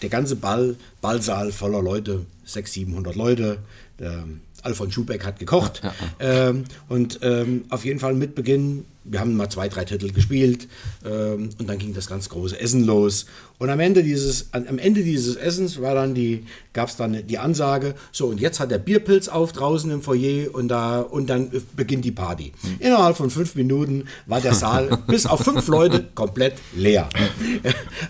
Der 0.02 0.08
ganze 0.08 0.36
Ball, 0.36 0.76
Ballsaal 1.00 1.52
voller 1.52 1.82
Leute, 1.82 2.24
600, 2.44 2.72
700 2.72 3.16
Leute. 3.16 3.58
Der 3.98 4.24
Alfons 4.64 4.94
Schubeck 4.94 5.24
hat 5.24 5.38
gekocht. 5.38 5.82
Ähm, 6.18 6.64
und 6.88 7.20
ähm, 7.22 7.64
auf 7.70 7.84
jeden 7.84 7.98
Fall 7.98 8.14
mit 8.14 8.34
Beginn, 8.34 8.84
wir 9.04 9.20
haben 9.20 9.36
mal 9.36 9.48
zwei, 9.48 9.68
drei 9.68 9.84
Titel 9.84 10.12
gespielt 10.12 10.68
ähm, 11.04 11.50
und 11.58 11.68
dann 11.68 11.78
ging 11.78 11.94
das 11.94 12.06
ganz 12.06 12.28
große 12.28 12.58
Essen 12.60 12.84
los. 12.84 13.26
Und 13.60 13.68
am 13.68 13.78
Ende 13.78 14.02
dieses, 14.02 14.48
am 14.54 14.78
Ende 14.78 15.02
dieses 15.02 15.36
Essens 15.36 15.82
war 15.82 15.94
dann 15.94 16.14
die, 16.14 16.46
gab 16.72 16.88
es 16.88 16.96
dann 16.96 17.26
die 17.26 17.36
Ansage, 17.36 17.94
so 18.10 18.26
und 18.26 18.40
jetzt 18.40 18.58
hat 18.58 18.70
der 18.70 18.78
Bierpilz 18.78 19.28
auf 19.28 19.52
draußen 19.52 19.90
im 19.90 20.00
Foyer 20.00 20.54
und 20.54 20.68
da 20.68 21.00
und 21.00 21.28
dann 21.28 21.50
beginnt 21.76 22.06
die 22.06 22.10
Party. 22.10 22.52
Innerhalb 22.78 23.18
von 23.18 23.28
fünf 23.28 23.56
Minuten 23.56 24.06
war 24.24 24.40
der 24.40 24.54
Saal 24.54 24.98
bis 25.06 25.26
auf 25.26 25.40
fünf 25.40 25.68
Leute 25.68 26.06
komplett 26.14 26.54
leer. 26.74 27.06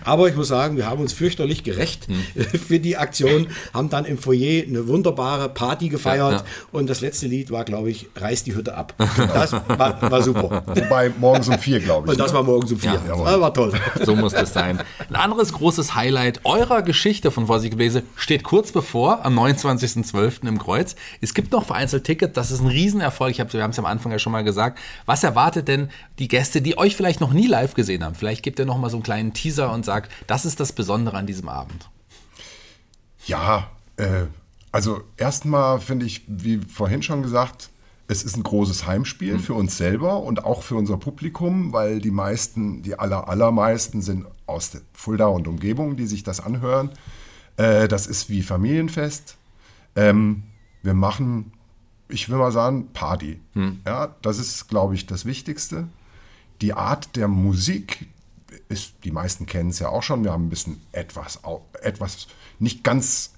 Aber 0.05 0.29
ich 0.29 0.37
muss 0.37 0.47
sagen, 0.47 0.77
wir 0.77 0.89
haben 0.89 1.01
uns 1.01 1.11
fürchterlich 1.11 1.65
gerecht 1.65 2.07
für 2.67 2.79
die 2.79 2.95
Aktion, 2.95 3.47
haben 3.73 3.89
dann 3.89 4.05
im 4.05 4.17
Foyer 4.17 4.63
eine 4.65 4.87
wunderbare 4.87 5.49
Party 5.49 5.89
gefeiert 5.89 6.31
Ja, 6.31 6.37
ja. 6.37 6.43
und 6.71 6.89
das 6.89 7.01
letzte 7.01 7.27
Lied 7.27 7.51
war, 7.51 7.65
glaube 7.65 7.91
ich, 7.91 8.07
Reiß 8.15 8.45
die 8.45 8.55
Hütte 8.55 8.73
ab. 8.75 8.93
Das 9.33 9.53
war, 9.53 10.11
war 10.11 10.21
super. 10.21 10.63
Wobei 10.67 11.11
morgens 11.19 11.47
um 11.47 11.57
vier, 11.57 11.79
glaube 11.79 12.07
ich. 12.07 12.11
Und 12.11 12.19
das 12.19 12.31
ne? 12.31 12.37
war 12.37 12.43
morgens 12.43 12.71
um 12.71 12.79
vier. 12.79 13.01
Ja, 13.07 13.15
das 13.15 13.39
war 13.39 13.53
toll. 13.53 13.73
So 14.03 14.15
muss 14.15 14.33
das 14.33 14.53
sein. 14.53 14.79
Ein 15.09 15.15
anderes 15.15 15.40
großes 15.49 15.95
Highlight 15.95 16.45
eurer 16.45 16.83
Geschichte 16.83 17.31
von 17.31 17.47
Vorsicht 17.47 17.71
Gebläse 17.71 18.03
steht 18.15 18.43
kurz 18.43 18.71
bevor, 18.71 19.25
am 19.25 19.37
29.12. 19.37 20.47
im 20.47 20.59
Kreuz. 20.59 20.95
Es 21.19 21.33
gibt 21.33 21.51
noch 21.51 21.65
vereinzelt 21.65 22.03
Tickets, 22.03 22.33
das 22.33 22.51
ist 22.51 22.61
ein 22.61 22.67
Riesenerfolg. 22.67 23.31
Ich 23.31 23.39
hab, 23.39 23.51
wir 23.51 23.63
haben 23.63 23.71
es 23.71 23.79
am 23.79 23.85
Anfang 23.85 24.11
ja 24.11 24.19
schon 24.19 24.31
mal 24.31 24.43
gesagt. 24.43 24.79
Was 25.05 25.23
erwartet 25.23 25.67
denn 25.67 25.89
die 26.19 26.27
Gäste, 26.27 26.61
die 26.61 26.77
euch 26.77 26.95
vielleicht 26.95 27.19
noch 27.19 27.33
nie 27.33 27.47
live 27.47 27.73
gesehen 27.73 28.03
haben? 28.03 28.13
Vielleicht 28.13 28.43
gebt 28.43 28.59
ihr 28.59 28.65
noch 28.65 28.77
mal 28.77 28.89
so 28.89 28.97
einen 28.97 29.03
kleinen 29.03 29.33
Teaser 29.33 29.73
und 29.73 29.83
sagt, 29.83 30.11
das 30.27 30.45
ist 30.45 30.59
das 30.59 30.71
Besondere 30.71 31.17
an 31.17 31.25
diesem 31.25 31.49
Abend. 31.49 31.89
Ja, 33.25 33.71
äh, 33.97 34.25
also 34.71 35.01
erstmal 35.17 35.79
finde 35.79 36.05
ich, 36.05 36.21
wie 36.27 36.59
vorhin 36.59 37.01
schon 37.01 37.23
gesagt, 37.23 37.70
es 38.11 38.23
ist 38.23 38.35
ein 38.35 38.43
großes 38.43 38.85
Heimspiel 38.85 39.39
für 39.39 39.53
uns 39.53 39.77
selber 39.77 40.21
und 40.21 40.43
auch 40.43 40.63
für 40.63 40.75
unser 40.75 40.97
Publikum, 40.97 41.71
weil 41.71 42.01
die 42.01 42.11
meisten, 42.11 42.83
die 42.83 42.99
aller, 42.99 43.29
allermeisten 43.29 44.01
sind 44.01 44.25
aus 44.47 44.71
der 44.71 44.81
Fulda 44.91 45.27
und 45.27 45.47
Umgebung, 45.47 45.95
die 45.95 46.05
sich 46.07 46.21
das 46.21 46.41
anhören. 46.41 46.89
Äh, 47.55 47.87
das 47.87 48.07
ist 48.07 48.29
wie 48.29 48.41
Familienfest. 48.41 49.37
Ähm, 49.95 50.43
wir 50.83 50.93
machen, 50.93 51.53
ich 52.09 52.27
will 52.27 52.37
mal 52.37 52.51
sagen, 52.51 52.89
Party. 52.91 53.39
Ja, 53.85 54.13
das 54.21 54.39
ist, 54.39 54.67
glaube 54.67 54.93
ich, 54.93 55.05
das 55.05 55.23
Wichtigste. 55.23 55.87
Die 56.59 56.73
Art 56.73 57.15
der 57.15 57.29
Musik 57.29 58.07
ist, 58.67 58.93
die 59.05 59.11
meisten 59.11 59.45
kennen 59.45 59.69
es 59.69 59.79
ja 59.79 59.87
auch 59.87 60.03
schon. 60.03 60.25
Wir 60.25 60.33
haben 60.33 60.47
ein 60.47 60.49
bisschen 60.49 60.81
etwas, 60.91 61.39
etwas 61.81 62.27
nicht 62.59 62.83
ganz, 62.83 63.35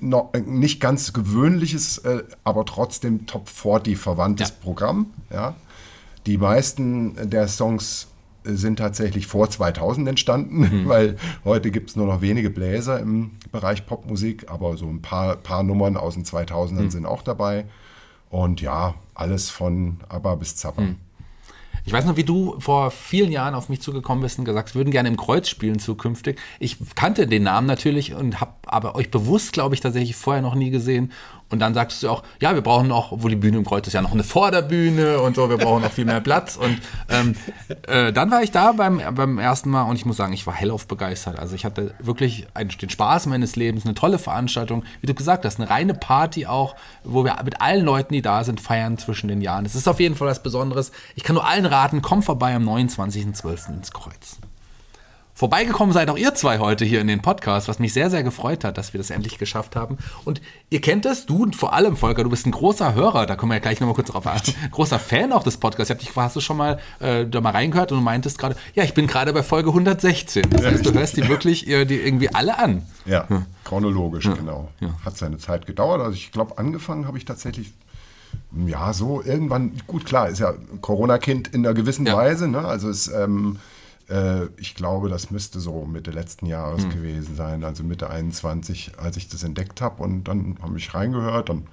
no, 0.00 0.30
äh, 0.32 0.40
nicht 0.40 0.80
ganz 0.80 1.12
gewöhnliches, 1.12 1.98
äh, 1.98 2.24
aber 2.44 2.64
trotzdem 2.64 3.26
Top 3.26 3.48
40 3.48 3.96
verwandtes 3.96 4.50
Ja. 4.50 4.54
Programm. 4.62 5.06
Ja. 5.30 5.54
Die 6.26 6.38
meisten 6.38 7.30
der 7.30 7.48
Songs 7.48 8.08
äh, 8.44 8.52
sind 8.52 8.76
tatsächlich 8.76 9.26
vor 9.26 9.50
2000 9.50 10.08
entstanden, 10.08 10.84
weil 10.88 11.16
heute 11.44 11.70
gibt 11.70 11.90
es 11.90 11.96
nur 11.96 12.06
noch 12.06 12.20
wenige 12.20 12.50
Bläser 12.50 13.00
im 13.00 13.32
Bereich 13.52 13.86
Popmusik, 13.86 14.50
aber 14.50 14.76
so 14.76 14.86
ein 14.86 15.02
paar, 15.02 15.36
paar 15.36 15.62
Nummern 15.62 15.96
aus 15.96 16.14
den 16.14 16.24
2000ern 16.24 16.90
sind 16.90 17.06
auch 17.06 17.22
dabei. 17.22 17.66
Und 18.30 18.60
ja, 18.60 18.94
alles 19.14 19.50
von 19.50 19.98
ABBA 20.08 20.34
bis 20.36 20.56
Zappa. 20.56 20.82
Ich 21.86 21.92
weiß 21.92 22.06
noch, 22.06 22.16
wie 22.16 22.24
du 22.24 22.58
vor 22.60 22.90
vielen 22.90 23.30
Jahren 23.30 23.54
auf 23.54 23.68
mich 23.68 23.82
zugekommen 23.82 24.22
bist 24.22 24.38
und 24.38 24.46
gesagt, 24.46 24.74
wir 24.74 24.80
würden 24.80 24.90
gerne 24.90 25.08
im 25.08 25.18
Kreuz 25.18 25.48
spielen 25.48 25.78
zukünftig. 25.78 26.38
Ich 26.58 26.78
kannte 26.94 27.26
den 27.26 27.42
Namen 27.42 27.66
natürlich 27.66 28.14
und 28.14 28.40
habe 28.40 28.52
aber 28.66 28.94
euch 28.94 29.10
bewusst, 29.10 29.52
glaube 29.52 29.74
ich, 29.74 29.82
tatsächlich 29.82 30.16
vorher 30.16 30.42
noch 30.42 30.54
nie 30.54 30.70
gesehen. 30.70 31.12
Und 31.50 31.60
dann 31.60 31.74
sagtest 31.74 32.02
du 32.02 32.08
auch, 32.08 32.22
ja, 32.40 32.54
wir 32.54 32.62
brauchen 32.62 32.88
noch, 32.88 33.12
obwohl 33.12 33.30
die 33.30 33.36
Bühne 33.36 33.58
im 33.58 33.64
Kreuz 33.64 33.86
ist 33.86 33.92
ja 33.92 34.02
noch 34.02 34.12
eine 34.12 34.24
Vorderbühne 34.24 35.20
und 35.20 35.36
so, 35.36 35.48
wir 35.48 35.58
brauchen 35.58 35.82
noch 35.82 35.92
viel 35.92 36.04
mehr 36.04 36.20
Platz. 36.20 36.56
Und 36.56 36.80
ähm, 37.08 37.34
äh, 37.86 38.12
dann 38.12 38.30
war 38.30 38.42
ich 38.42 38.50
da 38.50 38.72
beim, 38.72 39.00
beim 39.14 39.38
ersten 39.38 39.70
Mal 39.70 39.82
und 39.82 39.96
ich 39.96 40.06
muss 40.06 40.16
sagen, 40.16 40.32
ich 40.32 40.46
war 40.46 40.54
hellauf 40.54 40.88
begeistert. 40.88 41.38
Also 41.38 41.54
ich 41.54 41.64
hatte 41.64 41.94
wirklich 42.00 42.46
einen, 42.54 42.70
den 42.70 42.90
Spaß 42.90 43.26
meines 43.26 43.56
Lebens, 43.56 43.84
eine 43.84 43.94
tolle 43.94 44.18
Veranstaltung, 44.18 44.84
wie 45.00 45.06
du 45.06 45.14
gesagt 45.14 45.44
hast, 45.44 45.60
eine 45.60 45.70
reine 45.70 45.94
Party 45.94 46.46
auch, 46.46 46.74
wo 47.04 47.24
wir 47.24 47.36
mit 47.44 47.60
allen 47.60 47.84
Leuten, 47.84 48.14
die 48.14 48.22
da 48.22 48.42
sind, 48.42 48.60
feiern 48.60 48.98
zwischen 48.98 49.28
den 49.28 49.40
Jahren. 49.40 49.66
Es 49.66 49.74
ist 49.74 49.86
auf 49.86 50.00
jeden 50.00 50.16
Fall 50.16 50.28
was 50.28 50.42
Besonderes. 50.42 50.92
Ich 51.14 51.24
kann 51.24 51.34
nur 51.34 51.46
allen 51.46 51.66
raten, 51.66 52.02
komm 52.02 52.22
vorbei 52.22 52.54
am 52.54 52.68
29.12. 52.68 53.68
ins 53.68 53.92
Kreuz. 53.92 54.38
Vorbeigekommen 55.36 55.92
seid 55.92 56.08
auch 56.10 56.16
ihr 56.16 56.32
zwei 56.34 56.60
heute 56.60 56.84
hier 56.84 57.00
in 57.00 57.08
den 57.08 57.20
Podcast, 57.20 57.66
was 57.66 57.80
mich 57.80 57.92
sehr, 57.92 58.08
sehr 58.08 58.22
gefreut 58.22 58.62
hat, 58.62 58.78
dass 58.78 58.92
wir 58.92 58.98
das 58.98 59.10
endlich 59.10 59.36
geschafft 59.36 59.74
haben. 59.74 59.98
Und 60.24 60.40
ihr 60.70 60.80
kennt 60.80 61.06
es, 61.06 61.26
du 61.26 61.42
und 61.42 61.56
vor 61.56 61.72
allem, 61.72 61.96
Volker, 61.96 62.22
du 62.22 62.30
bist 62.30 62.46
ein 62.46 62.52
großer 62.52 62.94
Hörer, 62.94 63.26
da 63.26 63.34
kommen 63.34 63.50
wir 63.50 63.56
ja 63.56 63.60
gleich 63.60 63.80
nochmal 63.80 63.96
kurz 63.96 64.10
drauf 64.10 64.28
an. 64.28 64.40
Großer 64.70 65.00
Fan 65.00 65.32
auch 65.32 65.42
des 65.42 65.56
Podcasts. 65.56 65.90
Ich 65.90 65.96
hab 65.96 65.98
dich 65.98 66.14
hast 66.16 66.36
du 66.36 66.40
schon 66.40 66.56
mal 66.56 66.78
äh, 67.00 67.26
da 67.26 67.40
mal 67.40 67.50
reingehört 67.50 67.90
und 67.90 67.98
du 67.98 68.04
meintest 68.04 68.38
gerade, 68.38 68.54
ja, 68.74 68.84
ich 68.84 68.94
bin 68.94 69.08
gerade 69.08 69.32
bei 69.32 69.42
Folge 69.42 69.70
116. 69.70 70.50
Das 70.50 70.64
heißt, 70.64 70.86
du 70.86 70.92
hörst 70.92 71.16
die 71.16 71.26
wirklich 71.26 71.66
äh, 71.66 71.84
die 71.84 71.96
irgendwie 71.96 72.32
alle 72.32 72.56
an. 72.56 72.82
Ja, 73.04 73.26
chronologisch, 73.64 74.30
genau. 74.36 74.68
Hat 75.04 75.18
seine 75.18 75.38
Zeit 75.38 75.66
gedauert. 75.66 76.00
Also 76.00 76.14
ich 76.14 76.30
glaube, 76.30 76.58
angefangen 76.58 77.08
habe 77.08 77.18
ich 77.18 77.24
tatsächlich, 77.24 77.72
ja, 78.66 78.92
so 78.92 79.20
irgendwann, 79.20 79.72
gut, 79.88 80.06
klar, 80.06 80.28
ist 80.28 80.38
ja 80.38 80.54
Corona-Kind 80.80 81.48
in 81.48 81.66
einer 81.66 81.74
gewissen 81.74 82.06
Ja. 82.06 82.16
Weise. 82.16 82.46
Ne? 82.46 82.60
Also 82.60 82.88
es, 82.88 83.08
ähm, 83.08 83.58
äh, 84.08 84.46
ich 84.56 84.74
glaube, 84.74 85.08
das 85.08 85.30
müsste 85.30 85.60
so 85.60 85.84
Mitte 85.84 86.10
letzten 86.10 86.46
Jahres 86.46 86.88
gewesen 86.88 87.36
sein, 87.36 87.64
also 87.64 87.82
Mitte 87.82 88.10
21, 88.10 88.92
als 88.98 89.16
ich 89.16 89.28
das 89.28 89.42
entdeckt 89.42 89.80
habe. 89.80 90.02
Und 90.02 90.24
dann 90.24 90.58
habe 90.62 90.76
ich 90.78 90.94
reingehört, 90.94 91.48
dann 91.48 91.66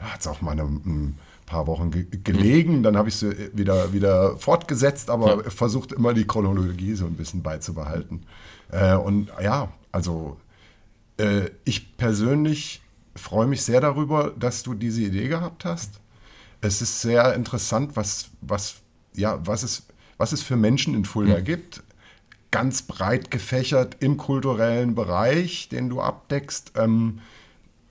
hat 0.00 0.20
es 0.20 0.26
auch 0.26 0.40
mal 0.40 0.52
eine, 0.52 0.62
ein 0.62 1.18
paar 1.46 1.66
Wochen 1.66 1.90
ge 1.90 2.06
gelegen. 2.22 2.82
Dann 2.82 2.96
habe 2.96 3.08
ich 3.08 3.16
sie 3.16 3.50
wieder, 3.54 3.92
wieder 3.92 4.36
fortgesetzt, 4.36 5.10
aber 5.10 5.44
versucht 5.44 5.92
immer 5.92 6.14
die 6.14 6.26
Chronologie 6.26 6.94
so 6.94 7.06
ein 7.06 7.14
bisschen 7.14 7.42
beizubehalten. 7.42 8.24
Äh, 8.70 8.94
und 8.94 9.28
ja, 9.42 9.72
also 9.92 10.36
äh, 11.18 11.50
ich 11.64 11.96
persönlich 11.96 12.82
freue 13.16 13.46
mich 13.46 13.62
sehr 13.62 13.80
darüber, 13.80 14.32
dass 14.38 14.62
du 14.62 14.74
diese 14.74 15.02
Idee 15.02 15.28
gehabt 15.28 15.64
hast. 15.64 16.00
Es 16.60 16.82
ist 16.82 17.00
sehr 17.00 17.34
interessant, 17.34 17.96
was, 17.96 18.30
was, 18.40 18.76
ja, 19.14 19.38
was, 19.44 19.62
es, 19.62 19.82
was 20.18 20.32
es 20.32 20.42
für 20.42 20.56
Menschen 20.56 20.94
in 20.94 21.04
Fulda 21.04 21.40
gibt. 21.40 21.82
Ganz 22.50 22.82
breit 22.82 23.30
gefächert 23.30 23.96
im 24.00 24.16
kulturellen 24.16 24.94
Bereich, 24.94 25.68
den 25.68 25.88
du 25.88 26.00
abdeckst. 26.00 26.72
Ähm, 26.76 27.20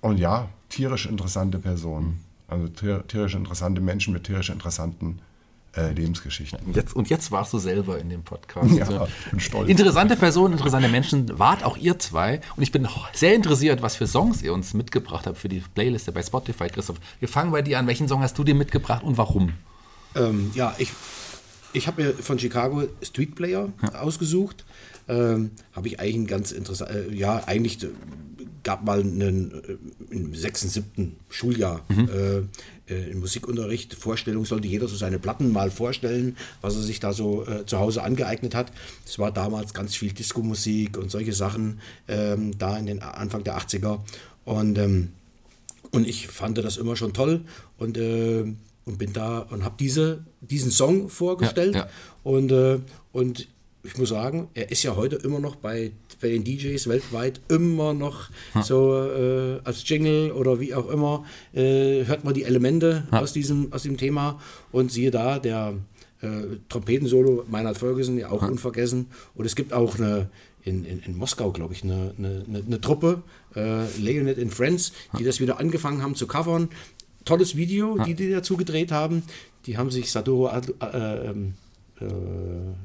und 0.02 0.18
ja, 0.18 0.50
tierisch 0.70 1.06
interessante 1.06 1.60
Personen. 1.60 2.24
Also 2.48 2.68
tier- 2.68 3.06
tierisch 3.08 3.36
interessante 3.36 3.82
Menschen 3.82 4.14
mit 4.14 4.24
tierisch 4.24 4.50
interessanten 4.50 5.20
äh, 5.76 5.92
Lebensgeschichten. 5.92 6.60
Und 6.66 6.76
jetzt, 6.76 6.96
und 6.96 7.10
jetzt 7.10 7.30
warst 7.32 7.54
du 7.54 7.60
selber 7.60 8.00
in 8.00 8.10
dem 8.10 8.24
Podcast. 8.24 8.72
Ja, 8.72 9.06
ich 9.06 9.32
bin 9.32 9.40
stolz. 9.40 9.70
Interessante 9.70 10.16
Personen, 10.16 10.54
interessante 10.54 10.88
Menschen, 10.88 11.38
wart 11.38 11.64
auch 11.64 11.78
ihr 11.78 12.00
zwei. 12.00 12.42
Und 12.56 12.64
ich 12.64 12.72
bin 12.72 12.88
sehr 13.14 13.36
interessiert, 13.36 13.82
was 13.82 13.96
für 13.96 14.08
Songs 14.08 14.42
ihr 14.42 14.54
uns 14.54 14.74
mitgebracht 14.74 15.28
habt 15.28 15.38
für 15.38 15.50
die 15.50 15.62
Playliste 15.76 16.12
bei 16.12 16.24
Spotify, 16.24 16.68
Christoph. 16.68 16.98
Wir 17.20 17.28
fangen 17.28 17.52
bei 17.52 17.62
dir 17.62 17.78
an. 17.78 17.86
Welchen 17.86 18.08
Song 18.08 18.22
hast 18.22 18.38
du 18.40 18.44
dir 18.44 18.56
mitgebracht 18.56 19.04
und 19.04 19.18
warum? 19.18 19.54
Ähm, 20.16 20.52
ja, 20.56 20.74
ich, 20.80 20.92
ich 21.78 21.88
habe 21.88 22.04
mir 22.04 22.14
von 22.14 22.40
Chicago 22.40 22.84
Street 23.02 23.36
Player 23.36 23.72
ausgesucht. 23.94 24.66
Ähm, 25.08 25.52
habe 25.72 25.88
ich 25.88 26.00
eigentlich 26.00 26.16
ein 26.16 26.28
ganz 26.28 26.52
interessant, 26.52 26.92
äh, 26.92 27.14
ja, 27.14 27.44
eigentlich 27.46 27.82
äh, 27.82 27.88
gab 28.64 28.84
mal 28.84 29.00
einen, 29.00 29.52
äh, 29.54 30.14
im 30.14 30.36
sechsten, 30.36 30.68
siebten 30.68 31.16
Schuljahr 31.30 31.86
äh, 31.90 32.40
äh, 32.94 33.12
im 33.12 33.22
Musikunterricht 33.22 33.94
Vorstellung, 33.94 34.44
sollte 34.44 34.68
jeder 34.68 34.90
so 34.90 34.98
seine 34.98 35.18
Platten 35.18 35.54
mal 35.54 35.72
vorstellen, 35.72 36.36
was 36.60 36.76
er 36.76 36.82
sich 36.82 37.00
da 37.00 37.14
so 37.14 37.48
äh, 37.48 37.66
zu 37.66 37.80
Hause 37.80 38.04
angeeignet 38.04 38.54
hat. 38.54 38.74
Es 39.06 39.18
war 39.18 39.32
damals 39.32 39.74
ganz 39.74 39.96
viel 39.96 40.12
Disco-Musik 40.12 40.98
und 40.98 41.10
solche 41.10 41.32
Sachen, 41.32 41.80
ähm, 42.10 42.58
da 42.58 42.78
in 42.78 42.88
den 42.88 43.02
Anfang 43.02 43.46
der 43.46 43.58
80er. 43.58 44.00
Und 44.44 44.78
ähm, 44.78 45.10
und 45.92 46.06
ich 46.06 46.28
fand 46.28 46.58
das 46.58 46.76
immer 46.76 46.98
schon 46.98 47.14
toll 47.14 47.42
und, 47.78 47.98
und 48.88 48.98
bin 48.98 49.14
da 49.14 49.40
und 49.40 49.64
habe 49.64 49.76
diese, 49.80 50.26
diesen 50.42 50.72
Song 50.72 51.10
vorgestellt. 51.10 51.76
Ja, 51.76 51.82
ja. 51.82 51.90
Und, 52.24 52.52
äh, 52.52 52.80
und 53.12 53.48
ich 53.84 53.98
muss 53.98 54.10
sagen, 54.10 54.48
er 54.54 54.72
ist 54.72 54.82
ja 54.84 54.96
heute 54.96 55.18
immer 55.18 55.40
noch 55.40 55.56
bei, 55.58 55.92
bei 56.20 56.30
den 56.30 56.44
DJs 56.44 56.88
weltweit 56.88 57.40
immer 57.48 57.94
noch 57.94 58.30
so 58.64 58.96
äh, 58.96 59.60
als 59.64 59.88
Jingle 59.88 60.32
oder 60.32 60.60
wie 60.60 60.74
auch 60.74 60.90
immer, 60.90 61.24
äh, 61.54 62.04
hört 62.06 62.24
man 62.24 62.34
die 62.34 62.44
Elemente 62.44 63.08
aus, 63.12 63.32
diesem, 63.34 63.72
aus 63.72 63.84
dem 63.84 63.98
Thema 63.98 64.40
und 64.72 64.92
siehe 64.92 65.12
da, 65.12 65.38
der 65.38 65.76
Äh, 66.20 66.58
Trompetensolo, 66.70 67.46
Meinhard 67.48 67.78
Ferguson, 67.78 68.18
ja 68.18 68.32
auch 68.32 68.42
unvergessen. 68.42 69.06
Und 69.36 69.46
es 69.46 69.56
gibt 69.56 69.72
auch 69.72 70.00
eine, 70.00 70.30
in, 70.64 70.84
in, 70.84 71.00
in 71.02 71.16
Moskau, 71.16 71.52
glaube 71.52 71.76
ich, 71.76 71.84
eine, 71.84 72.12
eine, 72.18 72.44
eine 72.66 72.82
Truppe, 72.82 73.22
äh, 73.56 73.86
Leonid 74.00 74.40
and 74.40 74.52
Friends, 74.52 74.94
die 75.20 75.24
das 75.24 75.40
wieder 75.40 75.60
angefangen 75.60 76.02
haben 76.02 76.16
zu 76.16 76.26
covern. 76.26 76.70
Tolles 77.28 77.56
Video, 77.56 77.98
die 78.00 78.14
die 78.14 78.32
dazu 78.32 78.58
gedreht 78.58 78.92
haben. 78.92 79.24
Die 79.66 79.78
haben 79.78 79.92
sich 79.92 80.12
Sadoro 80.12 80.48
Ad, 80.48 80.74
äh, 80.82 81.30
ähm, 81.30 81.54
äh, 82.00 82.06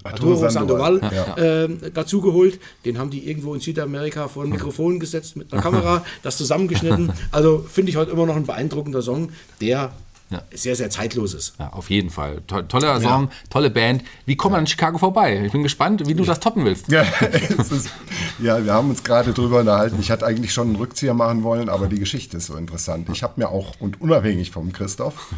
Arturo 0.04 0.32
Arturo 0.32 0.48
Sandoval, 0.48 1.00
Sandoval 1.00 1.84
äh, 1.84 1.90
dazu 1.92 2.20
geholt. 2.20 2.58
Den 2.84 2.98
haben 2.98 3.10
die 3.10 3.28
irgendwo 3.28 3.54
in 3.54 3.60
Südamerika 3.60 4.28
vor 4.28 4.44
ein 4.44 4.50
Mikrofon 4.50 4.98
gesetzt 4.98 5.36
mit 5.36 5.52
einer 5.52 5.62
Kamera, 5.62 6.04
das 6.22 6.36
zusammengeschnitten. 6.38 7.12
Also 7.30 7.64
finde 7.68 7.90
ich 7.90 7.96
heute 7.96 8.10
immer 8.10 8.26
noch 8.26 8.36
ein 8.36 8.46
beeindruckender 8.46 9.02
Song, 9.02 9.30
der 9.60 9.92
Ja. 10.32 10.42
sehr, 10.54 10.74
sehr 10.74 10.90
zeitlos 10.90 11.34
ist. 11.34 11.54
Ja, 11.58 11.68
auf 11.68 11.90
jeden 11.90 12.10
Fall. 12.10 12.42
To 12.46 12.62
toller 12.62 13.00
Song, 13.00 13.30
tolle 13.50 13.70
Band. 13.70 14.02
Wie 14.24 14.34
kommt 14.34 14.52
man 14.52 14.62
in 14.62 14.66
Chicago 14.66 14.98
vorbei? 14.98 15.42
Ich 15.44 15.52
bin 15.52 15.62
gespannt, 15.62 16.06
wie 16.06 16.14
du 16.14 16.24
das 16.24 16.40
toppen 16.40 16.64
willst. 16.64 16.90
Ja, 16.90 17.02
ist, 17.58 17.90
ja, 18.38 18.64
wir 18.64 18.72
haben 18.72 18.90
uns 18.90 19.04
gerade 19.04 19.32
drüber 19.32 19.60
unterhalten. 19.60 19.98
Ich 20.00 20.10
hatte 20.10 20.26
eigentlich 20.26 20.52
schon 20.52 20.68
einen 20.68 20.76
Rückzieher 20.76 21.14
machen 21.14 21.42
wollen, 21.42 21.68
aber 21.68 21.86
die 21.86 21.98
Geschichte 21.98 22.38
ist 22.38 22.46
so 22.46 22.56
interessant. 22.56 23.08
Ich 23.12 23.22
habe 23.22 23.34
mir 23.36 23.50
auch, 23.50 23.74
und 23.78 24.00
unabhängig 24.00 24.50
vom 24.50 24.72
Christoph, 24.72 25.28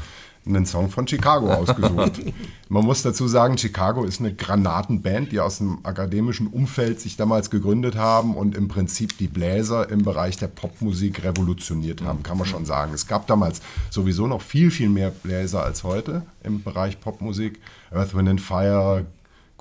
einen 0.47 0.67
Song 0.67 0.91
von 0.91 1.07
Chicago 1.07 1.53
ausgesucht. 1.53 2.21
Man 2.69 2.85
muss 2.85 3.03
dazu 3.03 3.27
sagen, 3.27 3.57
Chicago 3.57 4.05
ist 4.05 4.21
eine 4.21 4.35
Granatenband, 4.35 5.33
die 5.33 5.41
aus 5.41 5.59
dem 5.59 5.79
akademischen 5.85 6.49
Umfeld 6.49 7.01
sich 7.01 7.17
damals 7.17 7.51
gegründet 7.51 7.97
haben 7.97 8.35
und 8.35 8.55
im 8.55 8.69
Prinzip 8.69 9.17
die 9.19 9.29
Bläser 9.29 9.89
im 9.91 10.03
Bereich 10.03 10.37
der 10.37 10.49
Popmusik 10.49 11.25
revolutioniert 11.25 12.03
haben, 12.03 12.23
kann 12.23 12.37
man 12.37 12.47
schon 12.47 12.67
sagen. 12.67 12.93
Es 12.93 13.07
gab 13.07 13.27
damals 13.27 13.63
sowieso 13.91 14.27
noch 14.27 14.43
viel, 14.43 14.71
viel 14.71 14.89
mehr 14.91 15.11
Bläser 15.11 15.65
als 15.65 15.83
heute 15.83 16.23
im 16.43 16.63
Bereich 16.63 17.01
Popmusik. 17.01 17.59
Earth, 17.91 18.15
Wind 18.15 18.29
and 18.29 18.41
Fire, 18.41 19.07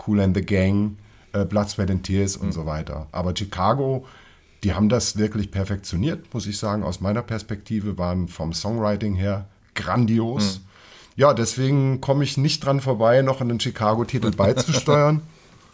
Cool 0.05 0.19
and 0.19 0.35
the 0.35 0.45
Gang, 0.45 0.97
äh, 1.31 1.45
Blood, 1.45 1.69
Sweat 1.69 1.91
and 1.91 2.03
Tears 2.03 2.35
und 2.35 2.51
so 2.51 2.65
weiter. 2.65 3.07
Aber 3.11 3.33
Chicago, 3.35 4.05
die 4.63 4.73
haben 4.73 4.89
das 4.89 5.17
wirklich 5.17 5.51
perfektioniert, 5.51 6.33
muss 6.33 6.47
ich 6.47 6.57
sagen. 6.57 6.83
Aus 6.83 6.99
meiner 6.99 7.21
Perspektive 7.21 7.97
waren 7.97 8.27
vom 8.27 8.53
Songwriting 8.53 9.15
her 9.15 9.47
grandios. 9.75 10.61
Ja, 11.15 11.33
deswegen 11.33 12.01
komme 12.01 12.23
ich 12.23 12.37
nicht 12.37 12.65
dran 12.65 12.81
vorbei, 12.81 13.21
noch 13.21 13.41
einen 13.41 13.59
Chicago-Titel 13.59 14.31
beizusteuern. 14.31 15.21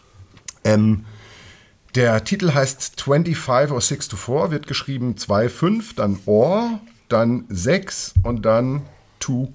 ähm, 0.64 1.04
der 1.94 2.22
Titel 2.24 2.52
heißt 2.52 3.00
25 3.00 3.72
or 3.72 3.80
6 3.80 4.08
to 4.08 4.16
4, 4.16 4.50
wird 4.50 4.66
geschrieben 4.66 5.14
2-5, 5.16 5.94
dann 5.96 6.18
or, 6.26 6.80
dann 7.08 7.44
6 7.48 8.14
und 8.22 8.44
dann 8.44 8.82
2-4. 9.20 9.48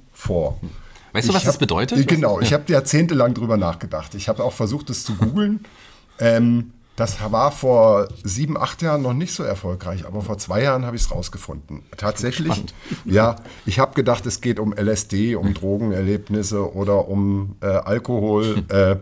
Weißt 1.14 1.30
du, 1.30 1.34
was 1.34 1.42
Ich 1.42 1.46
das 1.46 1.54
hab- 1.56 1.60
bedeutet? 1.60 2.08
Genau, 2.08 2.42
ich 2.42 2.52
habe 2.52 2.64
jahrzehntelang 2.68 3.34
drüber 3.34 3.56
nachgedacht. 3.56 4.16
Ich 4.16 4.28
habe 4.28 4.44
auch 4.44 4.52
versucht, 4.52 4.90
es 4.90 5.06
zu 5.06 5.16
googeln. 5.16 5.64
ähm, 6.20 6.74
das 6.96 7.20
war 7.32 7.52
vor 7.52 8.08
sieben, 8.24 8.58
acht 8.58 8.82
Jahren 8.82 9.02
noch 9.02 9.14
nicht 9.14 9.34
so 9.34 9.44
erfolgreich, 9.44 10.06
aber 10.06 10.22
vor 10.22 10.38
zwei 10.38 10.64
Jahren 10.64 10.86
habe 10.86 10.96
ich 10.96 11.04
es 11.04 11.12
rausgefunden. 11.12 11.84
Tatsächlich, 11.98 12.64
ja, 13.04 13.36
ich 13.66 13.80
habe 13.80 13.94
gedacht, 13.96 14.26
es 14.26 14.40
geht 14.40 14.60
um 14.60 14.74
LSD, 14.74 15.36
um 15.36 15.54
Drogenerlebnisse 15.54 16.74
oder 16.74 17.08
um 17.08 17.56
äh, 17.62 17.68
Alkohol. 17.68 18.64
Äh, 18.76 18.98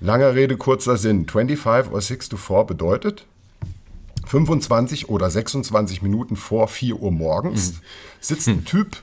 lange 0.00 0.34
Rede, 0.34 0.56
kurzer 0.56 0.96
Sinn. 0.96 1.28
25 1.28 1.92
or 1.92 2.00
6 2.00 2.28
to 2.28 2.36
4 2.36 2.64
bedeutet, 2.64 3.24
25 4.26 5.08
oder 5.08 5.30
26 5.30 6.02
Minuten 6.02 6.36
vor 6.36 6.68
4 6.68 6.96
Uhr 6.96 7.12
morgens 7.12 7.74
sitzt 8.20 8.48
ein 8.48 8.64
Typ 8.64 8.96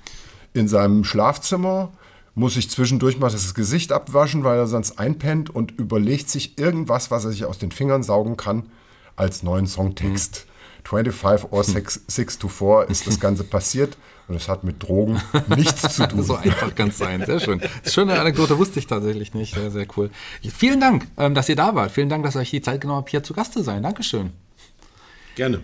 in 0.54 0.68
seinem 0.68 1.04
Schlafzimmer, 1.04 1.92
muss 2.36 2.56
sich 2.56 2.70
zwischendurch 2.70 3.20
mal 3.20 3.30
das 3.30 3.54
Gesicht 3.54 3.92
abwaschen, 3.92 4.44
weil 4.44 4.58
er 4.58 4.68
sonst 4.68 5.00
einpennt 5.00 5.50
und 5.50 5.72
überlegt 5.72 6.30
sich 6.30 6.58
irgendwas, 6.58 7.12
was 7.12 7.26
er 7.26 7.32
sich 7.32 7.46
aus 7.46 7.60
den 7.60 7.72
Fingern 7.72 8.04
saugen 8.04 8.38
kann, 8.38 8.70
als 9.16 9.44
neuen 9.44 9.68
Songtext. 9.68 10.48
25 10.86 11.52
or 11.52 11.64
6, 11.64 12.02
6 12.08 12.40
to 12.40 12.48
4 12.50 12.88
ist 12.90 13.08
das 13.08 13.20
Ganze 13.20 13.44
passiert 13.46 13.98
und 14.28 14.36
es 14.36 14.50
hat 14.50 14.64
mit 14.64 14.84
Drogen 14.84 15.22
nichts 15.56 15.96
zu 15.96 16.08
tun. 16.08 16.24
So 16.24 16.36
einfach 16.36 16.76
kann 16.76 16.90
es 16.90 16.98
sein. 16.98 17.26
Sehr 17.26 17.40
schön. 17.40 17.62
Schöne 17.90 18.20
Anekdote 18.20 18.58
wusste 18.58 18.80
ich 18.80 18.88
tatsächlich 18.88 19.34
nicht. 19.34 19.56
Sehr, 19.56 19.72
sehr 19.72 19.88
cool. 19.96 20.10
Vielen 20.42 20.82
Dank, 20.82 21.08
ähm, 21.18 21.36
dass 21.36 21.48
ihr 21.50 21.56
da 21.56 21.74
wart. 21.76 21.92
Vielen 21.92 22.10
Dank, 22.10 22.26
dass 22.26 22.36
ihr 22.36 22.42
euch 22.42 22.50
die 22.50 22.62
Zeit 22.62 22.82
genommen 22.82 23.00
habt, 23.00 23.10
hier 23.10 23.24
zu 23.24 23.34
Gast 23.34 23.54
zu 23.54 23.64
sein. 23.64 23.84
Dankeschön. 23.84 24.32
Gerne. 25.36 25.62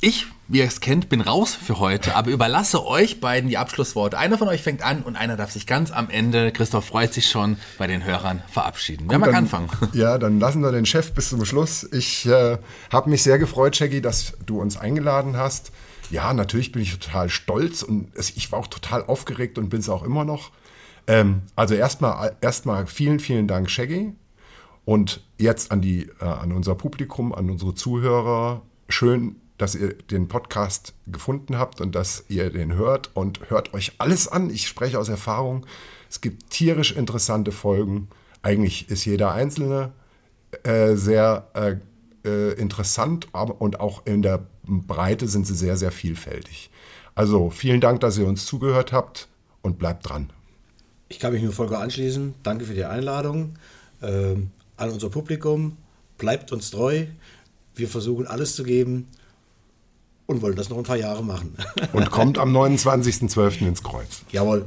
Ich, 0.00 0.26
wie 0.46 0.58
ihr 0.58 0.64
es 0.64 0.80
kennt, 0.80 1.08
bin 1.08 1.20
raus 1.20 1.56
für 1.56 1.80
heute, 1.80 2.14
aber 2.14 2.30
überlasse 2.30 2.86
euch 2.86 3.20
beiden 3.20 3.48
die 3.48 3.58
Abschlussworte. 3.58 4.16
Einer 4.16 4.38
von 4.38 4.46
euch 4.46 4.62
fängt 4.62 4.80
an 4.80 5.02
und 5.02 5.16
einer 5.16 5.36
darf 5.36 5.50
sich 5.50 5.66
ganz 5.66 5.90
am 5.90 6.08
Ende, 6.08 6.52
Christoph 6.52 6.84
freut 6.84 7.12
sich 7.12 7.28
schon, 7.28 7.56
bei 7.78 7.88
den 7.88 8.04
Hörern 8.04 8.40
verabschieden. 8.48 9.06
Wer 9.08 9.18
mag 9.18 9.30
dann, 9.30 9.38
anfangen? 9.38 9.68
Ja, 9.94 10.18
dann 10.18 10.38
lassen 10.38 10.62
wir 10.62 10.70
den 10.70 10.86
Chef 10.86 11.12
bis 11.14 11.30
zum 11.30 11.44
Schluss. 11.44 11.82
Ich 11.90 12.26
äh, 12.26 12.58
habe 12.92 13.10
mich 13.10 13.24
sehr 13.24 13.40
gefreut, 13.40 13.74
Shaggy, 13.74 14.00
dass 14.00 14.34
du 14.46 14.60
uns 14.60 14.76
eingeladen 14.76 15.36
hast. 15.36 15.72
Ja, 16.10 16.32
natürlich 16.32 16.70
bin 16.70 16.82
ich 16.82 16.96
total 16.96 17.28
stolz 17.28 17.82
und 17.82 18.12
es, 18.14 18.30
ich 18.36 18.52
war 18.52 18.60
auch 18.60 18.68
total 18.68 19.04
aufgeregt 19.04 19.58
und 19.58 19.68
bin 19.68 19.80
es 19.80 19.88
auch 19.88 20.04
immer 20.04 20.24
noch. 20.24 20.52
Ähm, 21.08 21.42
also 21.56 21.74
erstmal 21.74 22.36
erstmal 22.40 22.86
vielen, 22.86 23.18
vielen 23.18 23.48
Dank, 23.48 23.68
Shaggy. 23.68 24.14
Und 24.84 25.24
jetzt 25.38 25.72
an, 25.72 25.80
die, 25.80 26.08
äh, 26.20 26.24
an 26.24 26.52
unser 26.52 26.76
Publikum, 26.76 27.34
an 27.34 27.50
unsere 27.50 27.74
Zuhörer. 27.74 28.62
Schön, 28.88 29.36
dass 29.58 29.74
ihr 29.74 29.94
den 29.94 30.28
Podcast 30.28 30.94
gefunden 31.06 31.58
habt 31.58 31.80
und 31.80 31.94
dass 31.94 32.24
ihr 32.28 32.50
den 32.50 32.74
hört 32.74 33.10
und 33.14 33.50
hört 33.50 33.74
euch 33.74 33.92
alles 33.98 34.28
an. 34.28 34.50
Ich 34.50 34.66
spreche 34.68 34.98
aus 34.98 35.08
Erfahrung. 35.08 35.66
Es 36.08 36.20
gibt 36.20 36.50
tierisch 36.50 36.92
interessante 36.92 37.52
Folgen. 37.52 38.08
Eigentlich 38.40 38.88
ist 38.88 39.04
jeder 39.04 39.32
einzelne 39.32 39.92
äh, 40.62 40.94
sehr 40.94 41.48
äh, 41.54 41.76
äh, 42.24 42.52
interessant 42.54 43.28
aber, 43.32 43.60
und 43.60 43.80
auch 43.80 44.06
in 44.06 44.22
der 44.22 44.46
Breite 44.62 45.26
sind 45.26 45.46
sie 45.46 45.54
sehr, 45.54 45.76
sehr 45.76 45.90
vielfältig. 45.90 46.70
Also 47.14 47.50
vielen 47.50 47.80
Dank, 47.80 48.00
dass 48.00 48.16
ihr 48.16 48.26
uns 48.26 48.46
zugehört 48.46 48.92
habt 48.92 49.28
und 49.60 49.78
bleibt 49.78 50.08
dran. 50.08 50.30
Ich 51.08 51.18
kann 51.18 51.32
mich 51.32 51.42
nur 51.42 51.52
Volker 51.52 51.80
anschließen. 51.80 52.34
Danke 52.44 52.64
für 52.64 52.74
die 52.74 52.84
Einladung. 52.84 53.54
Ähm, 54.02 54.50
an 54.76 54.90
unser 54.90 55.10
Publikum. 55.10 55.76
Bleibt 56.16 56.52
uns 56.52 56.70
treu. 56.70 57.06
Wir 57.74 57.88
versuchen 57.88 58.26
alles 58.26 58.54
zu 58.54 58.62
geben 58.62 59.08
und 60.28 60.42
wollen 60.42 60.56
das 60.56 60.68
noch 60.68 60.76
ein 60.76 60.84
paar 60.84 60.96
Jahre 60.96 61.24
machen. 61.24 61.56
Und 61.92 62.10
kommt 62.10 62.38
am 62.38 62.54
29.12. 62.54 63.66
ins 63.66 63.82
Kreuz. 63.82 64.22
Jawohl. 64.30 64.66